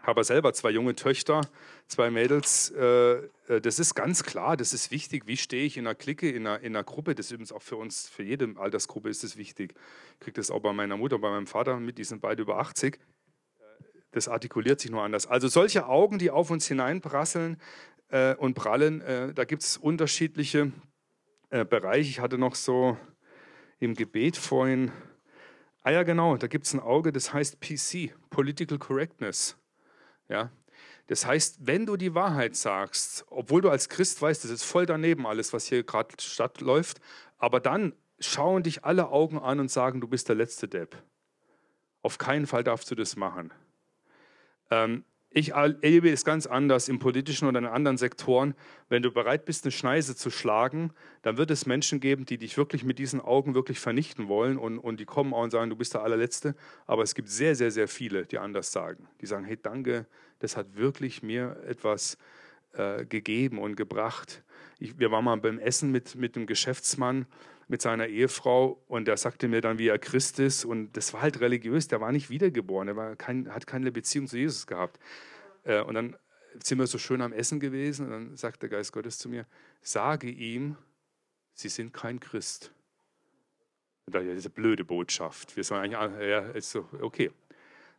habe 0.06 0.24
selber 0.24 0.54
zwei 0.54 0.70
junge 0.72 0.96
Töchter, 0.96 1.42
zwei 1.88 2.12
Mädels. 2.12 2.72
Äh, 2.72 3.14
äh, 3.48 3.62
das 3.62 3.80
ist 3.80 3.96
ganz 3.96 4.24
klar, 4.24 4.58
das 4.58 4.74
ist 4.74 4.92
wichtig. 4.92 5.28
Wie 5.28 5.38
stehe 5.38 5.66
ich 5.66 5.78
in 5.78 5.88
einer 5.88 5.96
Clique, 5.96 6.30
in 6.30 6.48
einer, 6.48 6.60
in 6.60 6.76
einer 6.76 6.84
Gruppe? 6.84 7.16
Das 7.16 7.28
ist 7.28 7.32
übrigens 7.32 7.52
auch 7.52 7.62
für 7.62 7.78
uns, 7.78 8.08
für 8.10 8.24
jede 8.24 8.54
Altersgruppe 8.58 9.10
ist 9.10 9.24
es 9.24 9.38
wichtig. 9.38 9.74
Ich 10.14 10.20
kriege 10.20 10.36
das 10.36 10.52
auch 10.52 10.62
bei 10.62 10.74
meiner 10.74 10.98
Mutter, 10.98 11.20
bei 11.20 11.30
meinem 11.30 11.48
Vater 11.48 11.80
mit, 11.80 11.98
die 11.98 12.04
sind 12.04 12.22
beide 12.22 12.42
über 12.42 12.60
80. 12.60 13.00
Das 14.12 14.28
artikuliert 14.28 14.80
sich 14.80 14.92
nur 14.92 15.04
anders. 15.04 15.28
Also 15.28 15.48
solche 15.48 15.88
Augen, 15.88 16.20
die 16.20 16.32
auf 16.32 16.50
uns 16.50 16.68
hineinprasseln 16.68 17.58
äh, 18.10 18.36
und 18.36 18.54
prallen, 18.54 19.02
äh, 19.02 19.34
da 19.34 19.44
gibt 19.44 19.64
es 19.64 19.78
unterschiedliche 19.78 20.72
äh, 21.50 21.66
Bereiche. 21.66 22.10
Ich 22.10 22.20
hatte 22.20 22.38
noch 22.38 22.56
so 22.56 22.98
im 23.80 23.94
Gebet 23.94 24.38
vorhin, 24.38 24.92
ah 25.84 25.92
ja 25.92 26.04
genau, 26.04 26.38
da 26.38 26.48
gibt 26.48 26.66
es 26.66 26.74
ein 26.74 26.80
Auge, 26.80 27.12
das 27.12 27.34
heißt 27.34 27.60
PC, 27.60 28.16
Political 28.30 28.78
Correctness. 28.78 29.58
Ja? 30.30 30.52
Das 31.08 31.26
heißt, 31.26 31.68
wenn 31.68 31.86
du 31.86 31.98
die 31.98 32.16
Wahrheit 32.16 32.56
sagst, 32.56 33.26
obwohl 33.30 33.62
du 33.62 33.70
als 33.70 33.90
Christ 33.90 34.22
weißt, 34.22 34.44
das 34.44 34.52
ist 34.52 34.64
voll 34.64 34.86
daneben 34.86 35.28
alles, 35.28 35.54
was 35.54 35.68
hier 35.68 35.84
gerade 35.84 36.16
stattläuft, 36.20 37.00
aber 37.38 37.60
dann 37.60 37.94
schauen 38.20 38.64
dich 38.64 38.84
alle 38.86 39.10
Augen 39.10 39.38
an 39.38 39.60
und 39.60 39.70
sagen, 39.70 40.02
du 40.02 40.08
bist 40.08 40.30
der 40.30 40.36
letzte 40.36 40.68
Depp. 40.68 40.96
Auf 42.02 42.18
keinen 42.18 42.48
Fall 42.48 42.64
darfst 42.64 42.90
du 42.90 42.96
das 42.96 43.16
machen. 43.16 43.54
Ähm, 44.72 45.04
ich 45.36 45.52
erlebe 45.52 46.10
es 46.10 46.24
ganz 46.24 46.48
anders 46.48 46.88
im 46.88 46.98
politischen 46.98 47.46
oder 47.50 47.60
in 47.60 47.66
anderen 47.66 47.98
Sektoren. 47.98 48.56
Wenn 48.88 49.04
du 49.04 49.12
bereit 49.12 49.44
bist, 49.44 49.66
eine 49.66 49.72
Schneise 49.74 50.16
zu 50.16 50.30
schlagen, 50.30 50.94
dann 51.24 51.36
wird 51.36 51.52
es 51.52 51.66
Menschen 51.66 52.00
geben, 52.00 52.26
die 52.26 52.38
dich 52.38 52.56
wirklich 52.56 52.86
mit 52.86 53.00
diesen 53.00 53.20
Augen 53.20 53.54
wirklich 53.54 53.82
vernichten 53.82 54.30
wollen 54.30 54.58
und, 54.58 54.80
und 54.80 54.98
die 54.98 55.06
kommen 55.06 55.34
auch 55.34 55.44
und 55.44 55.52
sagen, 55.52 55.70
du 55.70 55.76
bist 55.76 55.94
der 55.94 56.04
allerletzte. 56.04 56.56
Aber 56.88 57.04
es 57.04 57.16
gibt 57.16 57.28
sehr, 57.28 57.54
sehr, 57.54 57.70
sehr 57.70 57.90
viele, 57.90 58.26
die 58.26 58.38
anders 58.38 58.72
sagen. 58.72 59.10
Die 59.20 59.26
sagen, 59.26 59.44
hey, 59.44 59.60
danke, 59.62 60.06
das 60.40 60.56
hat 60.56 60.78
wirklich 60.78 61.22
mir 61.22 61.58
etwas 61.68 62.18
äh, 62.72 63.06
gegeben 63.06 63.60
und 63.60 63.76
gebracht. 63.76 64.42
Ich, 64.80 64.98
wir 65.00 65.12
waren 65.12 65.26
mal 65.26 65.36
beim 65.36 65.60
Essen 65.60 65.92
mit, 65.92 66.16
mit 66.16 66.38
einem 66.38 66.46
Geschäftsmann, 66.46 67.26
mit 67.68 67.82
seiner 67.82 68.08
Ehefrau 68.08 68.82
und 68.88 69.08
der 69.08 69.18
sagte 69.18 69.48
mir 69.48 69.62
dann, 69.62 69.80
wie 69.80 69.88
er 69.88 69.98
Christ 69.98 70.40
ist 70.40 70.66
und 70.66 70.96
das 70.96 71.14
war 71.14 71.22
halt 71.22 71.40
religiös, 71.40 71.88
der 71.88 72.02
war 72.02 72.12
nicht 72.12 72.30
wiedergeboren, 72.30 72.88
er 72.90 72.96
war 72.96 73.16
kein, 73.16 73.54
hat 73.54 73.66
keine 73.66 73.92
Beziehung 73.92 74.28
zu 74.28 74.38
Jesus 74.38 74.68
gehabt. 74.68 75.00
Äh, 75.64 75.82
und 75.82 75.96
dann 75.96 76.16
sind 76.64 76.78
wir 76.78 76.88
so 76.88 76.98
schön 76.98 77.22
am 77.22 77.34
Essen 77.34 77.60
gewesen 77.60 78.06
und 78.06 78.12
dann 78.12 78.36
sagt 78.38 78.62
der 78.62 78.70
Geist 78.70 78.94
Gottes 78.94 79.18
zu 79.18 79.30
mir, 79.30 79.46
sage 79.82 80.30
ihm, 80.30 80.78
Sie 81.56 81.70
sind 81.70 81.94
kein 81.94 82.20
Christ. 82.20 82.72
Und 84.06 84.14
da, 84.14 84.22
ja, 84.22 84.34
diese 84.34 84.50
blöde 84.50 84.84
Botschaft. 84.84 85.56
Wir 85.56 85.64
sollen 85.64 85.96
eigentlich, 85.96 86.30
ja, 86.30 86.40
ist 86.50 86.70
so, 86.70 86.88
okay. 87.02 87.32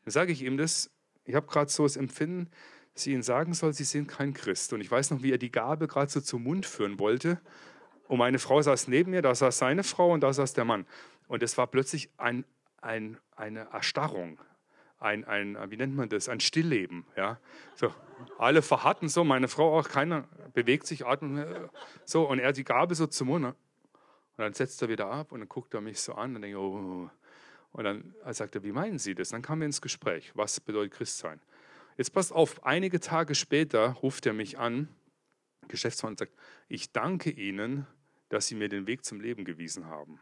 Dann 0.05 0.13
sage 0.13 0.31
ich 0.31 0.43
ihm 0.43 0.57
das, 0.57 0.91
ich 1.25 1.35
habe 1.35 1.47
gerade 1.47 1.71
so 1.71 1.83
das 1.83 1.97
Empfinden, 1.97 2.51
sie 2.95 3.13
ihnen 3.13 3.23
sagen 3.23 3.55
soll, 3.55 3.73
sie 3.73 3.85
sind 3.85 4.07
kein 4.07 4.35
Christ. 4.35 4.73
Und 4.73 4.83
ich 4.83 4.91
weiß 4.91 5.11
noch, 5.11 5.23
wie 5.23 5.33
er 5.33 5.39
die 5.39 5.51
Gabe 5.51 5.89
gerade 5.89 6.13
so 6.13 6.21
zum 6.21 6.45
Mund 6.45 6.67
führen 6.67 6.99
wollte. 6.99 7.41
Und 8.09 8.19
meine 8.19 8.39
Frau 8.39 8.61
saß 8.63 8.89
neben 8.89 9.11
mir, 9.11 9.23
da 9.23 9.35
saß 9.35 9.59
seine 9.59 9.83
Frau 9.83 10.13
und 10.13 10.21
da 10.21 10.33
saß 10.33 10.55
der 10.55 10.65
Mann. 10.65 10.87
Und 11.29 11.43
es 11.43 11.59
war 11.59 11.67
plötzlich 11.67 12.11
ein, 12.17 12.45
ein, 12.81 13.19
eine 13.35 13.69
Erstarrung, 13.73 14.39
ein, 14.99 15.25
ein, 15.25 15.59
wie 15.71 15.77
nennt 15.77 15.97
man 15.97 16.09
das, 16.09 16.29
ein 16.29 16.41
Stillleben. 16.41 17.05
Ja? 17.17 17.39
So, 17.75 17.93
alle 18.39 18.63
verharrten 18.63 19.09
so, 19.09 19.25
meine 19.25 19.49
Frau 19.49 19.79
auch, 19.79 19.89
keiner 19.89 20.29
bewegt 20.55 20.87
sich, 20.87 21.05
atmet 21.05 21.71
so. 22.05 22.29
Und 22.29 22.39
er 22.39 22.53
die 22.53 22.65
Gabe 22.65 22.95
so 22.95 23.07
zum 23.07 23.29
Mund. 23.29 23.43
Ne? 23.43 23.49
Und 23.49 24.45
dann 24.45 24.53
setzt 24.53 24.81
er 24.83 24.89
wieder 24.89 25.07
ab 25.11 25.33
und 25.33 25.41
dann 25.41 25.49
guckt 25.49 25.75
er 25.75 25.81
mich 25.81 26.01
so 26.01 26.15
an 26.15 26.37
und 26.37 26.43
denkt, 26.43 26.57
oh. 26.57 27.11
Und 27.73 27.85
dann 27.85 28.15
sagt 28.31 28.55
er, 28.55 28.63
wie 28.63 28.73
meinen 28.73 28.99
Sie 28.99 29.15
das? 29.15 29.31
Dann 29.31 29.43
kamen 29.43 29.61
wir 29.61 29.67
ins 29.67 29.83
Gespräch. 29.83 30.33
Was 30.35 30.61
bedeutet 30.61 30.95
Christsein? 30.95 31.41
Jetzt 31.99 32.11
passt 32.11 32.33
auf, 32.33 32.65
einige 32.65 33.01
Tage 33.01 33.35
später 33.35 33.89
ruft 34.03 34.25
er 34.25 34.33
mich 34.33 34.59
an, 34.59 34.89
Geschäftsmann, 35.69 36.13
und 36.13 36.19
sagt, 36.19 36.33
ich 36.69 36.93
danke 36.93 37.31
Ihnen, 37.31 37.87
dass 38.29 38.47
Sie 38.47 38.55
mir 38.55 38.69
den 38.69 38.87
Weg 38.87 39.05
zum 39.05 39.21
Leben 39.21 39.45
gewiesen 39.45 39.87
haben. 39.87 40.21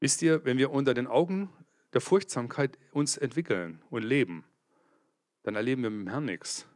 Wisst 0.00 0.22
ihr, 0.22 0.44
wenn 0.44 0.58
wir 0.58 0.70
unter 0.70 0.94
den 0.94 1.06
Augen 1.06 1.50
der 1.92 2.00
Furchtsamkeit 2.00 2.78
uns 2.92 3.16
entwickeln 3.16 3.82
und 3.90 4.04
leben, 4.04 4.44
dann 5.42 5.56
erleben 5.56 5.82
wir 5.82 5.90
mit 5.90 6.06
dem 6.06 6.10
Herrn 6.10 6.24
nichts. 6.26 6.68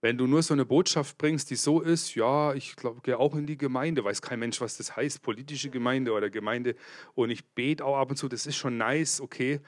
Wenn 0.00 0.18
du 0.18 0.26
nur 0.26 0.42
so 0.42 0.52
eine 0.52 0.64
Botschaft 0.64 1.16
bringst, 1.16 1.50
die 1.50 1.54
so 1.54 1.80
ist, 1.80 2.16
ja, 2.16 2.54
ich 2.54 2.74
glaube, 2.74 3.02
gehe 3.02 3.18
auch 3.18 3.36
in 3.36 3.46
die 3.46 3.56
Gemeinde, 3.56 4.02
weiß 4.02 4.20
kein 4.20 4.40
Mensch, 4.40 4.60
was 4.60 4.76
das 4.76 4.96
heißt, 4.96 5.22
politische 5.22 5.70
Gemeinde 5.70 6.12
oder 6.12 6.28
Gemeinde, 6.28 6.74
und 7.14 7.30
ich 7.30 7.46
bete 7.54 7.84
auch 7.84 7.96
ab 7.96 8.10
und 8.10 8.16
zu, 8.16 8.28
das 8.28 8.46
ist 8.46 8.56
schon 8.56 8.76
nice, 8.78 9.20
okay. 9.20 9.60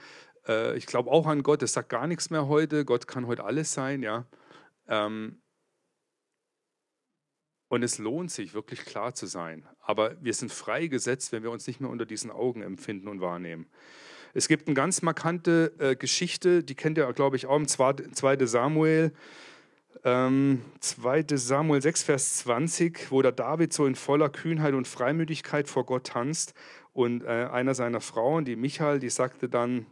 Äh, 0.48 0.76
ich 0.76 0.86
glaube 0.86 1.09
auch 1.12 1.28
an 1.28 1.44
Gott, 1.44 1.62
das 1.62 1.74
sagt 1.74 1.88
gar 1.88 2.09
nichts 2.09 2.30
mehr 2.30 2.48
heute, 2.48 2.84
Gott 2.84 3.07
kann 3.07 3.28
heute 3.28 3.44
alles 3.44 3.72
sein, 3.72 4.02
ja. 4.02 4.26
Ähm, 4.88 5.40
und 7.69 7.83
es 7.83 7.99
lohnt 7.99 8.31
sich, 8.31 8.55
wirklich 8.55 8.85
klar 8.85 9.15
zu 9.15 9.27
sein. 9.27 9.67
Aber 9.81 10.17
wir 10.23 10.35
sind 10.35 10.53
freigesetzt, 10.53 11.33
wenn 11.33 11.43
wir 11.43 11.51
uns 11.51 11.67
nicht 11.67 11.81
mehr 11.81 11.91
unter 11.91 12.07
diesen 12.07 12.31
Augen 12.31 12.62
empfinden 12.62 13.09
und 13.09 13.21
wahrnehmen. 13.21 13.67
Es 14.35 14.49
gibt 14.49 14.67
eine 14.67 14.75
ganz 14.75 15.03
markante 15.03 15.73
äh, 15.79 15.97
Geschichte, 15.97 16.65
die 16.65 16.75
kennt 16.75 16.99
ihr, 16.99 17.12
glaube 17.12 17.37
ich, 17.37 17.47
auch 17.47 17.57
im 17.57 17.69
2. 17.69 18.47
Samuel. 18.47 19.12
Ähm, 20.03 20.62
2. 20.81 21.25
Samuel 21.35 21.81
6, 21.81 22.03
Vers 22.03 22.37
20, 22.39 23.11
wo 23.11 23.23
der 23.23 23.33
David 23.33 23.73
so 23.73 23.87
in 23.87 23.95
voller 23.95 24.29
Kühnheit 24.29 24.75
und 24.75 24.89
Freimütigkeit 24.89 25.69
vor 25.69 25.87
Gott 25.87 26.09
tanzt. 26.09 26.53
Und 26.93 27.23
äh, 27.23 27.49
einer 27.51 27.75
seiner 27.75 28.01
Frauen, 28.01 28.45
die 28.45 28.57
Michael, 28.57 28.99
die 28.99 29.09
sagte 29.09 29.49
dann, 29.49 29.87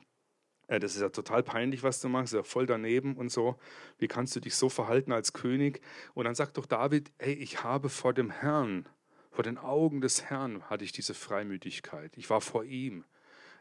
äh, 0.73 0.81
das 0.81 0.95
ist 0.95 1.03
ja 1.03 1.11
total 1.11 1.43
peinlich, 1.43 1.83
was 1.83 2.01
du 2.01 2.09
machst, 2.09 2.33
ja 2.33 2.43
voll 2.43 2.67
daneben 2.67 3.17
und 3.17 3.31
so. 3.31 3.57
Wie 3.99 4.09
kannst 4.09 4.35
du 4.35 4.41
dich 4.41 4.57
so 4.57 4.69
verhalten 4.69 5.13
als 5.13 5.33
König? 5.33 5.83
Und 6.15 6.25
dann 6.25 6.35
sagt 6.35 6.57
doch 6.57 6.67
David, 6.67 7.13
hey, 7.19 7.35
ich 7.35 7.63
habe 7.63 7.89
vor 7.89 8.15
dem 8.15 8.31
Herrn, 8.31 8.89
vor 9.31 9.45
den 9.45 9.59
Augen 9.59 10.01
des 10.01 10.25
Herrn 10.25 10.63
hatte 10.71 10.85
ich 10.85 10.93
diese 10.93 11.15
Freimütigkeit. 11.15 12.13
Ich 12.17 12.31
war 12.31 12.41
vor 12.41 12.65
ihm. 12.65 13.05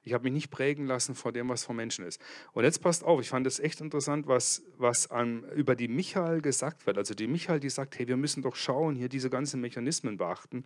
Ich 0.04 0.14
habe 0.14 0.24
mich 0.24 0.34
nicht 0.34 0.50
prägen 0.50 0.88
lassen 0.88 1.14
vor 1.14 1.32
dem, 1.32 1.48
was 1.50 1.66
vor 1.66 1.76
Menschen 1.76 2.06
ist. 2.06 2.20
Und 2.54 2.64
jetzt 2.64 2.80
passt 2.80 3.04
auf, 3.04 3.22
ich 3.22 3.30
fand 3.30 3.46
es 3.46 3.60
echt 3.60 3.82
interessant, 3.82 4.26
was, 4.28 4.64
was 4.78 5.12
an, 5.12 5.44
über 5.56 5.76
die 5.76 5.88
Michael 5.88 6.42
gesagt 6.42 6.88
wird. 6.88 6.98
Also 6.98 7.14
die 7.14 7.28
Michael, 7.28 7.60
die 7.60 7.70
sagt, 7.70 8.00
hey, 8.00 8.08
wir 8.08 8.18
müssen 8.18 8.42
doch 8.42 8.56
schauen, 8.56 8.96
hier 8.96 9.10
diese 9.10 9.30
ganzen 9.30 9.62
Mechanismen 9.62 10.18
beachten. 10.18 10.66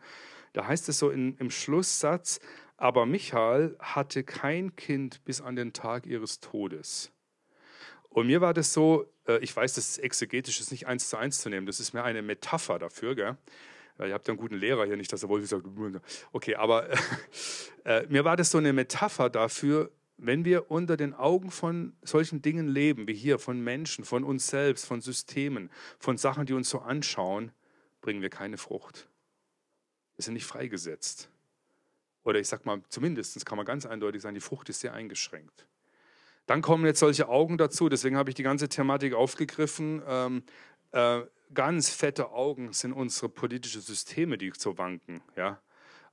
Da 0.53 0.67
heißt 0.67 0.87
es 0.87 0.99
so 0.99 1.09
in, 1.09 1.35
im 1.37 1.51
Schlusssatz, 1.51 2.39
aber 2.77 3.05
Michael 3.05 3.75
hatte 3.79 4.23
kein 4.23 4.75
Kind 4.75 5.23
bis 5.23 5.41
an 5.41 5.55
den 5.55 5.73
Tag 5.73 6.05
ihres 6.05 6.39
Todes. 6.39 7.11
Und 8.09 8.27
mir 8.27 8.41
war 8.41 8.53
das 8.53 8.73
so, 8.73 9.11
äh, 9.27 9.39
ich 9.39 9.55
weiß, 9.55 9.73
das 9.73 9.89
ist 9.89 9.97
exegetisch, 9.97 10.57
das 10.57 10.67
ist 10.67 10.71
nicht 10.71 10.87
eins 10.87 11.09
zu 11.09 11.17
eins 11.17 11.39
zu 11.39 11.49
nehmen, 11.49 11.65
das 11.65 11.79
ist 11.79 11.93
mehr 11.93 12.03
eine 12.03 12.21
Metapher 12.21 12.79
dafür, 12.79 13.15
gell? 13.15 13.37
Weil 13.97 14.09
ihr 14.09 14.13
habt 14.13 14.27
ja 14.27 14.33
einen 14.33 14.39
guten 14.39 14.55
Lehrer 14.55 14.85
hier, 14.85 14.97
nicht, 14.97 15.11
dass 15.11 15.23
er 15.23 15.29
wohl 15.29 15.43
sagt, 15.43 15.65
okay, 16.31 16.55
aber 16.55 16.89
äh, 17.85 18.05
mir 18.07 18.25
war 18.25 18.35
das 18.35 18.51
so 18.51 18.57
eine 18.57 18.73
Metapher 18.73 19.29
dafür, 19.29 19.91
wenn 20.17 20.45
wir 20.45 20.71
unter 20.71 20.95
den 20.97 21.13
Augen 21.13 21.51
von 21.51 21.93
solchen 22.01 22.41
Dingen 22.41 22.67
leben, 22.67 23.07
wie 23.07 23.13
hier, 23.13 23.37
von 23.37 23.61
Menschen, 23.61 24.05
von 24.05 24.23
uns 24.23 24.47
selbst, 24.47 24.85
von 24.85 25.01
Systemen, 25.01 25.69
von 25.99 26.17
Sachen, 26.17 26.45
die 26.45 26.53
uns 26.53 26.69
so 26.69 26.79
anschauen, 26.79 27.51
bringen 28.01 28.21
wir 28.21 28.29
keine 28.29 28.57
Frucht. 28.57 29.09
Wir 30.15 30.23
sind 30.23 30.35
nicht 30.35 30.45
freigesetzt. 30.45 31.29
Oder 32.25 32.39
ich 32.39 32.47
sag 32.47 32.65
mal, 32.65 32.81
zumindest 32.89 33.45
kann 33.45 33.55
man 33.55 33.65
ganz 33.65 33.85
eindeutig 33.85 34.21
sagen, 34.21 34.35
die 34.35 34.41
Frucht 34.41 34.67
ist 34.67 34.81
sehr 34.81 34.93
eingeschränkt. 34.93 35.67
Dann 36.47 36.61
kommen 36.61 36.85
jetzt 36.85 36.99
solche 36.99 37.29
Augen 37.29 37.57
dazu, 37.57 37.87
deswegen 37.87 38.17
habe 38.17 38.29
ich 38.29 38.35
die 38.35 38.43
ganze 38.43 38.67
Thematik 38.67 39.13
aufgegriffen. 39.13 40.01
Ähm, 40.07 40.43
äh, 40.91 41.21
ganz 41.53 41.89
fette 41.89 42.31
Augen 42.31 42.73
sind 42.73 42.93
unsere 42.93 43.29
politischen 43.29 43.81
Systeme, 43.81 44.37
die 44.37 44.51
so 44.57 44.77
wanken. 44.77 45.21
Ja? 45.35 45.61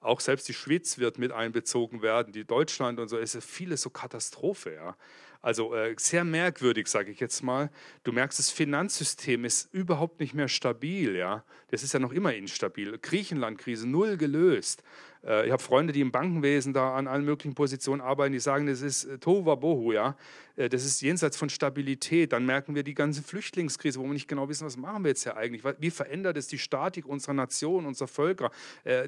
Auch 0.01 0.21
selbst 0.21 0.49
die 0.49 0.55
Schweiz 0.55 0.99
wird 0.99 1.19
mit 1.19 1.33
einbezogen 1.33 2.03
werden, 2.03 2.33
die 2.33 2.45
Deutschland 2.45 2.99
und 3.01 3.09
so, 3.09 3.19
es 3.19 3.35
ist 3.35 3.49
vieles 3.49 3.83
so 3.83 3.91
Katastrophe. 3.91 4.75
Ja? 4.75 4.97
Also 5.43 5.75
äh, 5.75 5.95
sehr 5.99 6.25
merkwürdig, 6.25 6.87
sage 6.87 7.11
ich 7.11 7.21
jetzt 7.21 7.43
mal. 7.43 7.71
Du 8.05 8.13
merkst, 8.13 8.39
das 8.39 8.51
Finanzsystem 8.51 9.45
ist 9.45 9.73
überhaupt 9.75 10.21
nicht 10.21 10.35
mehr 10.35 10.49
stabil. 10.49 11.17
Ja? 11.17 11.45
Das 11.71 11.83
ist 11.83 11.93
ja 11.93 11.99
noch 11.99 12.13
immer 12.13 12.33
instabil. 12.33 12.97
Griechenland-Krise 12.99 13.89
null 13.89 14.17
gelöst. 14.17 14.83
Äh, 15.25 15.47
ich 15.47 15.53
habe 15.53 15.63
Freunde, 15.63 15.93
die 15.93 16.01
im 16.01 16.13
Bankenwesen 16.13 16.73
da 16.73 16.95
an 16.95 17.07
allen 17.07 17.25
möglichen 17.25 17.55
Positionen 17.55 18.01
arbeiten, 18.01 18.33
die 18.33 18.41
sagen, 18.41 18.67
das 18.67 18.83
ist 18.83 19.05
äh, 19.05 19.19
Tohuwabohu, 19.19 19.93
ja. 19.93 20.17
Äh, 20.57 20.69
das 20.69 20.85
ist 20.85 21.01
jenseits 21.01 21.37
von 21.37 21.49
Stabilität. 21.49 22.33
Dann 22.33 22.47
merken 22.47 22.75
wir 22.75 22.83
die 22.83 22.95
ganze 22.95 23.23
Flüchtlingskrise, 23.23 23.99
wo 23.99 24.05
wir 24.05 24.13
nicht 24.13 24.29
genau 24.29 24.49
wissen, 24.49 24.67
was 24.67 24.77
machen 24.77 25.05
wir 25.05 25.11
jetzt 25.11 25.23
hier 25.23 25.37
eigentlich? 25.37 25.63
Wie 25.79 25.91
verändert 25.91 26.37
es 26.37 26.47
die 26.47 26.59
Statik 26.59 27.07
unserer 27.07 27.35
Nation, 27.35 27.87
unserer 27.87 28.09
Völker? 28.09 28.51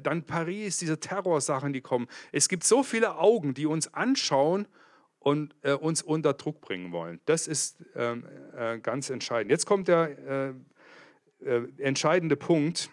Dann 0.03 0.23
Paris, 0.23 0.77
diese 0.77 0.99
Terrorsachen, 0.99 1.73
die 1.73 1.81
kommen. 1.81 2.07
Es 2.31 2.49
gibt 2.49 2.63
so 2.63 2.83
viele 2.83 3.17
Augen, 3.17 3.53
die 3.53 3.65
uns 3.65 3.93
anschauen 3.93 4.67
und 5.25 5.55
äh, 5.63 5.73
uns 5.73 6.03
unter 6.03 6.33
Druck 6.33 6.61
bringen 6.61 6.91
wollen. 6.91 7.19
Das 7.25 7.47
ist 7.47 7.83
ähm, 7.95 8.27
äh, 8.55 8.77
ganz 8.77 9.09
entscheidend. 9.09 9.49
Jetzt 9.49 9.65
kommt 9.65 9.87
der 9.87 10.53
äh, 11.43 11.61
entscheidende 11.79 12.35
Punkt. 12.35 12.91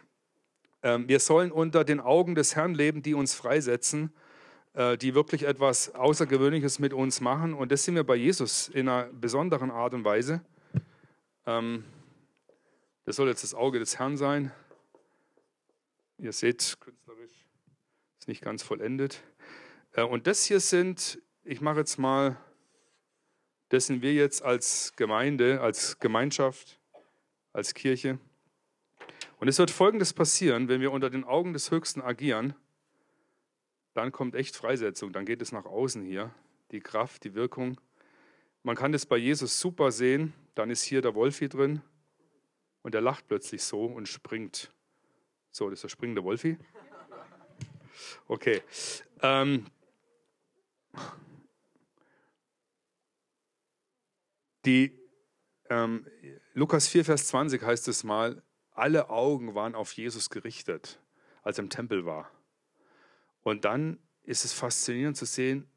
Ähm, 0.83 1.07
wir 1.09 1.21
sollen 1.21 1.53
unter 1.53 1.85
den 1.85 2.01
Augen 2.01 2.35
des 2.35 2.57
Herrn 2.57 2.75
leben, 2.75 3.03
die 3.03 3.13
uns 3.13 3.35
freisetzen, 3.35 4.15
äh, 4.73 4.97
die 4.97 5.15
wirklich 5.15 5.43
etwas 5.43 5.95
Außergewöhnliches 5.95 6.79
mit 6.79 6.95
uns 6.95 7.21
machen. 7.21 7.53
Und 7.53 7.71
das 7.71 7.85
sind 7.85 7.97
wir 7.97 8.05
bei 8.05 8.17
Jesus 8.17 8.69
in 8.69 8.89
einer 8.89 9.13
besonderen 9.13 9.71
Art 9.71 9.93
und 9.93 10.07
Weise. 10.07 10.41
Ähm, 11.45 11.85
das 13.05 13.17
soll 13.17 13.29
jetzt 13.29 13.43
das 13.43 13.53
Auge 13.53 13.79
des 13.79 13.99
Herrn 13.99 14.17
sein. 14.17 14.53
Ihr 16.17 16.33
seht, 16.33 16.79
künstlerisch 16.81 17.45
ist 18.19 18.27
nicht 18.27 18.43
ganz 18.43 18.63
vollendet. 18.63 19.23
Äh, 19.93 20.05
und 20.05 20.27
das 20.27 20.45
hier 20.45 20.61
sind, 20.61 21.22
ich 21.45 21.61
mache 21.61 21.79
jetzt 21.81 21.99
mal, 21.99 22.37
das 23.69 23.87
sind 23.87 24.03
wir 24.03 24.13
jetzt 24.13 24.43
als 24.43 24.95
Gemeinde, 24.97 25.61
als 25.61 25.99
Gemeinschaft, 25.99 26.79
als 27.53 27.75
Kirche. 27.75 28.19
Und 29.39 29.49
es 29.49 29.59
wird 29.59 29.71
Folgendes 29.71 30.13
passieren, 30.13 30.69
wenn 30.69 30.81
wir 30.81 30.93
unter 30.93 31.11
den 31.11 31.25
Augen 31.25 31.53
des 31.53 31.71
Höchsten 31.71 32.01
agieren, 32.01 32.55
dann 33.95 34.13
kommt 34.13 34.35
echt 34.35 34.57
Freisetzung, 34.57 35.13
dann 35.13 35.25
geht 35.25 35.43
es 35.43 35.53
nach 35.53 35.65
außen 35.65 36.03
hier, 36.03 36.35
die 36.71 36.81
Kraft, 36.81 37.25
die 37.25 37.35
Wirkung. 37.35 37.81
Man 38.63 38.77
kann 38.77 38.93
das 38.93 39.05
bei 39.05 39.17
Jesus 39.17 39.59
super 39.59 39.91
sehen, 39.91 40.33
dann 40.55 40.71
ist 40.71 40.83
hier 40.83 41.03
der 41.03 41.15
Wolfi 41.15 41.49
drin 41.49 41.83
und 42.83 42.95
er 42.95 43.01
lacht 43.01 43.27
plötzlich 43.27 43.63
so 43.63 43.85
und 43.85 44.07
springt. 44.07 44.73
So, 45.51 45.69
das 45.69 45.79
ist 45.79 45.83
der 45.83 45.89
springende 45.89 46.25
Wolfi. 46.25 46.57
Okay. 48.29 48.63
Ähm, 49.21 49.67
die, 54.65 54.99
ähm, 55.71 56.07
Lukas 56.55 56.89
4, 56.89 57.05
Vers 57.05 57.29
20 57.29 57.63
heißt 57.63 57.89
es 57.89 58.05
mal, 58.05 58.43
alle 58.73 59.11
Augen 59.11 59.55
waren 59.55 59.75
auf 59.75 59.93
Jesus 59.93 60.31
gerichtet, 60.31 61.01
als 61.43 61.59
er 61.59 61.65
im 61.65 61.71
Tempel 61.71 62.05
war. 62.05 62.31
Und 63.43 63.65
dann 63.65 63.99
ist 64.23 64.45
es 64.45 64.53
faszinierend 64.53 65.17
zu 65.17 65.27
sehen, 65.27 65.69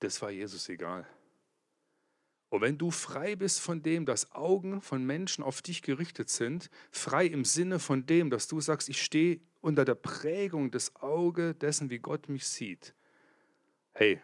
das 0.00 0.20
war 0.20 0.30
Jesus 0.30 0.68
egal. 0.68 1.06
Und 2.48 2.60
wenn 2.60 2.76
du 2.76 2.90
frei 2.90 3.34
bist 3.34 3.60
von 3.60 3.82
dem, 3.82 4.04
dass 4.04 4.32
Augen 4.32 4.82
von 4.82 5.04
Menschen 5.04 5.42
auf 5.42 5.62
dich 5.62 5.80
gerichtet 5.80 6.28
sind, 6.28 6.68
frei 6.90 7.24
im 7.24 7.46
Sinne 7.46 7.78
von 7.78 8.04
dem, 8.04 8.28
dass 8.28 8.46
du 8.46 8.60
sagst, 8.60 8.90
ich 8.90 9.00
stehe 9.00 9.40
unter 9.62 9.86
der 9.86 9.94
Prägung 9.94 10.70
des 10.70 10.94
Auge 10.96 11.54
dessen, 11.54 11.88
wie 11.88 11.98
Gott 11.98 12.28
mich 12.28 12.46
sieht, 12.46 12.94
hey, 13.92 14.20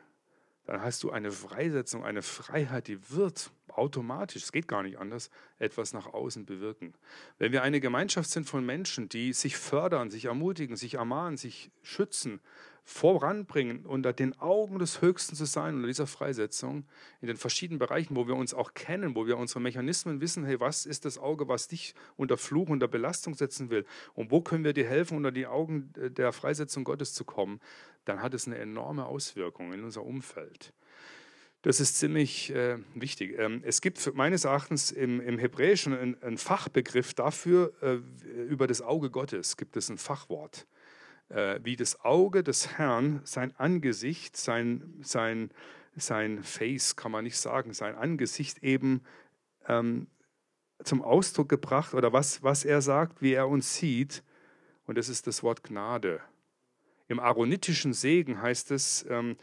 dann 0.69 0.83
hast 0.83 1.03
du 1.03 1.11
eine 1.11 1.33
Freisetzung, 1.33 2.05
eine 2.05 2.21
Freiheit, 2.21 2.89
die 2.89 3.11
wird 3.11 3.51
automatisch, 3.69 4.43
es 4.43 4.53
geht 4.53 4.69
gar 4.69 4.83
nicht 4.83 4.99
anders, 4.99 5.31
etwas 5.59 5.95
nach 5.95 6.13
außen 6.13 6.45
bewirken. 6.45 6.93
Wenn 7.39 7.53
wir 7.53 7.63
eine 7.63 7.81
Gemeinschaft 7.81 8.29
sind 8.29 8.47
von 8.47 8.67
Menschen, 8.67 9.09
die 9.09 9.33
sich 9.33 9.57
fördern, 9.57 10.11
sich 10.11 10.27
ermutigen, 10.27 10.77
sich 10.77 10.95
ermahnen, 10.95 11.39
sich 11.39 11.71
schützen 11.83 12.41
voranbringen, 12.85 13.85
unter 13.85 14.15
den 14.15 14.39
Augen 14.41 14.79
des 14.79 15.03
Höchsten 15.03 15.37
zu 15.37 15.45
sein, 15.45 15.75
unter 15.75 15.89
dieser 15.89 16.07
Freisetzung, 16.07 16.87
in 17.21 17.29
den 17.29 17.37
verschiedenen 17.37 17.79
Bereichen, 17.79 18.17
wo 18.17 18.27
wir 18.27 18.35
uns 18.35 18.55
auch 18.55 18.73
kennen, 18.73 19.15
wo 19.15 19.27
wir 19.27 19.37
unsere 19.37 19.61
Mechanismen 19.61 20.23
wissen, 20.23 20.45
hey, 20.45 20.59
was 20.59 20.87
ist 20.87 21.05
das 21.05 21.19
Auge, 21.19 21.49
was 21.49 21.69
dich 21.69 21.95
unter 22.17 22.39
Fluch, 22.39 22.71
unter 22.71 22.89
Belastung 22.89 23.35
setzen 23.35 23.69
will 23.69 23.85
und 24.15 24.31
wo 24.31 24.41
können 24.41 24.65
wir 24.65 24.73
dir 24.73 24.87
helfen, 24.87 25.19
unter 25.19 25.33
die 25.33 25.47
Augen 25.47 25.93
der 25.97 26.33
Freisetzung 26.33 26.85
Gottes 26.85 27.13
zu 27.13 27.27
kommen, 27.27 27.61
dann 28.09 28.23
hat 28.23 28.35
es 28.35 28.47
eine 28.47 28.59
enorme 28.59 29.07
Auswirkung 29.07 29.73
in 29.73 29.85
unser 29.85 30.05
Umfeld. 30.05 30.73
Das 31.63 31.81
ist 31.81 31.99
ziemlich 31.99 32.55
äh, 32.55 32.79
wichtig. 32.95 33.37
Ähm, 33.39 33.63
es 33.65 33.81
gibt 33.81 34.15
meines 34.15 34.45
Erachtens 34.45 34.91
im, 34.93 35.21
im 35.21 35.39
Hebräischen 35.39 36.17
einen, 36.21 36.39
Fachbegriff 36.39 37.15
dafür, 37.15 37.73
äh, 37.83 37.95
über 38.45 38.67
das 38.67 38.81
Auge 38.81 39.11
Gottes 39.11 39.57
gibt 39.57 39.77
es 39.77 39.89
ein 39.89 39.99
Fachwort 39.99 40.67
äh, 41.29 41.61
wie 41.63 41.77
das 41.77 42.05
Auge 42.05 42.43
des 42.43 42.79
Herrn 42.79 43.21
sein 43.25 43.55
Angesicht, 43.57 44.37
sein, 44.37 44.95
sein, 45.03 45.51
sein 45.97 46.43
Face, 46.43 46.97
kann 46.97 47.13
man 47.13 47.25
nicht 47.25 47.39
sagen, 47.39 47.73
sein 47.73 47.95
Angesicht 47.95 48.63
eben 48.63 49.03
ähm, 49.67 50.09
zum 50.85 51.03
Ausdruck 51.03 51.49
gebracht 51.49 51.95
oder 51.95 52.13
was, 52.13 52.43
was 52.43 52.65
er 52.65 52.83
sagt, 52.83 53.21
wie 53.21 53.33
er 53.33 53.49
uns 53.49 53.75
sieht. 53.77 54.23
Und 54.87 54.97
das 54.97 55.09
ist 55.09 55.27
das 55.27 55.43
Wort 55.43 55.63
Gnade. 55.65 56.21
Im 57.09 57.21
aaronitischen 57.21 57.93
Segen 57.93 58.41
heißt 58.41 58.71
es, 58.71 59.07
ähm, 59.09 59.37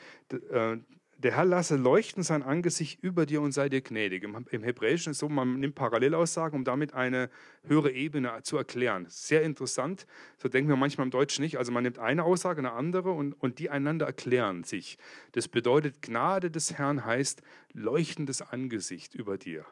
äh, 0.52 0.78
der 1.18 1.32
Herr 1.32 1.46
lasse 1.46 1.78
leuchten 1.78 2.24
sein 2.24 2.44
Angesicht 2.44 3.02
über 3.02 3.26
dir 3.26 3.42
und 3.42 3.54
sei 3.54 3.70
dir 3.70 3.82
gnädig. 3.82 4.24
Im, 4.24 4.64
Hebräischen 4.64 5.12
ist 5.12 5.18
es 5.18 5.20
so, 5.22 5.30
man 5.30 5.60
nimmt 5.60 5.74
Parallelaussagen, 5.76 6.60
um 6.60 6.66
damit 6.66 6.94
eine 6.94 7.30
höhere 7.64 7.92
Ebene 7.92 8.32
zu 8.44 8.58
erklären. 8.58 9.06
Sehr 9.10 9.42
interessant. 9.42 10.06
So 10.38 10.50
denken 10.50 10.70
wir 10.70 10.76
manchmal 10.76 11.08
im 11.08 11.12
Deutschen 11.12 11.42
nicht. 11.42 11.58
Also 11.58 11.72
man 11.72 11.84
nimmt 11.84 12.00
eine 12.00 12.24
Aussage, 12.26 12.60
eine 12.60 12.74
andere 12.74 13.12
und, 13.12 13.34
und 13.34 13.60
die 13.60 13.70
einander 13.70 14.06
erklären 14.06 14.66
sich. 14.66 14.98
Das 15.32 15.48
bedeutet, 15.48 16.02
Gnade 16.02 16.52
des 16.52 16.78
Herrn 16.78 17.06
heißt 17.06 17.42
leuchtendes 17.74 18.42
Angesicht 18.42 19.16
über 19.16 19.38
dir. 19.38 19.66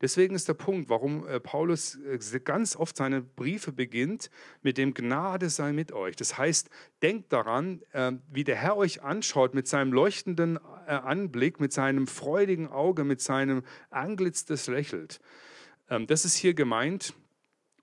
Deswegen 0.00 0.34
ist 0.34 0.48
der 0.48 0.54
Punkt, 0.54 0.88
warum 0.88 1.26
äh, 1.26 1.40
Paulus 1.40 1.96
äh, 1.96 2.40
ganz 2.40 2.76
oft 2.76 2.96
seine 2.96 3.22
Briefe 3.22 3.72
beginnt 3.72 4.30
mit 4.62 4.78
dem 4.78 4.94
Gnade 4.94 5.50
sei 5.50 5.72
mit 5.72 5.92
euch. 5.92 6.16
Das 6.16 6.38
heißt, 6.38 6.70
denkt 7.02 7.32
daran, 7.32 7.82
äh, 7.92 8.12
wie 8.30 8.44
der 8.44 8.56
Herr 8.56 8.76
euch 8.76 9.02
anschaut 9.02 9.54
mit 9.54 9.68
seinem 9.68 9.92
leuchtenden 9.92 10.58
Anblick, 10.86 11.60
mit 11.60 11.72
seinem 11.72 12.06
freudigen 12.06 12.66
Auge, 12.68 13.04
mit 13.04 13.20
seinem 13.20 13.62
Anglitz, 13.90 14.44
das 14.44 14.66
lächelt. 14.66 15.20
Ähm, 15.88 16.06
das 16.06 16.24
ist 16.24 16.34
hier 16.34 16.54
gemeint 16.54 17.14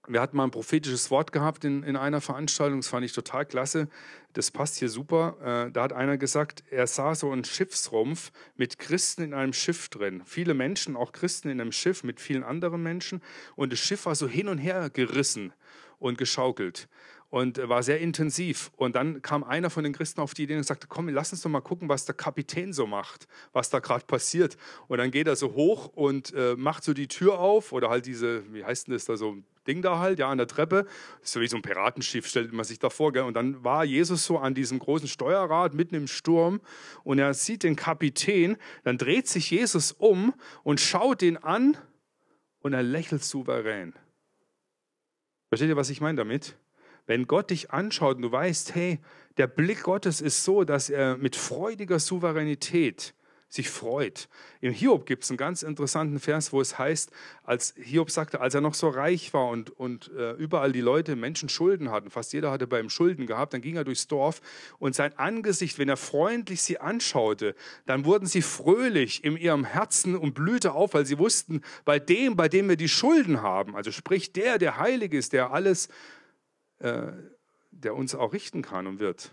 wir 0.10 0.22
hatten 0.22 0.36
mal 0.36 0.46
ein 0.46 0.52
prophetisches 0.52 1.12
Wort 1.12 1.32
gehabt 1.32 1.64
in, 1.64 1.84
in 1.84 1.96
einer 1.96 2.20
Veranstaltung, 2.20 2.80
das 2.80 2.88
fand 2.88 3.06
ich 3.06 3.14
total 3.14 3.46
klasse. 3.46 3.88
Das 4.34 4.52
passt 4.52 4.78
hier 4.78 4.90
super. 4.90 5.68
Äh, 5.68 5.72
da 5.72 5.84
hat 5.84 5.94
einer 5.94 6.18
gesagt, 6.18 6.64
er 6.72 6.88
sah 6.88 7.16
so 7.16 7.32
einen 7.32 7.46
Schiffsrumpf 7.46 8.32
mit 8.56 8.80
Christen 8.80 9.22
in 9.22 9.34
einem 9.34 9.54
Schiff 9.54 9.90
drin. 9.90 10.24
Viele 10.26 10.56
Menschen, 10.56 10.96
auch 10.96 11.12
Christen 11.12 11.50
in 11.50 11.62
einem 11.62 11.72
Schiff 11.72 12.04
mit 12.04 12.20
vielen 12.20 12.44
anderen 12.44 12.82
Menschen. 12.82 13.22
Und 13.56 13.72
das 13.72 13.80
Schiff 13.80 14.08
war 14.08 14.16
so 14.16 14.28
hin 14.28 14.48
und 14.48 14.58
her 14.58 14.90
gerissen 14.90 15.54
und 16.00 16.18
geschaukelt 16.18 16.90
und 17.30 17.58
war 17.70 17.84
sehr 17.84 18.00
intensiv. 18.00 18.72
Und 18.76 18.96
dann 18.96 19.22
kam 19.22 19.44
einer 19.44 19.70
von 19.70 19.84
den 19.84 19.94
Christen 19.94 20.22
auf 20.22 20.34
die 20.34 20.44
Idee 20.44 20.58
und 20.58 20.64
sagte, 20.64 20.88
komm, 20.88 21.10
lass 21.10 21.32
uns 21.32 21.42
doch 21.42 21.50
mal 21.50 21.62
gucken, 21.62 21.88
was 21.88 22.06
der 22.06 22.16
Kapitän 22.16 22.74
so 22.74 22.88
macht, 22.88 23.28
was 23.54 23.70
da 23.70 23.80
gerade 23.80 24.06
passiert. 24.06 24.58
Und 24.88 24.98
dann 24.98 25.12
geht 25.12 25.28
er 25.28 25.36
so 25.36 25.54
hoch 25.54 25.88
und 25.94 26.34
äh, 26.34 26.56
macht 26.58 26.84
so 26.84 26.94
die 26.94 27.08
Tür 27.08 27.40
auf 27.40 27.72
oder 27.72 27.90
halt 27.90 28.08
diese, 28.08 28.52
wie 28.52 28.66
heißt 28.66 28.88
denn 28.88 28.94
das 28.94 29.06
da 29.06 29.16
so, 29.16 29.38
Ding 29.70 29.82
da 29.82 30.00
halt, 30.00 30.20
ja, 30.20 30.30
an 30.30 30.38
der 30.38 30.48
Treppe. 30.48 30.86
So 31.22 31.40
wie 31.40 31.48
so 31.48 31.56
ein 31.56 31.62
Piratenschiff, 31.62 32.28
stellt 32.28 32.52
man 32.52 32.66
sich 32.66 32.80
da 32.80 32.90
vor. 32.90 33.14
Gell? 33.14 33.24
Und 33.24 33.36
dann 33.36 33.64
war 33.64 33.86
Jesus 33.86 34.26
so 34.26 34.40
an 34.40 34.56
diesem 34.56 34.80
großen 34.80 35.08
Steuerrad 35.08 35.74
mitten 35.74 35.96
im 35.96 36.08
Sturm 36.08 36.60
und 37.04 37.20
er 37.20 37.34
sieht 37.34 37.64
den 37.64 37.76
Kapitän, 37.76 38.58
dann 38.84 38.98
dreht 38.98 39.28
sich 39.28 39.52
Jesus 39.52 39.92
um 39.92 40.34
und 40.64 40.82
schaut 40.82 41.22
ihn 41.22 41.38
an 41.38 41.78
und 42.62 42.74
er 42.74 42.84
lächelt 42.84 43.24
souverän. 43.24 43.94
Versteht 45.50 45.70
ihr, 45.70 45.78
was 45.78 45.90
ich 45.90 46.02
meine 46.02 46.18
damit? 46.18 46.58
Wenn 47.06 47.28
Gott 47.28 47.50
dich 47.50 47.72
anschaut 47.72 48.18
und 48.18 48.22
du 48.24 48.32
weißt, 48.32 48.76
hey, 48.76 49.00
der 49.38 49.48
Blick 49.48 49.84
Gottes 49.84 50.22
ist 50.22 50.44
so, 50.44 50.64
dass 50.64 50.90
er 50.90 51.18
mit 51.18 51.36
freudiger 51.36 52.00
Souveränität 52.00 53.14
sich 53.50 53.70
freut. 53.70 54.30
Im 54.62 54.72
Hiob 54.72 55.08
gibt 55.08 55.24
es 55.24 55.32
einen 55.32 55.38
ganz 55.38 55.64
interessanten 55.64 56.20
Vers, 56.20 56.54
wo 56.54 56.62
es 56.62 56.78
heißt, 56.78 57.12
als 57.44 57.74
Hiob 57.78 58.12
sagte, 58.12 58.42
als 58.42 58.54
er 58.54 58.62
noch 58.62 58.76
so 58.76 58.90
reich 58.90 59.34
war 59.34 59.48
und, 59.48 59.72
und 59.72 60.12
äh, 60.16 60.34
überall 60.34 60.72
die 60.72 60.82
Leute 60.82 61.16
Menschen 61.16 61.50
Schulden 61.50 61.90
hatten, 61.90 62.12
fast 62.12 62.32
jeder 62.32 62.52
hatte 62.52 62.68
bei 62.68 62.80
ihm 62.80 62.92
Schulden 62.92 63.26
gehabt, 63.26 63.54
dann 63.54 63.62
ging 63.62 63.76
er 63.76 63.84
durchs 63.84 64.08
Dorf 64.08 64.42
und 64.78 64.94
sein 64.94 65.18
Angesicht, 65.18 65.80
wenn 65.80 65.90
er 65.90 65.98
freundlich 65.98 66.62
sie 66.62 66.80
anschaute, 66.80 67.56
dann 67.88 68.06
wurden 68.06 68.28
sie 68.28 68.44
fröhlich 68.44 69.24
in 69.24 69.36
ihrem 69.36 69.66
Herzen 69.66 70.16
und 70.16 70.36
blühte 70.36 70.74
auf, 70.74 70.94
weil 70.94 71.08
sie 71.08 71.18
wussten, 71.18 71.62
bei 71.86 71.98
dem, 71.98 72.36
bei 72.36 72.50
dem 72.50 72.70
wir 72.70 72.78
die 72.78 72.88
Schulden 72.88 73.42
haben, 73.42 73.76
also 73.76 73.92
sprich 73.92 74.32
der, 74.32 74.60
der 74.60 74.78
heilig 74.78 75.14
ist, 75.14 75.34
der 75.34 75.52
alles, 75.52 75.90
äh, 76.78 77.08
der 77.72 77.96
uns 77.96 78.14
auch 78.14 78.32
richten 78.32 78.62
kann 78.62 78.86
und 78.86 79.00
wird, 79.00 79.32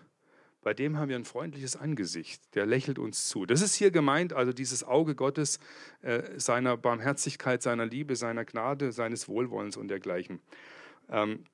bei 0.67 0.75
dem 0.75 0.99
haben 0.99 1.09
wir 1.09 1.15
ein 1.15 1.25
freundliches 1.25 1.77
Angesicht, 1.77 2.43
der 2.57 2.67
lächelt 2.67 2.99
uns 2.99 3.29
zu. 3.29 3.47
Das 3.47 3.61
ist 3.63 3.77
hier 3.77 3.93
gemeint, 3.93 4.33
also 4.33 4.53
dieses 4.53 4.83
Auge 4.83 5.15
Gottes, 5.15 5.61
äh, 6.03 6.41
seiner 6.41 6.77
Barmherzigkeit, 6.77 7.63
seiner 7.63 7.87
Liebe, 7.87 8.17
seiner 8.17 8.45
Gnade, 8.45 8.91
seines 8.91 9.29
Wohlwollens 9.29 9.77
und 9.77 9.87
dergleichen. 9.87 10.41
Ähm, 11.09 11.45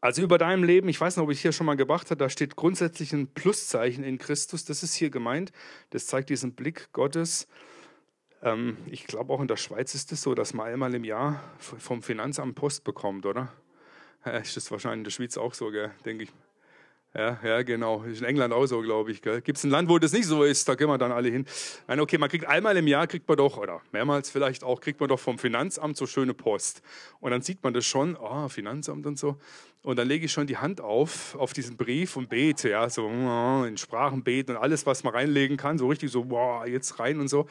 also 0.00 0.20
über 0.22 0.36
deinem 0.36 0.64
Leben, 0.64 0.88
ich 0.88 1.00
weiß 1.00 1.16
nicht, 1.16 1.22
ob 1.22 1.30
ich 1.30 1.40
hier 1.40 1.52
schon 1.52 1.64
mal 1.64 1.76
gebracht 1.76 2.10
habe, 2.10 2.18
da 2.18 2.28
steht 2.28 2.56
grundsätzlich 2.56 3.12
ein 3.12 3.28
Pluszeichen 3.28 4.02
in 4.02 4.18
Christus. 4.18 4.64
Das 4.64 4.82
ist 4.82 4.94
hier 4.94 5.10
gemeint. 5.10 5.52
Das 5.90 6.08
zeigt 6.08 6.28
diesen 6.28 6.54
Blick 6.54 6.92
Gottes. 6.92 7.46
Ähm, 8.42 8.78
ich 8.86 9.06
glaube, 9.06 9.32
auch 9.32 9.40
in 9.40 9.46
der 9.46 9.58
Schweiz 9.58 9.94
ist 9.94 10.10
es 10.10 10.22
so, 10.22 10.34
dass 10.34 10.54
man 10.54 10.66
einmal 10.66 10.92
im 10.92 11.04
Jahr 11.04 11.40
vom 11.60 12.02
Finanzamt 12.02 12.56
Post 12.56 12.82
bekommt, 12.82 13.26
oder? 13.26 13.52
ist 14.42 14.56
das 14.56 14.72
wahrscheinlich 14.72 14.98
in 14.98 15.04
der 15.04 15.12
Schweiz 15.12 15.38
auch 15.38 15.54
so, 15.54 15.70
denke 16.04 16.24
ich. 16.24 16.32
Ja, 17.12 17.40
ja, 17.42 17.62
genau. 17.62 18.04
Ist 18.04 18.20
in 18.20 18.26
England 18.26 18.54
auch 18.54 18.66
so, 18.66 18.80
glaube 18.82 19.10
ich. 19.10 19.20
Gibt 19.20 19.58
es 19.58 19.64
ein 19.64 19.70
Land, 19.70 19.88
wo 19.88 19.98
das 19.98 20.12
nicht 20.12 20.26
so 20.26 20.44
ist? 20.44 20.68
Da 20.68 20.76
gehen 20.76 20.86
wir 20.86 20.96
dann 20.96 21.10
alle 21.10 21.28
hin. 21.28 21.44
Nein, 21.88 21.98
okay, 21.98 22.18
man 22.18 22.28
kriegt 22.28 22.46
einmal 22.46 22.76
im 22.76 22.86
Jahr, 22.86 23.08
kriegt 23.08 23.26
man 23.26 23.36
doch, 23.36 23.56
oder 23.56 23.80
mehrmals 23.90 24.30
vielleicht 24.30 24.62
auch, 24.62 24.80
kriegt 24.80 25.00
man 25.00 25.08
doch 25.08 25.18
vom 25.18 25.36
Finanzamt 25.36 25.96
so 25.96 26.06
schöne 26.06 26.34
Post. 26.34 26.82
Und 27.18 27.32
dann 27.32 27.42
sieht 27.42 27.64
man 27.64 27.74
das 27.74 27.84
schon, 27.84 28.16
oh, 28.16 28.48
Finanzamt 28.48 29.06
und 29.06 29.18
so. 29.18 29.38
Und 29.82 29.98
dann 29.98 30.08
lege 30.08 30.26
ich 30.26 30.32
schon 30.32 30.46
die 30.46 30.58
Hand 30.58 30.82
auf, 30.82 31.34
auf 31.36 31.54
diesen 31.54 31.78
Brief 31.78 32.14
und 32.16 32.28
bete, 32.28 32.68
ja, 32.68 32.90
so 32.90 33.06
oh, 33.06 33.64
in 33.64 33.78
Sprachen 33.78 34.22
beten 34.22 34.50
und 34.50 34.56
alles, 34.58 34.84
was 34.84 35.04
man 35.04 35.14
reinlegen 35.14 35.56
kann, 35.56 35.78
so 35.78 35.88
richtig 35.88 36.10
so, 36.10 36.24
boah, 36.24 36.66
jetzt 36.66 36.98
rein 36.98 37.18
und 37.18 37.28
so. 37.28 37.46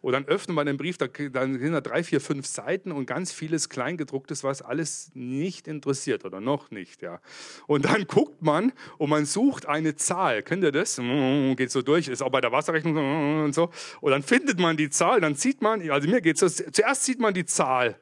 Und 0.00 0.14
dann 0.14 0.24
öffnet 0.24 0.54
man 0.54 0.64
den 0.66 0.78
Brief, 0.78 0.96
da, 0.96 1.06
dann 1.06 1.58
sind 1.58 1.72
da 1.72 1.82
drei, 1.82 2.02
vier, 2.02 2.22
fünf 2.22 2.46
Seiten 2.46 2.92
und 2.92 3.04
ganz 3.04 3.30
vieles 3.30 3.68
Kleingedrucktes, 3.68 4.42
was 4.42 4.62
alles 4.62 5.10
nicht 5.12 5.68
interessiert 5.68 6.24
oder 6.24 6.40
noch 6.40 6.70
nicht, 6.70 7.02
ja. 7.02 7.20
Und 7.66 7.84
dann 7.84 8.06
guckt 8.06 8.40
man 8.40 8.72
und 8.96 9.10
man 9.10 9.26
sucht 9.26 9.66
eine 9.66 9.96
Zahl. 9.96 10.42
Kennt 10.42 10.64
ihr 10.64 10.72
das? 10.72 10.96
Geht 10.96 11.70
so 11.70 11.82
durch, 11.82 12.08
ist 12.08 12.22
auch 12.22 12.30
bei 12.30 12.40
der 12.40 12.52
Wasserrechnung 12.52 13.44
und 13.44 13.54
so. 13.54 13.70
Und 14.00 14.12
dann 14.12 14.22
findet 14.22 14.58
man 14.58 14.78
die 14.78 14.88
Zahl, 14.88 15.20
dann 15.20 15.34
sieht 15.34 15.60
man, 15.60 15.86
also 15.90 16.08
mir 16.08 16.22
geht 16.22 16.40
es 16.40 16.56
so, 16.56 16.64
zuerst 16.72 17.04
sieht 17.04 17.20
man 17.20 17.34
die 17.34 17.44
Zahl. 17.44 17.98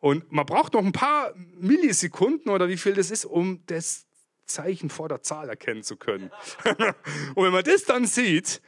Und 0.00 0.30
man 0.32 0.46
braucht 0.46 0.74
noch 0.74 0.84
ein 0.84 0.92
paar 0.92 1.32
Millisekunden 1.58 2.50
oder 2.50 2.68
wie 2.68 2.76
viel 2.76 2.94
das 2.94 3.10
ist, 3.10 3.24
um 3.24 3.60
das 3.66 4.06
Zeichen 4.46 4.90
vor 4.90 5.08
der 5.08 5.22
Zahl 5.22 5.48
erkennen 5.48 5.82
zu 5.82 5.96
können. 5.96 6.30
und 7.34 7.44
wenn 7.44 7.52
man 7.52 7.64
das 7.64 7.84
dann 7.84 8.06
sieht, 8.06 8.60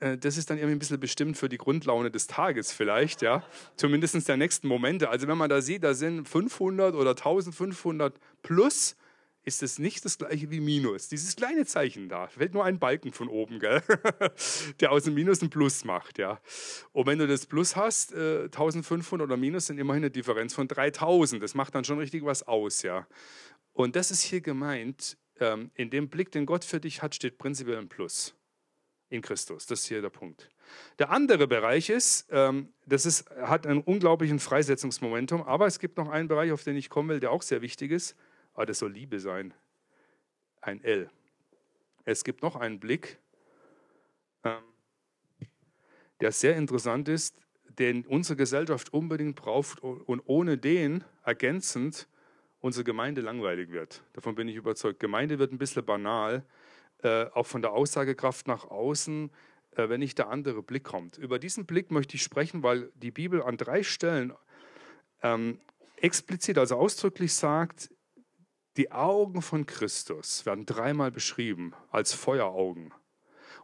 äh, 0.00 0.16
das 0.18 0.36
ist 0.36 0.50
dann 0.50 0.58
irgendwie 0.58 0.76
ein 0.76 0.78
bisschen 0.78 1.00
bestimmt 1.00 1.36
für 1.36 1.48
die 1.48 1.58
Grundlaune 1.58 2.10
des 2.10 2.26
Tages 2.26 2.72
vielleicht, 2.72 3.22
ja. 3.22 3.44
Zumindest 3.76 4.28
der 4.28 4.36
nächsten 4.36 4.66
Momente. 4.66 5.10
Also 5.10 5.28
wenn 5.28 5.38
man 5.38 5.50
da 5.50 5.60
sieht, 5.60 5.84
da 5.84 5.94
sind 5.94 6.28
500 6.28 6.94
oder 6.94 7.10
1500 7.10 8.14
plus, 8.42 8.96
ist 9.50 9.64
es 9.64 9.80
nicht 9.80 10.04
das 10.04 10.16
gleiche 10.16 10.48
wie 10.52 10.60
Minus. 10.60 11.08
Dieses 11.08 11.34
kleine 11.34 11.66
Zeichen 11.66 12.08
da, 12.08 12.28
fällt 12.28 12.54
nur 12.54 12.64
ein 12.64 12.78
Balken 12.78 13.12
von 13.12 13.26
oben, 13.26 13.58
gell? 13.58 13.82
der 14.80 14.92
aus 14.92 15.02
dem 15.02 15.14
Minus 15.14 15.42
ein 15.42 15.50
Plus 15.50 15.84
macht. 15.84 16.18
Ja. 16.18 16.40
Und 16.92 17.06
wenn 17.06 17.18
du 17.18 17.26
das 17.26 17.46
Plus 17.46 17.74
hast, 17.74 18.12
äh, 18.12 18.44
1500 18.44 19.26
oder 19.26 19.36
Minus, 19.36 19.66
sind 19.66 19.78
immerhin 19.78 20.04
eine 20.04 20.10
Differenz 20.12 20.54
von 20.54 20.68
3000. 20.68 21.42
Das 21.42 21.54
macht 21.54 21.74
dann 21.74 21.84
schon 21.84 21.98
richtig 21.98 22.24
was 22.24 22.46
aus. 22.46 22.82
Ja. 22.82 23.08
Und 23.72 23.96
das 23.96 24.12
ist 24.12 24.22
hier 24.22 24.40
gemeint, 24.40 25.18
ähm, 25.40 25.72
in 25.74 25.90
dem 25.90 26.08
Blick, 26.08 26.30
den 26.30 26.46
Gott 26.46 26.64
für 26.64 26.78
dich 26.78 27.02
hat, 27.02 27.16
steht 27.16 27.36
prinzipiell 27.36 27.78
ein 27.78 27.88
Plus 27.88 28.36
in 29.08 29.20
Christus. 29.20 29.66
Das 29.66 29.80
ist 29.80 29.86
hier 29.86 30.00
der 30.00 30.10
Punkt. 30.10 30.48
Der 31.00 31.10
andere 31.10 31.48
Bereich 31.48 31.90
ist, 31.90 32.28
ähm, 32.30 32.68
das 32.86 33.04
ist, 33.04 33.28
hat 33.30 33.66
einen 33.66 33.80
unglaublichen 33.80 34.38
Freisetzungsmomentum, 34.38 35.42
aber 35.42 35.66
es 35.66 35.80
gibt 35.80 35.96
noch 35.96 36.08
einen 36.08 36.28
Bereich, 36.28 36.52
auf 36.52 36.62
den 36.62 36.76
ich 36.76 36.88
kommen 36.88 37.08
will, 37.08 37.18
der 37.18 37.32
auch 37.32 37.42
sehr 37.42 37.62
wichtig 37.62 37.90
ist 37.90 38.14
aber 38.54 38.66
das 38.66 38.78
soll 38.78 38.92
Liebe 38.92 39.20
sein. 39.20 39.54
Ein 40.60 40.82
L. 40.84 41.10
Es 42.04 42.24
gibt 42.24 42.42
noch 42.42 42.56
einen 42.56 42.80
Blick, 42.80 43.18
ähm, 44.44 44.62
der 46.20 46.32
sehr 46.32 46.56
interessant 46.56 47.08
ist, 47.08 47.36
den 47.78 48.04
unsere 48.06 48.36
Gesellschaft 48.36 48.92
unbedingt 48.92 49.36
braucht 49.36 49.80
und 49.82 50.20
ohne 50.26 50.58
den 50.58 51.04
ergänzend 51.24 52.08
unsere 52.60 52.84
Gemeinde 52.84 53.22
langweilig 53.22 53.70
wird. 53.70 54.02
Davon 54.12 54.34
bin 54.34 54.48
ich 54.48 54.56
überzeugt. 54.56 55.00
Gemeinde 55.00 55.38
wird 55.38 55.52
ein 55.52 55.58
bisschen 55.58 55.84
banal. 55.84 56.44
äh, 57.02 57.26
auch 57.32 57.46
von 57.46 57.62
der 57.62 57.72
Aussagekraft 57.72 58.46
nach 58.46 58.64
außen, 58.64 59.30
äh, 59.76 59.88
wenn 59.88 60.00
nicht 60.00 60.18
der 60.18 60.28
andere 60.28 60.62
Blick 60.62 60.84
kommt. 60.84 61.18
Über 61.18 61.38
diesen 61.38 61.66
Blick 61.66 61.90
möchte 61.90 62.16
ich 62.16 62.22
sprechen, 62.22 62.62
weil 62.62 62.90
die 62.94 63.10
Bibel 63.10 63.42
an 63.42 63.56
drei 63.56 63.82
Stellen 63.82 64.32
ähm, 65.22 65.60
explizit, 65.96 66.58
also 66.58 66.76
ausdrücklich 66.76 67.34
sagt, 67.34 67.90
die 68.76 68.92
Augen 68.92 69.42
von 69.42 69.66
Christus 69.66 70.46
werden 70.46 70.66
dreimal 70.66 71.10
beschrieben 71.10 71.72
als 71.90 72.12
Feueraugen. 72.12 72.94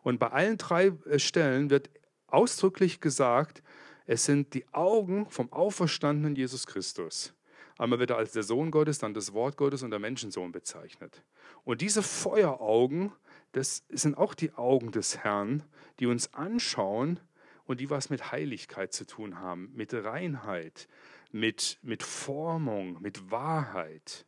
Und 0.02 0.18
bei 0.18 0.28
allen 0.28 0.58
drei 0.58 0.92
äh, 1.06 1.18
Stellen 1.18 1.70
wird 1.70 1.90
ausdrücklich 2.26 3.00
gesagt, 3.00 3.62
es 4.06 4.24
sind 4.24 4.54
die 4.54 4.66
Augen 4.72 5.28
vom 5.30 5.52
auferstandenen 5.52 6.36
Jesus 6.36 6.66
Christus. 6.66 7.34
Einmal 7.78 7.98
wird 7.98 8.10
er 8.10 8.16
als 8.16 8.32
der 8.32 8.42
Sohn 8.42 8.70
Gottes, 8.70 8.98
dann 8.98 9.14
das 9.14 9.32
Wort 9.32 9.56
Gottes 9.56 9.82
und 9.82 9.90
der 9.90 9.98
Menschensohn 9.98 10.52
bezeichnet. 10.52 11.22
Und 11.64 11.82
diese 11.82 12.02
Feueraugen, 12.02 13.12
das 13.52 13.84
sind 13.88 14.16
auch 14.16 14.34
die 14.34 14.52
Augen 14.54 14.92
des 14.92 15.18
Herrn, 15.18 15.62
die 15.98 16.06
uns 16.06 16.32
anschauen 16.32 17.20
und 17.64 17.80
die 17.80 17.90
was 17.90 18.08
mit 18.08 18.32
Heiligkeit 18.32 18.92
zu 18.92 19.06
tun 19.06 19.38
haben, 19.38 19.72
mit 19.74 19.92
Reinheit, 19.92 20.88
mit, 21.32 21.78
mit 21.82 22.02
Formung, 22.02 23.00
mit 23.02 23.30
Wahrheit. 23.30 24.24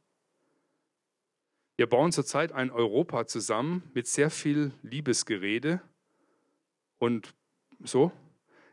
Wir 1.78 1.86
bauen 1.86 2.10
zurzeit 2.10 2.50
ein 2.50 2.72
Europa 2.72 3.28
zusammen 3.28 3.88
mit 3.94 4.08
sehr 4.08 4.30
viel 4.30 4.72
Liebesgerede 4.82 5.80
und 6.98 7.36
so. 7.78 8.10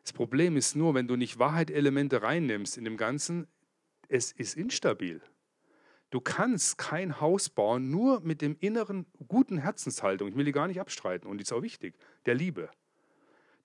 Das 0.01 0.12
Problem 0.12 0.58
ist 0.58 0.76
nur, 0.76 0.95
wenn 0.95 1.08
du 1.08 1.16
nicht 1.16 1.38
Wahrheitelemente 1.38 2.24
reinnimmst 2.24 2.80
in 2.80 2.84
dem 2.84 2.97
Ganzen, 2.97 3.47
es 4.08 4.32
ist 4.32 4.58
instabil. 4.58 5.22
Du 6.10 6.20
kannst 6.20 6.80
kein 6.80 7.22
Haus 7.22 7.47
bauen 7.47 7.91
nur 7.91 8.22
mit 8.22 8.41
dem 8.41 8.58
inneren 8.60 9.06
guten 9.28 9.60
Herzenshaltung. 9.60 10.30
Ich 10.30 10.36
will 10.36 10.45
die 10.45 10.51
gar 10.51 10.68
nicht 10.68 10.80
abstreiten 10.80 11.30
und 11.30 11.38
die 11.38 11.43
ist 11.43 11.53
auch 11.53 11.62
wichtig, 11.62 11.93
der 12.26 12.34
Liebe. 12.34 12.72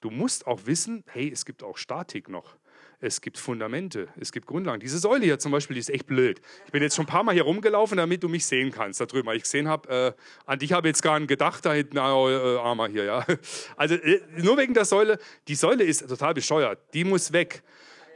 Du 0.02 0.10
musst 0.10 0.46
auch 0.46 0.66
wissen, 0.66 1.02
hey, 1.06 1.32
es 1.32 1.46
gibt 1.46 1.62
auch 1.62 1.78
Statik 1.78 2.28
noch. 2.28 2.58
Es 3.02 3.22
gibt 3.22 3.38
Fundamente, 3.38 4.08
es 4.20 4.30
gibt 4.30 4.46
Grundlagen. 4.46 4.80
Diese 4.80 4.98
Säule 4.98 5.24
hier 5.24 5.38
zum 5.38 5.52
Beispiel, 5.52 5.74
die 5.74 5.80
ist 5.80 5.88
echt 5.88 6.06
blöd. 6.06 6.40
Ich 6.66 6.72
bin 6.72 6.82
jetzt 6.82 6.96
schon 6.96 7.04
ein 7.04 7.08
paar 7.08 7.22
Mal 7.22 7.32
hier 7.32 7.44
rumgelaufen, 7.44 7.96
damit 7.96 8.22
du 8.22 8.28
mich 8.28 8.44
sehen 8.44 8.70
kannst 8.70 9.00
da 9.00 9.06
drüben. 9.06 9.26
Weil 9.26 9.38
ich 9.38 9.44
gesehen 9.44 9.68
habe, 9.68 10.14
äh, 10.16 10.22
an 10.44 10.58
dich 10.58 10.72
habe 10.72 10.88
jetzt 10.88 11.02
gar 11.02 11.18
nicht 11.18 11.28
gedacht, 11.28 11.64
da 11.64 11.72
hinten, 11.72 11.96
äh, 11.96 12.00
Armer 12.00 12.88
hier, 12.88 13.04
ja. 13.04 13.24
Also 13.76 13.94
äh, 13.94 14.20
nur 14.36 14.58
wegen 14.58 14.74
der 14.74 14.84
Säule, 14.84 15.18
die 15.48 15.54
Säule 15.54 15.84
ist 15.84 16.06
total 16.06 16.34
bescheuert, 16.34 16.78
die 16.92 17.04
muss 17.04 17.32
weg. 17.32 17.62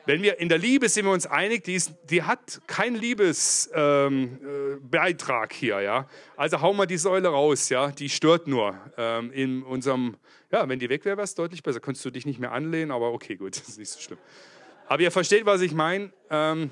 Wenn 0.07 0.23
wir 0.23 0.39
in 0.39 0.51
der 0.51 0.59
Liebe 0.59 0.91
sind 0.91 1.07
wir 1.07 1.13
uns 1.13 1.27
einig, 1.27 1.65
die, 1.65 1.77
ist, 1.77 1.95
die 2.11 2.23
hat 2.23 2.61
keinen 2.67 2.97
Liebesbeitrag 2.97 4.31
ähm, 4.31 4.91
äh, 4.93 5.55
hier, 5.55 5.81
ja. 5.81 6.07
Also 6.37 6.61
hauen 6.61 6.77
wir 6.77 6.85
die 6.85 6.99
Säule 6.99 7.29
raus, 7.29 7.71
ja. 7.71 7.91
Die 7.91 8.11
stört 8.11 8.47
nur. 8.47 8.79
Ähm, 8.99 9.33
in 9.33 9.63
unserem, 9.63 10.17
ja, 10.53 10.69
wenn 10.69 10.79
die 10.79 10.91
weg 10.91 11.07
wäre, 11.07 11.17
wäre 11.17 11.25
es 11.25 11.35
deutlich 11.35 11.63
besser. 11.63 11.81
Könntest 11.81 12.05
du 12.05 12.11
dich 12.11 12.27
nicht 12.27 12.39
mehr 12.39 12.53
anlehnen, 12.53 12.91
aber 12.91 13.13
okay, 13.13 13.37
gut, 13.37 13.57
das 13.57 13.67
ist 13.71 13.79
nicht 13.79 13.89
so 13.89 13.99
schlimm. 13.99 14.19
Aber 14.87 15.03
ihr 15.03 15.11
versteht, 15.11 15.47
was 15.47 15.61
ich 15.61 15.75
meine. 15.75 16.13
Ähm, 16.31 16.71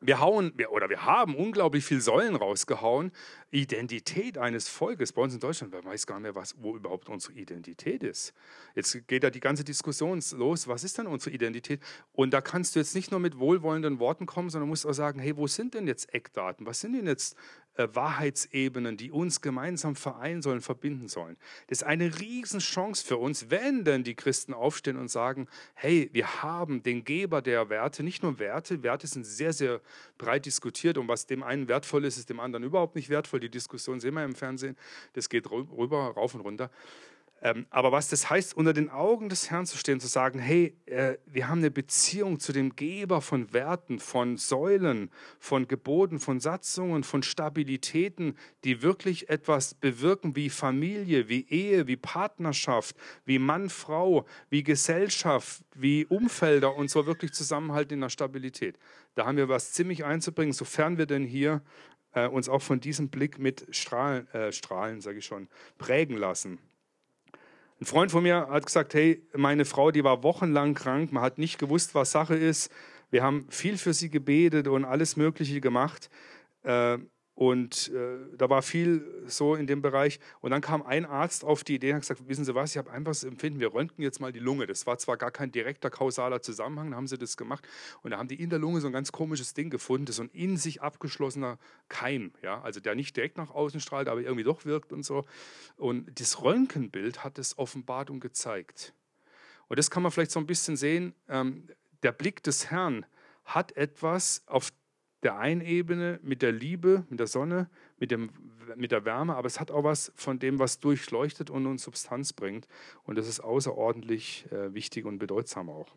wir 0.00 0.20
hauen 0.20 0.52
oder 0.70 0.88
wir 0.88 1.04
haben 1.04 1.36
unglaublich 1.36 1.84
viel 1.84 2.00
Säulen 2.00 2.34
rausgehauen. 2.34 3.12
Identität 3.52 4.38
eines 4.38 4.68
Volkes 4.68 5.12
bei 5.12 5.20
uns 5.20 5.34
in 5.34 5.40
Deutschland, 5.40 5.74
wer 5.74 5.84
weiß 5.84 6.06
gar 6.06 6.16
nicht 6.16 6.22
mehr, 6.22 6.34
was, 6.34 6.54
wo 6.58 6.74
überhaupt 6.74 7.10
unsere 7.10 7.34
Identität 7.34 8.02
ist. 8.02 8.32
Jetzt 8.74 9.06
geht 9.06 9.24
da 9.24 9.30
die 9.30 9.40
ganze 9.40 9.62
Diskussion 9.62 10.22
los, 10.32 10.68
was 10.68 10.84
ist 10.84 10.96
denn 10.96 11.06
unsere 11.06 11.34
Identität? 11.34 11.80
Und 12.12 12.32
da 12.32 12.40
kannst 12.40 12.74
du 12.74 12.80
jetzt 12.80 12.94
nicht 12.94 13.10
nur 13.10 13.20
mit 13.20 13.38
wohlwollenden 13.38 13.98
Worten 13.98 14.24
kommen, 14.24 14.48
sondern 14.48 14.70
musst 14.70 14.86
auch 14.86 14.94
sagen, 14.94 15.20
hey, 15.20 15.36
wo 15.36 15.46
sind 15.46 15.74
denn 15.74 15.86
jetzt 15.86 16.14
Eckdaten? 16.14 16.64
Was 16.64 16.80
sind 16.80 16.94
denn 16.94 17.06
jetzt 17.06 17.36
äh, 17.76 17.88
Wahrheitsebenen, 17.90 18.98
die 18.98 19.10
uns 19.10 19.40
gemeinsam 19.40 19.96
vereinen 19.96 20.42
sollen, 20.42 20.60
verbinden 20.60 21.08
sollen. 21.08 21.38
Das 21.68 21.78
ist 21.78 21.84
eine 21.84 22.20
Riesenchance 22.20 23.02
für 23.02 23.16
uns, 23.16 23.48
wenn 23.48 23.84
denn 23.84 24.04
die 24.04 24.14
Christen 24.14 24.52
aufstehen 24.52 24.98
und 24.98 25.08
sagen, 25.08 25.48
hey, 25.72 26.10
wir 26.12 26.42
haben 26.42 26.82
den 26.82 27.02
Geber 27.02 27.40
der 27.40 27.70
Werte, 27.70 28.02
nicht 28.02 28.22
nur 28.22 28.38
Werte, 28.38 28.82
Werte 28.82 29.06
sind 29.06 29.24
sehr, 29.24 29.54
sehr 29.54 29.80
breit 30.18 30.44
diskutiert 30.44 30.98
und 30.98 31.08
was 31.08 31.24
dem 31.24 31.42
einen 31.42 31.66
wertvoll 31.66 32.04
ist, 32.04 32.18
ist 32.18 32.28
dem 32.28 32.40
anderen 32.40 32.62
überhaupt 32.62 32.94
nicht 32.94 33.08
wertvoll. 33.08 33.40
Die 33.42 33.50
Diskussion 33.50 34.00
sehen 34.00 34.14
wir 34.14 34.24
im 34.24 34.34
Fernsehen, 34.34 34.76
das 35.12 35.28
geht 35.28 35.50
rüber, 35.50 36.12
rauf 36.14 36.34
und 36.34 36.40
runter. 36.40 36.70
Ähm, 37.44 37.66
aber 37.70 37.90
was 37.90 38.08
das 38.08 38.30
heißt, 38.30 38.56
unter 38.56 38.72
den 38.72 38.88
Augen 38.88 39.28
des 39.28 39.50
Herrn 39.50 39.66
zu 39.66 39.76
stehen, 39.76 39.98
zu 39.98 40.06
sagen, 40.06 40.38
hey, 40.38 40.76
äh, 40.86 41.16
wir 41.26 41.48
haben 41.48 41.58
eine 41.58 41.72
Beziehung 41.72 42.38
zu 42.38 42.52
dem 42.52 42.76
Geber 42.76 43.20
von 43.20 43.52
Werten, 43.52 43.98
von 43.98 44.36
Säulen, 44.36 45.10
von 45.40 45.66
Geboten, 45.66 46.20
von 46.20 46.38
Satzungen, 46.38 47.02
von 47.02 47.24
Stabilitäten, 47.24 48.38
die 48.62 48.82
wirklich 48.82 49.28
etwas 49.28 49.74
bewirken 49.74 50.36
wie 50.36 50.50
Familie, 50.50 51.28
wie 51.28 51.44
Ehe, 51.48 51.88
wie 51.88 51.96
Partnerschaft, 51.96 52.94
wie 53.24 53.40
Mann, 53.40 53.70
Frau, 53.70 54.24
wie 54.48 54.62
Gesellschaft, 54.62 55.64
wie 55.74 56.06
Umfelder 56.06 56.76
und 56.76 56.90
so 56.90 57.06
wirklich 57.06 57.32
zusammenhalten 57.32 57.94
in 57.94 58.02
der 58.02 58.08
Stabilität. 58.08 58.78
Da 59.16 59.26
haben 59.26 59.36
wir 59.36 59.48
was 59.48 59.72
ziemlich 59.72 60.04
einzubringen, 60.04 60.52
sofern 60.52 60.96
wir 60.96 61.06
denn 61.06 61.24
hier 61.24 61.60
äh, 62.14 62.26
uns 62.26 62.48
auch 62.48 62.62
von 62.62 62.80
diesem 62.80 63.08
Blick 63.08 63.38
mit 63.38 63.66
Strahlen, 63.70 64.28
äh, 64.32 64.52
Strahlen 64.52 65.00
sage 65.00 65.18
ich 65.18 65.24
schon, 65.24 65.48
prägen 65.78 66.16
lassen. 66.16 66.58
Ein 67.80 67.86
Freund 67.86 68.12
von 68.12 68.22
mir 68.22 68.48
hat 68.48 68.66
gesagt, 68.66 68.94
hey, 68.94 69.22
meine 69.34 69.64
Frau, 69.64 69.90
die 69.90 70.04
war 70.04 70.22
wochenlang 70.22 70.74
krank, 70.74 71.12
man 71.12 71.22
hat 71.22 71.38
nicht 71.38 71.58
gewusst, 71.58 71.94
was 71.94 72.12
Sache 72.12 72.36
ist. 72.36 72.70
Wir 73.10 73.22
haben 73.22 73.46
viel 73.50 73.76
für 73.76 73.92
sie 73.92 74.08
gebetet 74.08 74.68
und 74.68 74.84
alles 74.84 75.16
Mögliche 75.16 75.60
gemacht. 75.60 76.08
Äh, 76.62 76.98
und 77.34 77.90
äh, 77.94 78.18
da 78.36 78.50
war 78.50 78.60
viel 78.60 79.24
so 79.26 79.54
in 79.54 79.66
dem 79.66 79.80
Bereich. 79.80 80.20
Und 80.40 80.50
dann 80.50 80.60
kam 80.60 80.82
ein 80.82 81.06
Arzt 81.06 81.44
auf 81.44 81.64
die 81.64 81.76
Idee 81.76 81.90
und 81.90 81.94
hat 81.96 82.02
gesagt, 82.02 82.28
wissen 82.28 82.44
Sie 82.44 82.54
was, 82.54 82.72
ich 82.72 82.76
habe 82.76 82.90
einfach 82.90 83.12
das 83.12 83.24
Empfinden, 83.24 83.58
wir 83.58 83.72
röntgen 83.72 84.02
jetzt 84.04 84.20
mal 84.20 84.32
die 84.32 84.38
Lunge. 84.38 84.66
Das 84.66 84.86
war 84.86 84.98
zwar 84.98 85.16
gar 85.16 85.30
kein 85.30 85.50
direkter 85.50 85.88
kausaler 85.88 86.42
Zusammenhang, 86.42 86.90
da 86.90 86.96
haben 86.96 87.06
sie 87.06 87.16
das 87.16 87.36
gemacht. 87.36 87.66
Und 88.02 88.10
da 88.10 88.18
haben 88.18 88.28
die 88.28 88.40
in 88.40 88.50
der 88.50 88.58
Lunge 88.58 88.80
so 88.80 88.86
ein 88.86 88.92
ganz 88.92 89.12
komisches 89.12 89.54
Ding 89.54 89.70
gefunden, 89.70 90.06
das 90.06 90.16
so 90.16 90.24
ein 90.24 90.30
in 90.32 90.58
sich 90.58 90.82
abgeschlossener 90.82 91.58
Keim. 91.88 92.32
Ja? 92.42 92.60
Also 92.60 92.80
der 92.80 92.94
nicht 92.94 93.16
direkt 93.16 93.38
nach 93.38 93.50
außen 93.50 93.80
strahlt, 93.80 94.08
aber 94.08 94.20
irgendwie 94.20 94.44
doch 94.44 94.66
wirkt 94.66 94.92
und 94.92 95.02
so. 95.02 95.24
Und 95.76 96.20
das 96.20 96.42
Röntgenbild 96.42 97.24
hat 97.24 97.38
es 97.38 97.56
offenbart 97.56 98.10
und 98.10 98.20
gezeigt. 98.20 98.92
Und 99.68 99.78
das 99.78 99.90
kann 99.90 100.02
man 100.02 100.12
vielleicht 100.12 100.32
so 100.32 100.40
ein 100.40 100.46
bisschen 100.46 100.76
sehen. 100.76 101.14
Ähm, 101.28 101.66
der 102.02 102.12
Blick 102.12 102.42
des 102.42 102.70
Herrn 102.70 103.06
hat 103.44 103.74
etwas 103.76 104.42
auf 104.46 104.70
der 105.22 105.38
einen 105.38 105.60
Ebene 105.60 106.18
mit 106.22 106.42
der 106.42 106.52
Liebe, 106.52 107.04
mit 107.08 107.20
der 107.20 107.26
Sonne, 107.26 107.70
mit, 107.98 108.10
dem, 108.10 108.30
mit 108.76 108.90
der 108.90 109.04
Wärme, 109.04 109.36
aber 109.36 109.46
es 109.46 109.60
hat 109.60 109.70
auch 109.70 109.84
was 109.84 110.12
von 110.16 110.38
dem, 110.38 110.58
was 110.58 110.80
durchleuchtet 110.80 111.50
und 111.50 111.66
uns 111.66 111.84
Substanz 111.84 112.32
bringt. 112.32 112.66
Und 113.04 113.16
das 113.16 113.28
ist 113.28 113.40
außerordentlich 113.40 114.46
äh, 114.50 114.74
wichtig 114.74 115.04
und 115.04 115.18
bedeutsam 115.18 115.68
auch. 115.68 115.94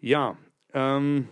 Ja, 0.00 0.38
ähm, 0.72 1.28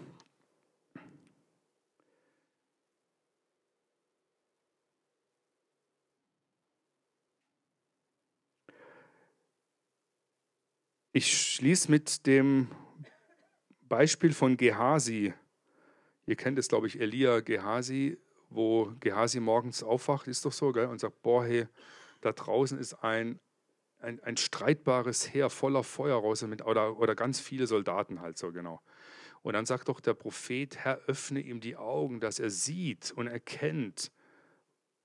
Ich 11.19 11.55
schließe 11.55 11.91
mit 11.91 12.27
dem 12.29 12.69
Beispiel 13.89 14.33
von 14.33 14.57
Gehasi 14.57 15.35
Ihr 16.29 16.37
kennt 16.37 16.59
es, 16.59 16.69
glaube 16.69 16.87
ich, 16.87 17.01
Elia 17.01 17.41
Gehasi, 17.41 18.19
wo 18.51 18.93
Gehasi 19.01 19.41
morgens 19.41 19.83
aufwacht, 19.83 20.29
ist 20.29 20.45
doch 20.45 20.53
so, 20.53 20.73
gell, 20.73 20.85
und 20.85 21.01
sagt, 21.01 21.23
boah, 21.23 21.43
hey, 21.43 21.67
da 22.21 22.33
draußen 22.33 22.79
ist 22.79 23.03
ein, 23.03 23.41
ein, 23.99 24.23
ein 24.23 24.37
streitbares 24.37 25.33
Heer 25.33 25.49
voller 25.49 25.83
Feuer 25.83 26.21
raus 26.21 26.43
mit, 26.43 26.63
oder, 26.67 26.99
oder 26.99 27.15
ganz 27.15 27.41
viele 27.41 27.67
Soldaten 27.67 28.21
halt 28.21 28.37
so, 28.37 28.53
genau. 28.53 28.83
Und 29.41 29.55
dann 29.55 29.65
sagt 29.65 29.89
doch 29.89 30.01
der 30.01 30.13
Prophet, 30.13 30.77
Herr, 30.77 31.01
öffne 31.07 31.41
ihm 31.41 31.61
die 31.61 31.77
Augen, 31.77 32.21
dass 32.21 32.39
er 32.39 32.51
sieht 32.51 33.11
und 33.11 33.27
erkennt, 33.27 34.13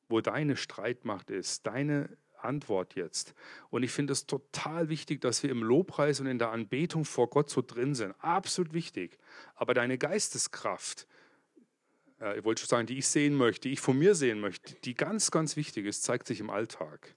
wo 0.09 0.19
deine 0.19 0.57
Streitmacht 0.57 1.29
ist, 1.29 1.65
deine 1.65 2.17
Antwort 2.43 2.95
jetzt. 2.95 3.33
Und 3.69 3.83
ich 3.83 3.91
finde 3.91 4.11
es 4.11 4.25
total 4.25 4.89
wichtig, 4.89 5.21
dass 5.21 5.41
wir 5.41 5.49
im 5.51 5.63
Lobpreis 5.63 6.19
und 6.19 6.27
in 6.27 6.39
der 6.39 6.51
Anbetung 6.51 7.05
vor 7.05 7.29
Gott 7.29 7.49
so 7.49 7.61
drin 7.61 7.95
sind. 7.95 8.13
Absolut 8.19 8.73
wichtig. 8.73 9.17
Aber 9.55 9.73
deine 9.73 9.97
Geisteskraft, 9.97 11.07
äh, 12.21 12.37
ich 12.37 12.45
wollte 12.45 12.61
schon 12.61 12.69
sagen, 12.69 12.87
die 12.87 12.97
ich 12.97 13.07
sehen 13.07 13.35
möchte, 13.35 13.67
die 13.67 13.73
ich 13.73 13.81
von 13.81 13.97
mir 13.97 14.15
sehen 14.15 14.39
möchte, 14.39 14.75
die 14.83 14.95
ganz, 14.95 15.31
ganz 15.31 15.55
wichtig 15.55 15.85
ist, 15.85 16.03
zeigt 16.03 16.27
sich 16.27 16.39
im 16.39 16.49
Alltag. 16.49 17.15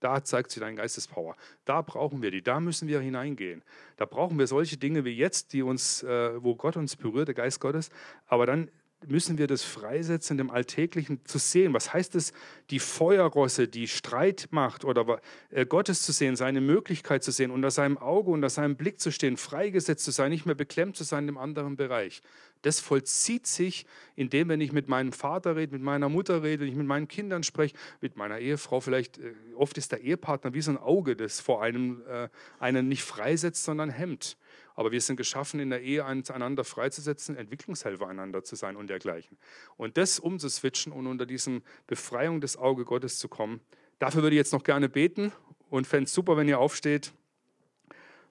Da 0.00 0.24
zeigt 0.24 0.50
sich 0.50 0.60
deine 0.60 0.76
Geistespower. 0.76 1.36
Da 1.64 1.80
brauchen 1.80 2.22
wir 2.22 2.32
die, 2.32 2.42
da 2.42 2.58
müssen 2.58 2.88
wir 2.88 3.00
hineingehen. 3.00 3.62
Da 3.96 4.04
brauchen 4.04 4.36
wir 4.36 4.48
solche 4.48 4.76
Dinge 4.76 5.04
wie 5.04 5.16
jetzt, 5.16 5.52
die 5.52 5.62
uns, 5.62 6.02
äh, 6.02 6.42
wo 6.42 6.56
Gott 6.56 6.76
uns 6.76 6.96
berührt, 6.96 7.28
der 7.28 7.36
Geist 7.36 7.60
Gottes. 7.60 7.90
Aber 8.26 8.44
dann 8.44 8.68
müssen 9.06 9.38
wir 9.38 9.46
das 9.46 9.62
freisetzen, 9.62 10.38
im 10.38 10.50
Alltäglichen 10.50 11.20
zu 11.24 11.38
sehen. 11.38 11.74
Was 11.74 11.92
heißt 11.92 12.14
es, 12.14 12.32
die 12.70 12.78
Feuerrosse, 12.78 13.68
die 13.68 13.88
Streit 13.88 14.48
macht 14.50 14.84
oder 14.84 15.20
äh, 15.50 15.66
Gottes 15.66 16.02
zu 16.02 16.12
sehen, 16.12 16.36
seine 16.36 16.60
Möglichkeit 16.60 17.24
zu 17.24 17.30
sehen, 17.30 17.50
unter 17.50 17.70
seinem 17.70 17.98
Auge, 17.98 18.30
unter 18.30 18.50
seinem 18.50 18.76
Blick 18.76 19.00
zu 19.00 19.10
stehen, 19.10 19.36
freigesetzt 19.36 20.04
zu 20.04 20.10
sein, 20.10 20.30
nicht 20.30 20.46
mehr 20.46 20.54
beklemmt 20.54 20.96
zu 20.96 21.04
sein 21.04 21.28
im 21.28 21.38
anderen 21.38 21.76
Bereich. 21.76 22.22
Das 22.62 22.78
vollzieht 22.78 23.46
sich, 23.46 23.86
indem, 24.14 24.48
wenn 24.48 24.60
ich 24.60 24.72
mit 24.72 24.88
meinem 24.88 25.12
Vater 25.12 25.56
rede, 25.56 25.72
mit 25.72 25.82
meiner 25.82 26.08
Mutter 26.08 26.42
rede, 26.42 26.62
wenn 26.62 26.68
ich 26.68 26.76
mit 26.76 26.86
meinen 26.86 27.08
Kindern 27.08 27.42
spreche, 27.42 27.74
mit 28.00 28.16
meiner 28.16 28.38
Ehefrau, 28.38 28.80
vielleicht, 28.80 29.18
äh, 29.18 29.34
oft 29.56 29.76
ist 29.78 29.92
der 29.92 30.00
Ehepartner 30.00 30.54
wie 30.54 30.62
so 30.62 30.70
ein 30.70 30.78
Auge, 30.78 31.16
das 31.16 31.40
vor 31.40 31.62
einem 31.62 32.02
äh, 32.08 32.28
einen 32.58 32.88
nicht 32.88 33.02
freisetzt, 33.02 33.64
sondern 33.64 33.90
hemmt. 33.90 34.36
Aber 34.74 34.92
wir 34.92 35.00
sind 35.00 35.16
geschaffen, 35.16 35.60
in 35.60 35.70
der 35.70 35.82
Ehe 35.82 36.04
einander 36.04 36.64
freizusetzen, 36.64 37.36
Entwicklungshelfer 37.36 38.08
einander 38.08 38.42
zu 38.42 38.56
sein 38.56 38.76
und 38.76 38.88
dergleichen. 38.88 39.38
Und 39.76 39.96
das 39.96 40.18
umzuswitchen 40.18 40.92
und 40.92 41.06
unter 41.06 41.26
diesem 41.26 41.62
Befreiung 41.86 42.40
des 42.40 42.56
Auge 42.56 42.84
Gottes 42.84 43.18
zu 43.18 43.28
kommen, 43.28 43.60
dafür 43.98 44.22
würde 44.22 44.34
ich 44.34 44.38
jetzt 44.38 44.52
noch 44.52 44.64
gerne 44.64 44.88
beten 44.88 45.32
und 45.70 45.86
fände 45.86 46.04
es 46.04 46.14
super, 46.14 46.36
wenn 46.36 46.48
ihr 46.48 46.58
aufsteht, 46.58 47.12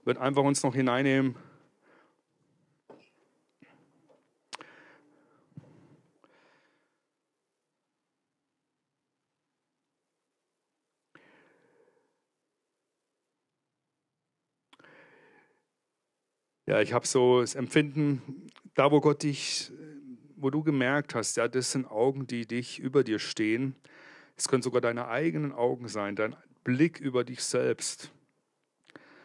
wird 0.03 0.17
einfach 0.17 0.43
uns 0.43 0.63
noch 0.63 0.75
hineinnehmen. 0.75 1.35
Ja, 16.71 16.79
ich 16.79 16.93
habe 16.93 17.05
so 17.05 17.41
das 17.41 17.55
Empfinden, 17.55 18.21
da 18.75 18.91
wo 18.91 19.01
Gott 19.01 19.23
dich, 19.23 19.73
wo 20.37 20.49
du 20.49 20.63
gemerkt 20.63 21.15
hast, 21.15 21.35
ja, 21.35 21.49
das 21.49 21.73
sind 21.73 21.85
Augen, 21.85 22.27
die 22.27 22.47
dich 22.47 22.79
über 22.79 23.03
dir 23.03 23.19
stehen. 23.19 23.75
Es 24.37 24.47
können 24.47 24.63
sogar 24.63 24.79
deine 24.79 25.09
eigenen 25.09 25.51
Augen 25.51 25.89
sein, 25.89 26.15
dein 26.15 26.33
Blick 26.63 27.01
über 27.01 27.25
dich 27.25 27.43
selbst. 27.43 28.13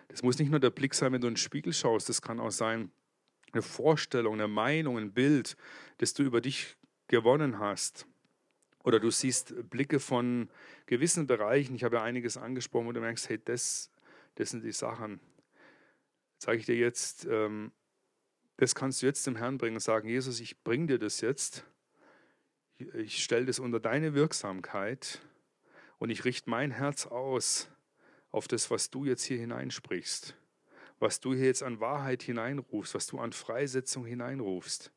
Das 0.08 0.24
muss 0.24 0.40
nicht 0.40 0.50
nur 0.50 0.58
der 0.58 0.70
Blick 0.70 0.92
sein, 0.92 1.12
wenn 1.12 1.20
du 1.20 1.28
in 1.28 1.34
den 1.34 1.38
Spiegel 1.38 1.72
schaust, 1.72 2.08
das 2.08 2.20
kann 2.20 2.40
auch 2.40 2.50
sein 2.50 2.90
eine 3.52 3.62
Vorstellung, 3.62 4.34
eine 4.34 4.48
Meinung, 4.48 4.98
ein 4.98 5.12
Bild, 5.12 5.56
das 5.98 6.14
du 6.14 6.24
über 6.24 6.40
dich 6.40 6.74
gewonnen 7.06 7.60
hast. 7.60 8.08
Oder 8.82 8.98
du 8.98 9.12
siehst 9.12 9.54
Blicke 9.70 10.00
von 10.00 10.50
gewissen 10.86 11.28
Bereichen. 11.28 11.76
Ich 11.76 11.84
habe 11.84 11.94
ja 11.94 12.02
einiges 12.02 12.38
angesprochen, 12.38 12.88
wo 12.88 12.92
du 12.92 12.98
merkst, 12.98 13.28
hey, 13.28 13.38
das, 13.44 13.92
das 14.34 14.50
sind 14.50 14.64
die 14.64 14.72
Sachen 14.72 15.20
sage 16.38 16.58
ich 16.58 16.66
dir 16.66 16.76
jetzt, 16.76 17.26
ähm, 17.26 17.72
das 18.56 18.74
kannst 18.74 19.02
du 19.02 19.06
jetzt 19.06 19.26
dem 19.26 19.36
Herrn 19.36 19.58
bringen 19.58 19.76
und 19.76 19.80
sagen, 19.80 20.08
Jesus, 20.08 20.40
ich 20.40 20.62
bringe 20.62 20.86
dir 20.86 20.98
das 20.98 21.20
jetzt. 21.20 21.64
Ich 22.94 23.22
stelle 23.22 23.46
das 23.46 23.58
unter 23.58 23.80
deine 23.80 24.14
Wirksamkeit 24.14 25.20
und 25.98 26.10
ich 26.10 26.24
richte 26.24 26.50
mein 26.50 26.70
Herz 26.70 27.06
aus 27.06 27.68
auf 28.30 28.48
das, 28.48 28.70
was 28.70 28.90
du 28.90 29.04
jetzt 29.04 29.24
hier 29.24 29.38
hineinsprichst, 29.38 30.36
was 30.98 31.20
du 31.20 31.34
hier 31.34 31.46
jetzt 31.46 31.62
an 31.62 31.80
Wahrheit 31.80 32.22
hineinrufst, 32.22 32.94
was 32.94 33.06
du 33.06 33.18
an 33.18 33.32
Freisetzung 33.32 34.04
hineinrufst. 34.04 34.92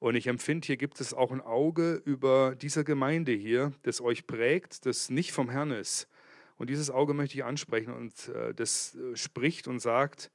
Und 0.00 0.16
ich 0.16 0.26
empfinde, 0.26 0.66
hier 0.66 0.76
gibt 0.76 1.00
es 1.00 1.14
auch 1.14 1.30
ein 1.30 1.40
Auge 1.40 2.02
über 2.04 2.56
dieser 2.56 2.82
Gemeinde 2.82 3.30
hier, 3.30 3.72
das 3.82 4.00
euch 4.00 4.26
prägt, 4.26 4.84
das 4.84 5.10
nicht 5.10 5.30
vom 5.30 5.48
Herrn 5.48 5.70
ist, 5.70 6.08
und 6.56 6.70
dieses 6.70 6.90
Auge 6.90 7.14
möchte 7.14 7.36
ich 7.36 7.44
ansprechen 7.44 7.92
und 7.92 8.28
äh, 8.28 8.54
das 8.54 8.94
äh, 8.94 9.16
spricht 9.16 9.68
und 9.68 9.80
sagt, 9.80 10.30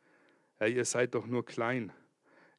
ja, 0.60 0.68
ihr 0.68 0.86
seid 0.86 1.16
doch 1.16 1.28
nur 1.28 1.46
klein. 1.46 1.94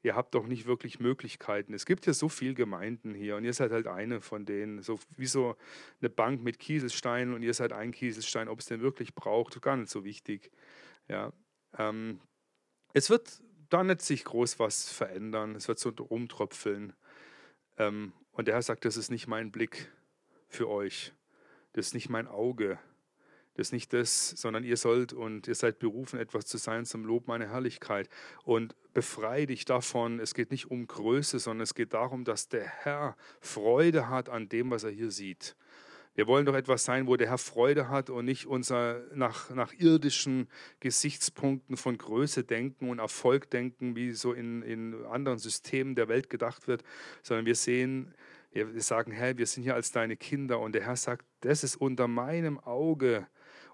Ihr 0.02 0.14
habt 0.14 0.34
doch 0.34 0.46
nicht 0.46 0.66
wirklich 0.66 1.00
Möglichkeiten. 1.00 1.74
Es 1.74 1.84
gibt 1.84 2.06
ja 2.06 2.12
so 2.12 2.28
viele 2.28 2.54
Gemeinden 2.54 3.14
hier 3.14 3.36
und 3.36 3.44
ihr 3.44 3.52
seid 3.52 3.72
halt 3.72 3.88
eine 3.88 4.20
von 4.20 4.46
denen. 4.46 4.80
So 4.80 5.00
wie 5.16 5.26
so 5.26 5.56
eine 6.00 6.08
Bank 6.08 6.42
mit 6.42 6.60
Kieselsteinen 6.60 7.34
und 7.34 7.42
ihr 7.42 7.52
seid 7.52 7.72
ein 7.72 7.90
Kieselstein. 7.90 8.48
Ob 8.48 8.60
es 8.60 8.66
den 8.66 8.80
wirklich 8.80 9.14
braucht, 9.16 9.60
gar 9.60 9.76
nicht 9.76 9.90
so 9.90 10.04
wichtig. 10.04 10.52
Ja, 11.08 11.32
ähm, 11.76 12.20
es 12.92 13.10
wird 13.10 13.42
da 13.70 13.82
nicht 13.82 14.02
sich 14.02 14.24
groß 14.24 14.60
was 14.60 14.88
verändern. 14.88 15.56
Es 15.56 15.66
wird 15.66 15.80
so 15.80 15.90
rumtröpfeln. 15.90 16.92
Ähm, 17.76 18.12
und 18.30 18.46
der 18.46 18.54
Herr 18.54 18.62
sagt, 18.62 18.84
das 18.84 18.96
ist 18.96 19.10
nicht 19.10 19.26
mein 19.26 19.50
Blick 19.50 19.90
für 20.46 20.68
euch. 20.68 21.12
Das 21.72 21.88
ist 21.88 21.94
nicht 21.94 22.08
mein 22.08 22.28
Auge. 22.28 22.78
Das 23.58 23.68
ist 23.68 23.72
nicht 23.72 23.92
das, 23.92 24.30
sondern 24.30 24.62
ihr 24.62 24.76
sollt 24.76 25.12
und 25.12 25.48
ihr 25.48 25.54
seid 25.56 25.80
berufen, 25.80 26.20
etwas 26.20 26.46
zu 26.46 26.58
sein 26.58 26.84
zum 26.84 27.04
Lob 27.04 27.26
meiner 27.26 27.48
Herrlichkeit. 27.48 28.08
Und 28.44 28.76
befreie 28.94 29.46
dich 29.48 29.64
davon. 29.64 30.20
Es 30.20 30.34
geht 30.34 30.52
nicht 30.52 30.70
um 30.70 30.86
Größe, 30.86 31.40
sondern 31.40 31.64
es 31.64 31.74
geht 31.74 31.92
darum, 31.92 32.22
dass 32.22 32.48
der 32.48 32.64
Herr 32.64 33.16
Freude 33.40 34.08
hat 34.08 34.28
an 34.28 34.48
dem, 34.48 34.70
was 34.70 34.84
er 34.84 34.92
hier 34.92 35.10
sieht. 35.10 35.56
Wir 36.14 36.28
wollen 36.28 36.46
doch 36.46 36.54
etwas 36.54 36.84
sein, 36.84 37.08
wo 37.08 37.16
der 37.16 37.30
Herr 37.30 37.38
Freude 37.38 37.88
hat 37.88 38.10
und 38.10 38.26
nicht 38.26 38.46
unser 38.46 39.02
nach, 39.12 39.50
nach 39.50 39.72
irdischen 39.72 40.46
Gesichtspunkten 40.78 41.76
von 41.76 41.98
Größe 41.98 42.44
denken 42.44 42.88
und 42.88 43.00
Erfolg 43.00 43.50
denken, 43.50 43.96
wie 43.96 44.12
so 44.12 44.34
in, 44.34 44.62
in 44.62 45.04
anderen 45.06 45.38
Systemen 45.38 45.96
der 45.96 46.06
Welt 46.06 46.30
gedacht 46.30 46.68
wird, 46.68 46.84
sondern 47.24 47.44
wir 47.44 47.56
sehen, 47.56 48.14
wir 48.52 48.80
sagen, 48.82 49.10
Herr, 49.10 49.36
wir 49.36 49.46
sind 49.46 49.64
hier 49.64 49.74
als 49.74 49.90
deine 49.90 50.16
Kinder 50.16 50.60
und 50.60 50.76
der 50.76 50.84
Herr 50.84 50.96
sagt, 50.96 51.26
das 51.40 51.64
ist 51.64 51.74
unter 51.74 52.06
meinem 52.06 52.60
Auge 52.60 53.26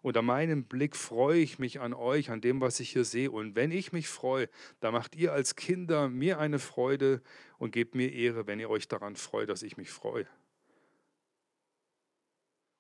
unter 0.05 0.21
meinem 0.21 0.65
Blick 0.65 0.97
freue 0.97 1.39
ich 1.39 1.59
mich 1.59 1.81
an 1.81 1.95
euch, 1.95 2.31
an 2.31 2.43
dem, 2.43 2.61
was 2.61 2.79
ich 2.79 2.91
hier 2.91 3.07
sehe. 3.07 3.31
Und 3.31 3.57
wenn 3.57 3.71
ich 3.71 3.91
mich 3.91 4.07
freue, 4.07 4.51
dann 4.81 4.93
macht 4.93 5.17
ihr 5.17 5.33
als 5.33 5.57
Kinder 5.57 6.11
mir 6.11 6.39
eine 6.39 6.59
Freude 6.59 7.23
und 7.57 7.73
gebt 7.73 7.95
mir 7.95 8.13
Ehre, 8.13 8.47
wenn 8.47 8.61
ihr 8.61 8.69
euch 8.69 8.87
daran 8.87 9.17
freut, 9.17 9.49
dass 9.49 9.63
ich 9.63 9.79
mich 9.79 9.89
freue. 9.89 10.27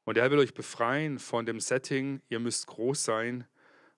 Und 0.05 0.19
er 0.19 0.31
will 0.31 0.39
euch 0.39 0.53
befreien 0.53 1.19
von 1.19 1.47
dem 1.47 1.61
Setting, 1.61 2.21
ihr 2.29 2.41
müsst 2.41 2.67
groß 2.67 3.03
sein, 3.03 3.47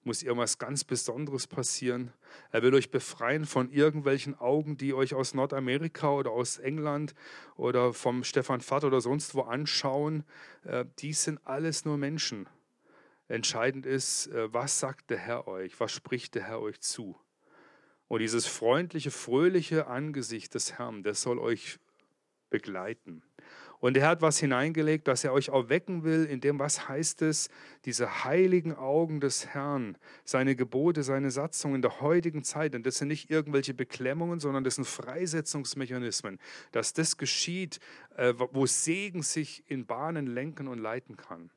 muss 0.05 0.23
irgendwas 0.23 0.59
ganz 0.59 0.85
Besonderes 0.85 1.49
passieren. 1.49 2.13
Er 2.53 2.63
will 2.63 2.75
euch 2.75 2.93
befreien 2.93 3.45
von 3.45 3.73
irgendwelchen 3.73 4.39
Augen, 4.39 4.77
die 4.77 4.95
euch 4.95 5.15
aus 5.15 5.35
Nordamerika 5.35 6.13
oder 6.13 6.31
aus 6.31 6.59
England 6.59 7.13
oder 7.57 7.93
vom 7.93 8.23
Stefan 8.23 8.61
Vater 8.61 8.87
oder 8.87 9.01
sonst 9.01 9.35
wo 9.35 9.41
anschauen. 9.41 10.23
Äh, 10.63 10.85
die 11.01 11.13
sind 11.13 11.41
alles 11.45 11.85
nur 11.85 11.97
Menschen. 11.97 12.49
Entscheidend 13.29 13.87
ist, 13.87 14.29
äh, 14.29 14.53
was 14.53 14.79
sagt 14.79 15.11
der 15.11 15.19
Herr 15.19 15.49
euch, 15.49 15.79
was 15.81 15.93
spricht 15.93 16.35
der 16.35 16.45
Herr 16.45 16.61
euch 16.61 16.81
zu. 16.81 17.19
Und 18.09 18.21
dieses 18.21 18.47
freundliche, 18.47 19.11
fröhliche 19.11 19.89
Angesicht 19.89 20.55
des 20.55 20.79
Herrn, 20.79 21.03
das 21.03 21.23
soll 21.23 21.39
euch 21.39 21.79
begleiten. 22.51 23.23
Und 23.79 23.97
er 23.97 24.09
hat 24.09 24.23
was 24.23 24.39
hineingelegt, 24.39 25.07
dass 25.07 25.23
er 25.23 25.33
euch 25.33 25.51
auch 25.51 25.69
wecken 25.69 26.03
will, 26.03 26.25
in 26.25 26.41
dem, 26.41 26.59
was 26.59 26.89
heißt 26.89 27.23
es, 27.23 27.51
diese 27.85 28.25
heiligen 28.25 28.75
Augen 28.75 29.21
des 29.21 29.47
Herrn, 29.49 29.99
seine 30.25 30.57
Gebote, 30.57 31.03
seine 31.03 31.31
Satzungen 31.31 31.77
in 31.77 31.83
der 31.83 32.01
heutigen 32.01 32.43
Zeit. 32.43 32.75
Und 32.75 32.87
das 32.87 32.97
sind 32.97 33.09
nicht 33.09 33.31
irgendwelche 33.31 33.75
Beklemmungen, 33.75 34.41
sondern 34.41 34.65
das 34.65 34.77
sind 34.77 34.87
Freisetzungsmechanismen, 34.87 36.39
dass 36.73 36.95
das 36.95 37.17
geschieht, 37.19 37.81
äh, 38.17 38.33
wo 38.37 38.67
Segen 38.67 39.23
sich 39.23 39.63
in 39.69 39.85
Bahnen 39.85 40.27
lenken 40.27 40.69
und 40.69 40.79
leiten 40.79 41.17
kann. 41.17 41.51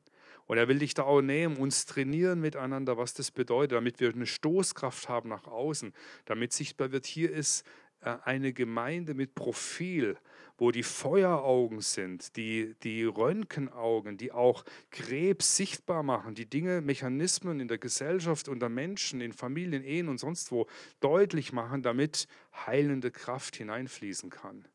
Und 0.50 0.58
er 0.58 0.68
will 0.68 0.80
dich 0.80 0.96
da 0.96 1.04
auch 1.04 1.22
nehmen, 1.22 1.58
uns 1.58 1.86
trainieren 1.86 2.42
miteinander, 2.42 2.98
was 2.98 3.14
das 3.14 3.30
bedeutet, 3.30 3.74
damit 3.74 4.00
wir 4.00 4.10
eine 4.12 4.26
Stoßkraft 4.26 5.08
haben 5.08 5.30
nach 5.30 5.46
außen, 5.46 5.94
damit 6.26 6.54
sichtbar 6.54 6.92
wird, 6.92 7.06
hier 7.06 7.32
ist 7.32 7.68
äh, 8.02 8.16
eine 8.24 8.52
Gemeinde 8.52 9.14
mit 9.14 9.36
Profil, 9.36 10.18
wo 10.58 10.72
die 10.72 10.82
Feueraugen 10.82 11.82
sind, 11.82 12.36
die, 12.36 12.74
die 12.82 13.04
Röntgenaugen, 13.04 14.18
die 14.18 14.32
auch 14.32 14.66
Krebs 14.90 15.56
sichtbar 15.56 16.02
machen, 16.02 16.34
die 16.34 16.50
Dinge, 16.50 16.82
Mechanismen 16.82 17.60
in 17.60 17.68
der 17.68 17.78
Gesellschaft, 17.78 18.50
unter 18.50 18.70
Menschen, 18.70 19.22
in 19.22 19.34
Familien, 19.34 19.84
Ehen 19.84 20.10
und 20.10 20.18
sonst 20.18 20.52
wo 20.52 20.66
deutlich 21.00 21.54
machen, 21.54 21.84
damit 21.84 22.28
heilende 22.66 23.12
Kraft 23.12 23.56
hineinfließen 23.56 24.32
kann. 24.32 24.68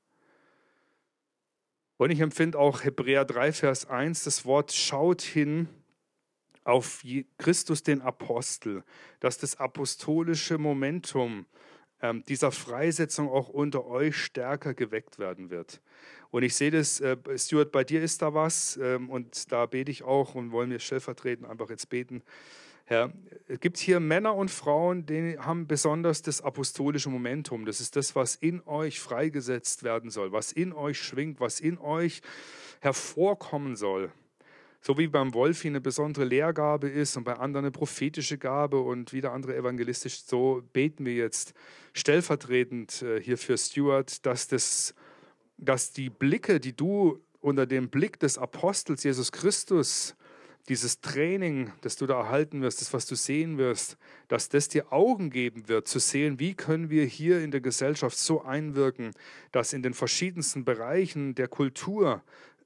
Und 1.97 2.11
ich 2.11 2.20
empfinde 2.20 2.59
auch 2.59 2.82
Hebräer 2.82 3.24
3, 3.24 3.53
Vers 3.53 3.88
1, 3.88 4.24
das 4.24 4.45
Wort 4.45 4.72
schaut 4.72 5.22
hin 5.22 5.68
auf 6.64 7.05
Christus 7.38 7.82
den 7.82 8.01
Apostel, 8.01 8.82
dass 9.20 9.38
das 9.38 9.61
apostolische 9.61 10.59
Momentum 10.59 11.47
ähm, 12.01 12.24
dieser 12.26 12.53
Freisetzung 12.53 13.28
auch 13.28 13.49
unter 13.49 13.86
euch 13.86 14.16
stärker 14.16 14.74
geweckt 14.74 15.18
werden 15.18 15.51
wird. 15.51 15.80
Und 16.30 16.42
ich 16.42 16.57
sehe 16.57 16.70
das, 16.70 17.01
äh, 17.01 17.16
Stuart, 17.36 17.70
bei 17.70 17.84
dir 17.84 18.03
ist 18.03 18.22
da 18.22 18.34
was 18.34 18.76
ähm, 18.76 19.09
und 19.09 19.53
da 19.53 19.66
bete 19.66 19.90
ich 19.90 20.03
auch 20.03 20.34
und 20.34 20.51
wollen 20.51 20.70
wir 20.70 20.80
stellvertretend 20.80 21.49
einfach 21.49 21.70
jetzt 21.70 21.88
beten. 21.90 22.22
Herr, 22.87 23.12
es 23.49 23.61
gibt 23.61 23.78
hier 23.78 23.99
Männer 23.99 24.35
und 24.35 24.51
Frauen, 24.51 25.07
die 25.07 25.39
haben 25.39 25.66
besonders 25.66 26.20
das 26.20 26.43
apostolische 26.43 27.09
Momentum. 27.09 27.64
Das 27.64 27.80
ist 27.80 27.97
das, 27.97 28.14
was 28.14 28.37
in 28.37 28.62
euch 28.66 29.01
freigesetzt 29.01 29.85
werden 29.85 30.11
soll, 30.11 30.32
was 30.32 30.53
in 30.53 30.72
euch 30.72 31.01
schwingt, 31.01 31.41
was 31.41 31.61
in 31.61 31.78
euch 31.78 32.20
hervorkommen 32.80 33.76
soll. 33.76 34.12
So 34.82 34.99
wie 34.99 35.07
beim 35.07 35.32
Wolfi 35.32 35.68
eine 35.68 35.80
besondere 35.80 36.26
Lehrgabe 36.26 36.89
ist 36.89 37.16
und 37.16 37.24
bei 37.24 37.35
anderen 37.35 37.64
eine 37.64 37.72
prophetische 37.72 38.37
Gabe 38.37 38.78
und 38.78 39.14
wieder 39.14 39.32
andere 39.32 39.57
evangelistisch, 39.57 40.22
so 40.24 40.62
beten 40.74 41.07
wir 41.07 41.14
jetzt 41.14 41.55
stellvertretend 41.95 43.01
äh, 43.01 43.18
hier 43.18 43.39
für 43.39 43.57
Stuart, 43.57 44.26
dass 44.26 44.47
das 44.47 44.95
dass 45.57 45.93
die 45.93 46.11
Blicke, 46.11 46.61
die 46.61 46.76
du 46.76 47.20
unter 47.41 47.66
dem 47.66 47.89
Blick 47.89 48.18
des 48.18 48.39
Apostels 48.39 49.05
Jesus 49.05 49.32
Christus, 49.32 50.16
dieses 50.69 51.01
Training, 51.01 51.73
das 51.83 51.97
du 51.97 52.07
da 52.07 52.21
erhalten 52.21 52.62
wirst, 52.62 52.81
das, 52.81 52.93
was 52.93 53.07
du 53.07 53.15
sehen 53.15 53.59
wirst, 53.59 53.99
dass 54.29 54.49
das 54.49 54.69
dir 54.69 54.93
Augen 54.93 55.31
geben 55.31 55.69
wird, 55.69 55.89
zu 55.89 55.99
sehen, 55.99 56.39
wie 56.39 56.55
können 56.55 56.91
wir 56.91 57.05
hier 57.05 57.41
in 57.41 57.51
der 57.51 57.61
Gesellschaft 57.61 58.17
so 58.17 58.43
einwirken, 58.43 59.12
dass 59.53 59.73
in 59.73 59.83
den 59.83 59.95
verschiedensten 59.95 60.65
Bereichen 60.65 61.35
der 61.35 61.49
Kultur 61.49 62.23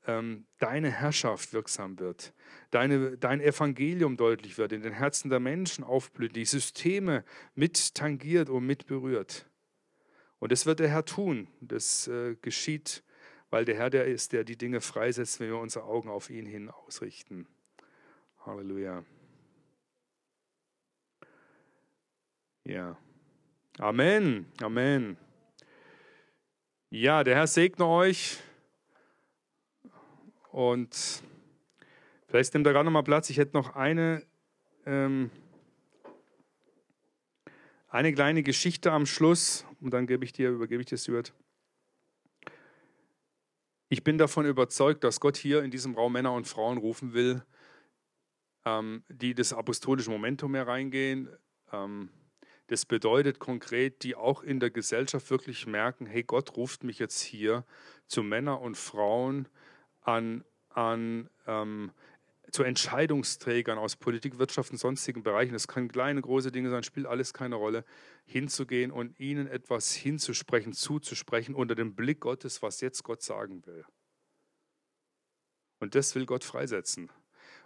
ähm, 0.07 0.47
deine 0.59 0.91
Herrschaft 0.91 1.53
wirksam 1.53 1.99
wird, 1.99 2.33
deine, 2.71 3.17
dein 3.17 3.41
Evangelium 3.41 4.17
deutlich 4.17 4.59
wird, 4.59 4.73
in 4.73 4.83
den 4.83 4.93
Herzen 4.93 5.29
der 5.29 5.41
Menschen 5.41 5.83
aufblüht, 5.83 6.37
die 6.37 6.45
Systeme 6.45 7.25
mit 7.55 7.95
tangiert 7.95 8.49
und 8.49 8.65
mit 8.65 8.87
berührt. 8.87 9.47
Und 10.39 10.53
das 10.53 10.67
wird 10.67 10.79
der 10.79 10.89
Herr 10.89 11.05
tun. 11.05 11.49
Das 11.61 12.07
äh, 12.07 12.37
geschieht 12.41 13.03
weil 13.51 13.65
der 13.65 13.77
Herr 13.77 13.91
der 13.91 14.05
ist, 14.05 14.33
der 14.33 14.45
die 14.45 14.57
Dinge 14.57 14.81
freisetzt, 14.81 15.41
wenn 15.41 15.49
wir 15.49 15.59
unsere 15.59 15.85
Augen 15.85 16.09
auf 16.09 16.31
ihn 16.31 16.47
hin 16.47 16.69
ausrichten. 16.69 17.47
Halleluja. 18.49 19.05
Ja. 22.65 22.97
Amen. 23.79 24.47
Amen. 24.63 25.19
Ja, 26.89 27.25
der 27.25 27.35
Herr 27.37 27.47
segne 27.47 27.87
euch. 27.87 28.39
Und 30.51 31.23
vielleicht 32.27 32.55
nimmt 32.55 32.67
er 32.67 32.73
gerade 32.73 32.87
noch 32.87 32.93
mal 32.93 33.03
Platz. 33.03 33.29
Ich 33.29 33.37
hätte 33.37 33.55
noch 33.55 33.77
eine, 33.77 34.25
ähm, 34.87 35.31
eine 37.89 38.15
kleine 38.15 38.43
Geschichte 38.43 38.93
am 38.93 39.05
Schluss 39.05 39.67
und 39.83 39.93
dann 39.93 40.07
gebe 40.07 40.25
ich 40.25 40.33
dir, 40.33 40.49
übergebe 40.49 40.81
ich 40.81 40.87
dir, 40.87 40.97
Stuart. 40.97 41.35
Ich 43.91 44.03
bin 44.05 44.17
davon 44.17 44.47
überzeugt, 44.47 45.05
dass 45.05 45.21
Gott 45.21 45.37
hier 45.37 45.63
in 45.63 45.71
diesem 45.71 45.95
Raum 45.95 46.15
Männer 46.15 46.33
und 46.33 46.47
Frauen 46.47 46.79
rufen 46.79 47.13
will, 47.13 47.45
ähm, 48.65 49.03
die 49.09 49.35
das 49.35 49.53
apostolische 49.53 50.11
Momentum 50.11 50.55
hereingehen. 50.55 51.29
Ähm, 51.73 52.11
das 52.69 52.85
bedeutet 52.85 53.39
konkret, 53.39 54.03
die 54.03 54.15
auch 54.15 54.43
in 54.43 54.61
der 54.61 54.71
Gesellschaft 54.71 55.31
wirklich 55.31 55.67
merken, 55.67 56.07
hey, 56.07 56.23
Gott 56.23 56.57
ruft 56.57 56.85
mich 56.85 56.99
jetzt 56.99 57.21
hier 57.21 57.65
zu 58.07 58.23
Männern 58.23 58.59
und 58.59 58.77
Frauen 58.77 59.49
an, 60.03 60.45
an 60.71 61.31
ähm, 61.47 61.93
zu 62.51 62.63
Entscheidungsträgern 62.63 63.79
aus 63.79 63.97
Politik, 63.97 64.39
Wirtschaft 64.39 64.71
und 64.71 64.79
sonstigen 64.79 65.23
Bereichen, 65.23 65.53
das 65.53 65.69
können 65.69 65.89
kleine, 65.89 66.21
große 66.21 66.53
Dinge 66.53 66.71
sein, 66.71 66.83
spielt 66.83 67.07
alles 67.07 67.35
keine 67.35 67.57
Rolle, 67.57 67.85
hinzugehen 68.25 68.91
und 68.91 69.19
ihnen 69.19 69.47
etwas 69.47 69.95
hinzusprechen, 69.95 70.73
zuzusprechen 70.73 71.55
unter 71.55 71.75
dem 71.75 71.95
Blick 71.95 72.21
Gottes, 72.21 72.63
was 72.63 72.81
jetzt 72.81 73.03
Gott 73.03 73.23
sagen 73.23 73.65
will. 73.67 73.85
Und 75.81 75.95
das 75.95 76.15
will 76.15 76.27
Gott 76.27 76.45
freisetzen. 76.45 77.11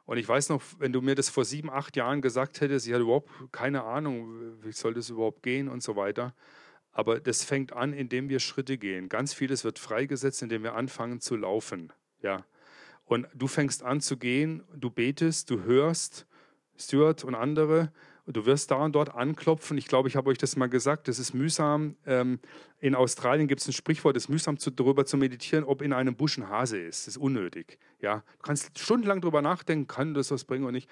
Und 0.04 0.16
ich 0.16 0.28
weiß 0.28 0.48
noch, 0.48 0.62
wenn 0.78 0.92
du 0.92 1.00
mir 1.00 1.14
das 1.14 1.28
vor 1.28 1.44
sieben, 1.44 1.70
acht 1.70 1.96
Jahren 1.96 2.22
gesagt 2.22 2.60
hättest, 2.60 2.86
ich 2.86 2.92
hatte 2.92 3.02
überhaupt 3.02 3.30
keine 3.52 3.84
Ahnung, 3.84 4.62
wie 4.62 4.72
soll 4.72 4.94
das 4.94 5.10
überhaupt 5.10 5.42
gehen 5.42 5.68
und 5.68 5.82
so 5.82 5.96
weiter. 5.96 6.34
Aber 6.90 7.20
das 7.20 7.44
fängt 7.44 7.72
an, 7.72 7.92
indem 7.92 8.28
wir 8.28 8.40
Schritte 8.40 8.76
gehen. 8.78 9.08
Ganz 9.08 9.32
vieles 9.32 9.64
wird 9.64 9.78
freigesetzt, 9.78 10.42
indem 10.42 10.62
wir 10.62 10.74
anfangen 10.74 11.20
zu 11.20 11.36
laufen. 11.36 11.92
Ja. 12.20 12.44
Und 13.04 13.26
du 13.34 13.46
fängst 13.46 13.82
an 13.82 14.00
zu 14.00 14.16
gehen, 14.16 14.62
du 14.74 14.90
betest, 14.90 15.50
du 15.50 15.62
hörst, 15.62 16.26
Stuart 16.76 17.24
und 17.24 17.34
andere, 17.34 17.92
du 18.26 18.46
wirst 18.46 18.70
da 18.70 18.76
und 18.76 18.92
dort 18.94 19.14
anklopfen. 19.14 19.76
Ich 19.78 19.88
glaube, 19.88 20.08
ich 20.08 20.16
habe 20.16 20.30
euch 20.30 20.38
das 20.38 20.56
mal 20.56 20.68
gesagt, 20.68 21.08
das 21.08 21.18
ist 21.18 21.34
mühsam. 21.34 21.96
Ähm, 22.06 22.38
in 22.78 22.94
Australien 22.94 23.48
gibt 23.48 23.60
es 23.60 23.68
ein 23.68 23.72
Sprichwort, 23.72 24.16
es 24.16 24.24
ist 24.24 24.28
mühsam 24.28 24.58
zu, 24.58 24.70
darüber 24.70 25.04
zu 25.04 25.16
meditieren, 25.16 25.64
ob 25.64 25.82
in 25.82 25.92
einem 25.92 26.14
Busch 26.14 26.38
ein 26.38 26.48
Hase 26.48 26.78
ist. 26.78 27.06
Das 27.06 27.16
ist 27.16 27.16
unnötig. 27.16 27.78
Ja? 28.00 28.18
Du 28.38 28.42
kannst 28.42 28.78
stundenlang 28.78 29.20
darüber 29.20 29.42
nachdenken, 29.42 29.88
kann 29.88 30.14
das 30.14 30.30
was 30.30 30.44
bringen 30.44 30.64
oder 30.64 30.72
nicht. 30.72 30.88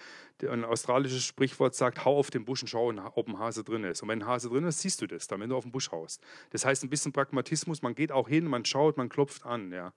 Ein 0.49 0.65
australisches 0.65 1.25
Sprichwort 1.25 1.75
sagt, 1.75 2.05
hau 2.05 2.19
auf 2.19 2.31
den 2.31 2.45
Busch 2.45 2.63
und 2.63 2.69
schau, 2.69 2.93
ob 3.15 3.29
ein 3.29 3.39
Hase 3.39 3.63
drin 3.63 3.85
ist. 3.85 4.03
Und 4.03 4.09
wenn 4.09 4.23
ein 4.23 4.27
Hase 4.27 4.49
drin 4.49 4.65
ist, 4.65 4.81
siehst 4.81 5.01
du 5.01 5.07
das 5.07 5.29
dann, 5.29 5.41
wenn 5.41 5.51
du 5.51 5.57
auf 5.57 5.65
den 5.65 5.73
Busch 5.73 5.91
haust. 5.93 6.23
Das 6.51 6.65
heißt, 6.65 6.83
ein 6.83 6.91
bisschen 6.91 7.13
Pragmatismus, 7.13 7.83
man 7.83 7.95
geht 7.95 8.11
auch 8.11 8.29
hin, 8.29 8.47
man 8.47 8.65
schaut, 8.65 8.97
man 8.97 9.09
klopft 9.09 9.47
an. 9.47 9.73
Ja? 9.73 9.93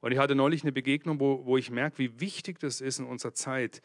Und 0.00 0.12
ich 0.12 0.18
hatte 0.18 0.34
neulich 0.34 0.62
eine 0.62 0.72
Begegnung, 0.72 1.20
wo, 1.20 1.44
wo 1.44 1.56
ich 1.58 1.70
merke, 1.70 1.98
wie 1.98 2.20
wichtig 2.20 2.58
das 2.58 2.80
ist 2.80 2.98
in 2.98 3.06
unserer 3.06 3.34
Zeit. 3.34 3.82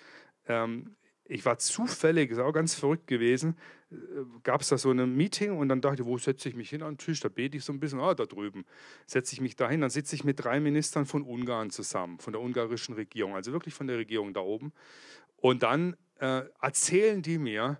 Ähm, 0.47 0.95
ich 1.29 1.45
war 1.45 1.57
zufällig, 1.57 2.31
ist 2.31 2.39
auch 2.39 2.51
ganz 2.51 2.73
verrückt 2.73 3.07
gewesen, 3.07 3.57
äh, 3.91 3.95
gab 4.43 4.61
es 4.61 4.69
da 4.69 4.77
so 4.77 4.91
ein 4.91 5.15
Meeting 5.15 5.57
und 5.57 5.69
dann 5.69 5.81
dachte 5.81 6.01
ich, 6.01 6.07
wo 6.07 6.17
setze 6.17 6.49
ich 6.49 6.55
mich 6.55 6.69
hin 6.69 6.83
an 6.83 6.93
den 6.93 6.97
Tisch? 6.97 7.19
Da 7.19 7.29
bete 7.29 7.57
ich 7.57 7.63
so 7.63 7.73
ein 7.73 7.79
bisschen, 7.79 7.99
ah, 7.99 8.13
da 8.13 8.25
drüben 8.25 8.65
setze 9.05 9.33
ich 9.33 9.41
mich 9.41 9.55
da 9.55 9.69
hin. 9.69 9.81
Dann 9.81 9.89
sitze 9.89 10.15
ich 10.15 10.23
mit 10.23 10.43
drei 10.43 10.59
Ministern 10.59 11.05
von 11.05 11.23
Ungarn 11.23 11.69
zusammen, 11.69 12.19
von 12.19 12.33
der 12.33 12.41
ungarischen 12.41 12.95
Regierung, 12.95 13.35
also 13.35 13.51
wirklich 13.51 13.73
von 13.73 13.87
der 13.87 13.97
Regierung 13.97 14.33
da 14.33 14.41
oben. 14.41 14.73
Und 15.37 15.63
dann 15.63 15.95
äh, 16.19 16.43
erzählen 16.61 17.21
die 17.21 17.37
mir, 17.37 17.79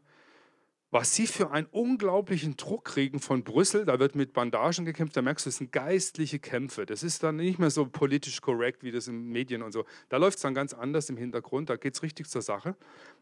was 0.90 1.14
sie 1.14 1.28
für 1.28 1.52
einen 1.52 1.68
unglaublichen 1.68 2.56
Druck 2.56 2.86
kriegen 2.86 3.20
von 3.20 3.44
Brüssel. 3.44 3.84
Da 3.84 4.00
wird 4.00 4.16
mit 4.16 4.34
Bandagen 4.34 4.86
gekämpft, 4.86 5.18
da 5.18 5.22
merkst 5.22 5.46
du, 5.46 5.50
es 5.50 5.58
sind 5.58 5.72
geistliche 5.72 6.40
Kämpfe. 6.40 6.86
Das 6.86 7.04
ist 7.04 7.24
dann 7.24 7.36
nicht 7.36 7.60
mehr 7.60 7.70
so 7.70 7.86
politisch 7.86 8.40
korrekt, 8.42 8.84
wie 8.84 8.92
das 8.92 9.08
in 9.08 9.30
Medien 9.30 9.64
und 9.64 9.74
so. 9.74 9.86
Da 10.10 10.18
läuft 10.18 10.38
es 10.38 10.44
dann 10.44 10.54
ganz 10.54 10.74
anders 10.74 11.10
im 11.10 11.18
Hintergrund, 11.18 11.70
da 11.70 11.76
geht 11.76 11.96
es 11.96 12.04
richtig 12.04 12.30
zur 12.30 12.42
Sache. 12.42 12.76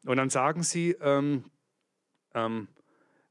Und 0.06 0.18
dann 0.18 0.30
sagen 0.30 0.62
sie, 0.62 0.92
ähm, 1.02 1.46
ähm, 2.36 2.68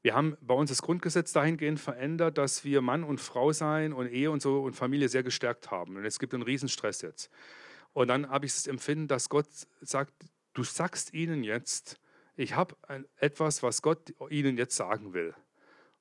wir 0.01 0.13
haben 0.13 0.37
bei 0.41 0.53
uns 0.53 0.69
das 0.69 0.81
Grundgesetz 0.81 1.31
dahingehend 1.31 1.79
verändert, 1.79 2.37
dass 2.37 2.63
wir 2.63 2.81
Mann 2.81 3.03
und 3.03 3.19
Frau 3.19 3.53
sein 3.53 3.93
und 3.93 4.07
Ehe 4.07 4.29
und 4.29 4.41
so 4.41 4.61
und 4.61 4.75
Familie 4.75 5.09
sehr 5.09 5.23
gestärkt 5.23 5.71
haben. 5.71 5.95
Und 5.95 6.05
es 6.05 6.19
gibt 6.19 6.33
einen 6.33 6.43
Riesenstress 6.43 7.01
jetzt. 7.01 7.31
Und 7.93 8.09
dann 8.09 8.29
habe 8.29 8.45
ich 8.45 8.53
das 8.53 8.67
Empfinden, 8.67 9.07
dass 9.07 9.29
Gott 9.29 9.47
sagt, 9.81 10.13
du 10.53 10.63
sagst 10.63 11.13
ihnen 11.13 11.43
jetzt, 11.43 11.97
ich 12.35 12.55
habe 12.55 12.75
etwas, 13.17 13.63
was 13.63 13.81
Gott 13.81 14.13
ihnen 14.29 14.57
jetzt 14.57 14.75
sagen 14.75 15.13
will. 15.13 15.33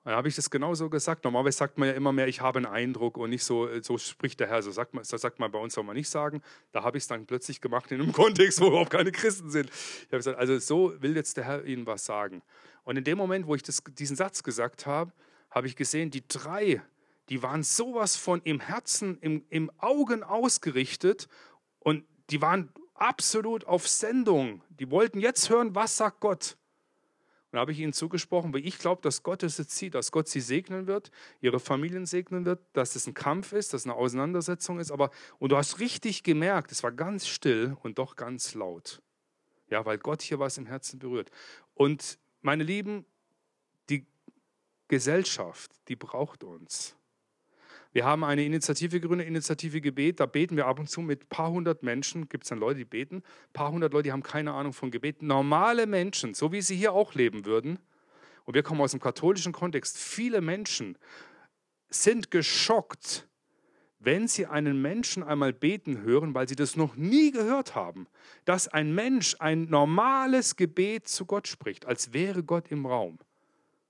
Und 0.05 0.11
dann 0.11 0.17
habe 0.17 0.29
ich 0.29 0.37
das 0.37 0.51
genauso 0.51 0.91
gesagt. 0.91 1.25
Normalerweise 1.25 1.57
sagt 1.57 1.79
man 1.79 1.89
ja 1.89 1.95
immer 1.95 2.13
mehr, 2.13 2.29
ich 2.29 2.43
habe 2.43 2.59
einen 2.59 2.67
Eindruck 2.67 3.17
und 3.17 3.31
nicht 3.31 3.43
so, 3.43 3.69
so 3.81 3.97
spricht 3.97 4.39
der 4.39 4.49
Herr. 4.49 4.63
So 4.63 4.71
sagt 4.71 4.93
man, 4.93 5.03
das 5.09 5.19
sagt 5.19 5.39
man 5.39 5.51
bei 5.51 5.59
uns 5.59 5.73
soll 5.73 5.85
man 5.85 5.97
nicht 5.97 6.11
sagen. 6.11 6.43
Da 6.73 6.83
habe 6.83 6.99
ich 6.99 7.05
es 7.05 7.09
dann 7.09 7.25
plötzlich 7.25 7.63
gemacht 7.63 7.91
in 7.91 8.03
einem 8.03 8.13
Kontext, 8.13 8.61
wo 8.61 8.67
überhaupt 8.67 8.91
keine 8.91 9.13
Christen 9.13 9.49
sind. 9.49 9.71
Ich 9.71 10.09
habe 10.09 10.19
gesagt, 10.19 10.39
also 10.39 10.59
so 10.59 11.01
will 11.01 11.17
jetzt 11.17 11.39
der 11.39 11.45
Herr 11.45 11.65
ihnen 11.65 11.87
was 11.87 12.05
sagen. 12.05 12.43
Und 12.83 12.99
in 12.99 13.05
dem 13.05 13.17
Moment, 13.17 13.47
wo 13.47 13.55
ich 13.55 13.63
das, 13.63 13.83
diesen 13.99 14.15
Satz 14.15 14.43
gesagt 14.43 14.85
habe, 14.85 15.11
habe 15.51 15.69
ich 15.69 15.75
gesehen, 15.75 16.11
die 16.11 16.27
drei, 16.29 16.83
die 17.31 17.43
waren 17.43 17.63
sowas 17.63 18.17
von 18.17 18.43
im 18.43 18.61
Herzen, 18.61 19.17
im, 19.23 19.47
im 19.49 19.71
Augen 19.79 20.23
ausgerichtet 20.23 21.29
und 21.79 22.05
die 22.29 22.43
waren 22.43 22.69
absolut 22.95 23.67
auf 23.67 23.89
Sendung. 23.89 24.63
Die 24.69 24.91
wollten 24.91 25.21
jetzt 25.21 25.51
hören, 25.51 25.75
was 25.75 25.97
sagt 25.97 26.21
Gott. 26.21 26.57
Und 27.55 27.57
da 27.57 27.61
habe 27.61 27.73
ich 27.73 27.79
ihnen 27.79 27.93
zugesprochen, 27.93 28.53
weil 28.53 28.67
ich 28.67 28.79
glaube, 28.79 29.03
dass 29.03 29.23
Gott 29.23 29.43
es 29.45 29.59
jetzt 29.59 29.77
sieht, 29.77 29.95
dass 29.95 30.11
Gott 30.11 30.29
sie 30.29 30.41
segnen 30.41 30.87
wird, 30.89 31.13
ihre 31.41 31.61
Familien 31.61 32.05
segnen 32.05 32.45
wird, 32.45 32.61
dass 32.73 32.97
es 32.97 33.07
ein 33.07 33.15
Kampf 33.15 33.53
ist, 33.53 33.73
dass 33.73 33.83
es 33.83 33.87
eine 33.87 33.95
Auseinandersetzung 33.95 34.81
ist. 34.81 34.91
Aber, 34.91 35.11
und 35.39 35.53
du 35.53 35.57
hast 35.57 35.79
richtig 35.79 36.25
gemerkt, 36.25 36.73
es 36.73 36.83
war 36.83 36.91
ganz 36.91 37.29
still 37.29 37.77
und 37.83 37.99
doch 37.99 38.17
ganz 38.17 38.55
laut. 38.55 39.01
Ja, 39.71 39.87
weil 39.87 39.99
Gott 39.99 40.23
hier 40.23 40.41
was 40.41 40.59
im 40.59 40.67
Herzen 40.67 40.99
berührt. 40.99 41.31
Und 41.75 42.19
meine 42.43 42.65
Lieben, 42.65 43.05
die 43.89 44.05
Gesellschaft, 44.89 45.71
die 45.89 45.97
braucht 45.97 46.43
uns. 46.45 46.97
Wir 47.95 48.05
haben 48.05 48.25
eine 48.25 48.45
Initiative 48.45 48.99
gegründet, 48.99 49.29
Initiative 49.29 49.81
Gebet. 49.81 50.19
Da 50.19 50.27
beten 50.27 50.57
wir 50.57 50.67
ab 50.67 50.81
und 50.81 50.91
zu 50.91 51.01
mit 51.01 51.23
ein 51.23 51.29
paar 51.29 51.53
hundert 51.53 51.85
Menschen. 51.85 52.29
Gibt 52.29 52.43
es 52.43 52.49
dann 52.49 52.59
Leute, 52.59 52.79
die 52.79 52.85
beten? 52.85 53.19
Ein 53.19 53.53
paar 53.53 53.71
hundert 53.71 53.93
Leute, 53.93 54.03
die 54.03 54.13
haben 54.13 54.25
keine 54.25 54.53
Ahnung 54.53 54.73
von 54.73 54.91
Gebet. 54.91 55.23
Normale 55.23 55.87
Menschen, 55.87 56.35
so 56.35 56.51
wie 56.51 56.61
sie 56.61 56.75
hier 56.75 56.93
auch 56.93 57.15
leben 57.15 57.45
würden. 57.45 57.79
Und 58.47 58.55
wir 58.55 58.65
kommen 58.65 58.81
aus 58.81 58.91
dem 58.91 59.01
katholischen 59.01 59.53
Kontext. 59.53 59.97
Viele 59.97 60.41
Menschen 60.41 60.99
sind 61.89 62.33
geschockt, 62.33 63.29
wenn 64.01 64.27
sie 64.27 64.47
einen 64.47 64.83
Menschen 64.83 65.23
einmal 65.23 65.53
beten 65.53 66.03
hören, 66.03 66.35
weil 66.35 66.49
sie 66.49 66.57
das 66.57 66.75
noch 66.75 66.97
nie 66.97 67.31
gehört 67.31 67.77
haben, 67.77 68.09
dass 68.45 68.67
ein 68.67 68.93
Mensch 68.93 69.37
ein 69.39 69.67
normales 69.67 70.57
Gebet 70.57 71.07
zu 71.07 71.27
Gott 71.27 71.47
spricht, 71.47 71.87
als 71.87 72.13
wäre 72.13 72.43
Gott 72.43 72.73
im 72.73 72.87
Raum. 72.87 73.21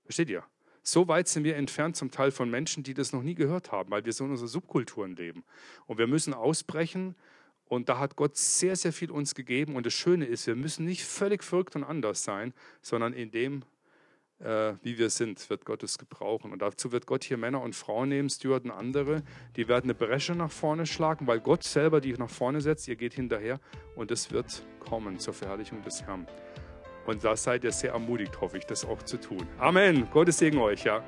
Versteht 0.03 0.29
ihr? 0.29 0.43
So 0.87 1.07
weit 1.07 1.27
sind 1.27 1.43
wir 1.43 1.55
entfernt 1.55 1.95
zum 1.95 2.11
Teil 2.11 2.29
von 2.29 2.47
Menschen, 2.47 2.83
die 2.83 2.93
das 2.93 3.11
noch 3.11 3.23
nie 3.23 3.33
gehört 3.33 3.71
haben, 3.71 3.89
weil 3.89 4.05
wir 4.05 4.13
so 4.13 4.23
in 4.23 4.29
unseren 4.29 4.47
Subkulturen 4.47 5.15
leben. 5.15 5.43
Und 5.87 5.97
wir 5.97 6.05
müssen 6.05 6.31
ausbrechen. 6.31 7.15
Und 7.67 7.89
da 7.89 7.97
hat 7.97 8.15
Gott 8.15 8.37
sehr, 8.37 8.75
sehr 8.75 8.93
viel 8.93 9.09
uns 9.09 9.33
gegeben. 9.33 9.75
Und 9.75 9.87
das 9.87 9.93
Schöne 9.93 10.25
ist, 10.25 10.45
wir 10.45 10.55
müssen 10.55 10.85
nicht 10.85 11.03
völlig 11.03 11.43
verrückt 11.43 11.75
und 11.75 11.83
anders 11.83 12.23
sein, 12.23 12.53
sondern 12.83 13.13
in 13.13 13.31
dem, 13.31 13.63
äh, 14.37 14.73
wie 14.83 14.99
wir 14.99 15.09
sind, 15.09 15.49
wird 15.49 15.65
Gott 15.65 15.81
es 15.81 15.97
gebrauchen. 15.97 16.51
Und 16.51 16.61
dazu 16.61 16.91
wird 16.91 17.07
Gott 17.07 17.23
hier 17.23 17.37
Männer 17.37 17.61
und 17.61 17.73
Frauen 17.75 18.09
nehmen, 18.09 18.29
Steward 18.29 18.65
und 18.65 18.71
andere, 18.71 19.23
die 19.55 19.67
werden 19.67 19.89
eine 19.89 19.95
Bresche 19.95 20.35
nach 20.35 20.51
vorne 20.51 20.85
schlagen, 20.85 21.25
weil 21.25 21.39
Gott 21.39 21.63
selber 21.63 21.99
die 21.99 22.13
nach 22.13 22.29
vorne 22.29 22.61
setzt, 22.61 22.87
ihr 22.87 22.95
geht 22.95 23.15
hinterher 23.15 23.59
und 23.95 24.11
es 24.11 24.29
wird 24.29 24.63
kommen 24.79 25.17
zur 25.17 25.33
Verherrlichung 25.33 25.81
des 25.81 26.03
Herrn. 26.03 26.27
Und 27.05 27.23
da 27.23 27.35
seid 27.35 27.63
ihr 27.63 27.71
sehr 27.71 27.91
ermutigt, 27.91 28.39
hoffe 28.41 28.57
ich, 28.57 28.65
das 28.65 28.85
auch 28.85 29.01
zu 29.03 29.17
tun. 29.17 29.47
Amen. 29.59 30.07
Gottes 30.11 30.37
Segen 30.37 30.57
euch, 30.59 30.83
ja. 30.83 31.03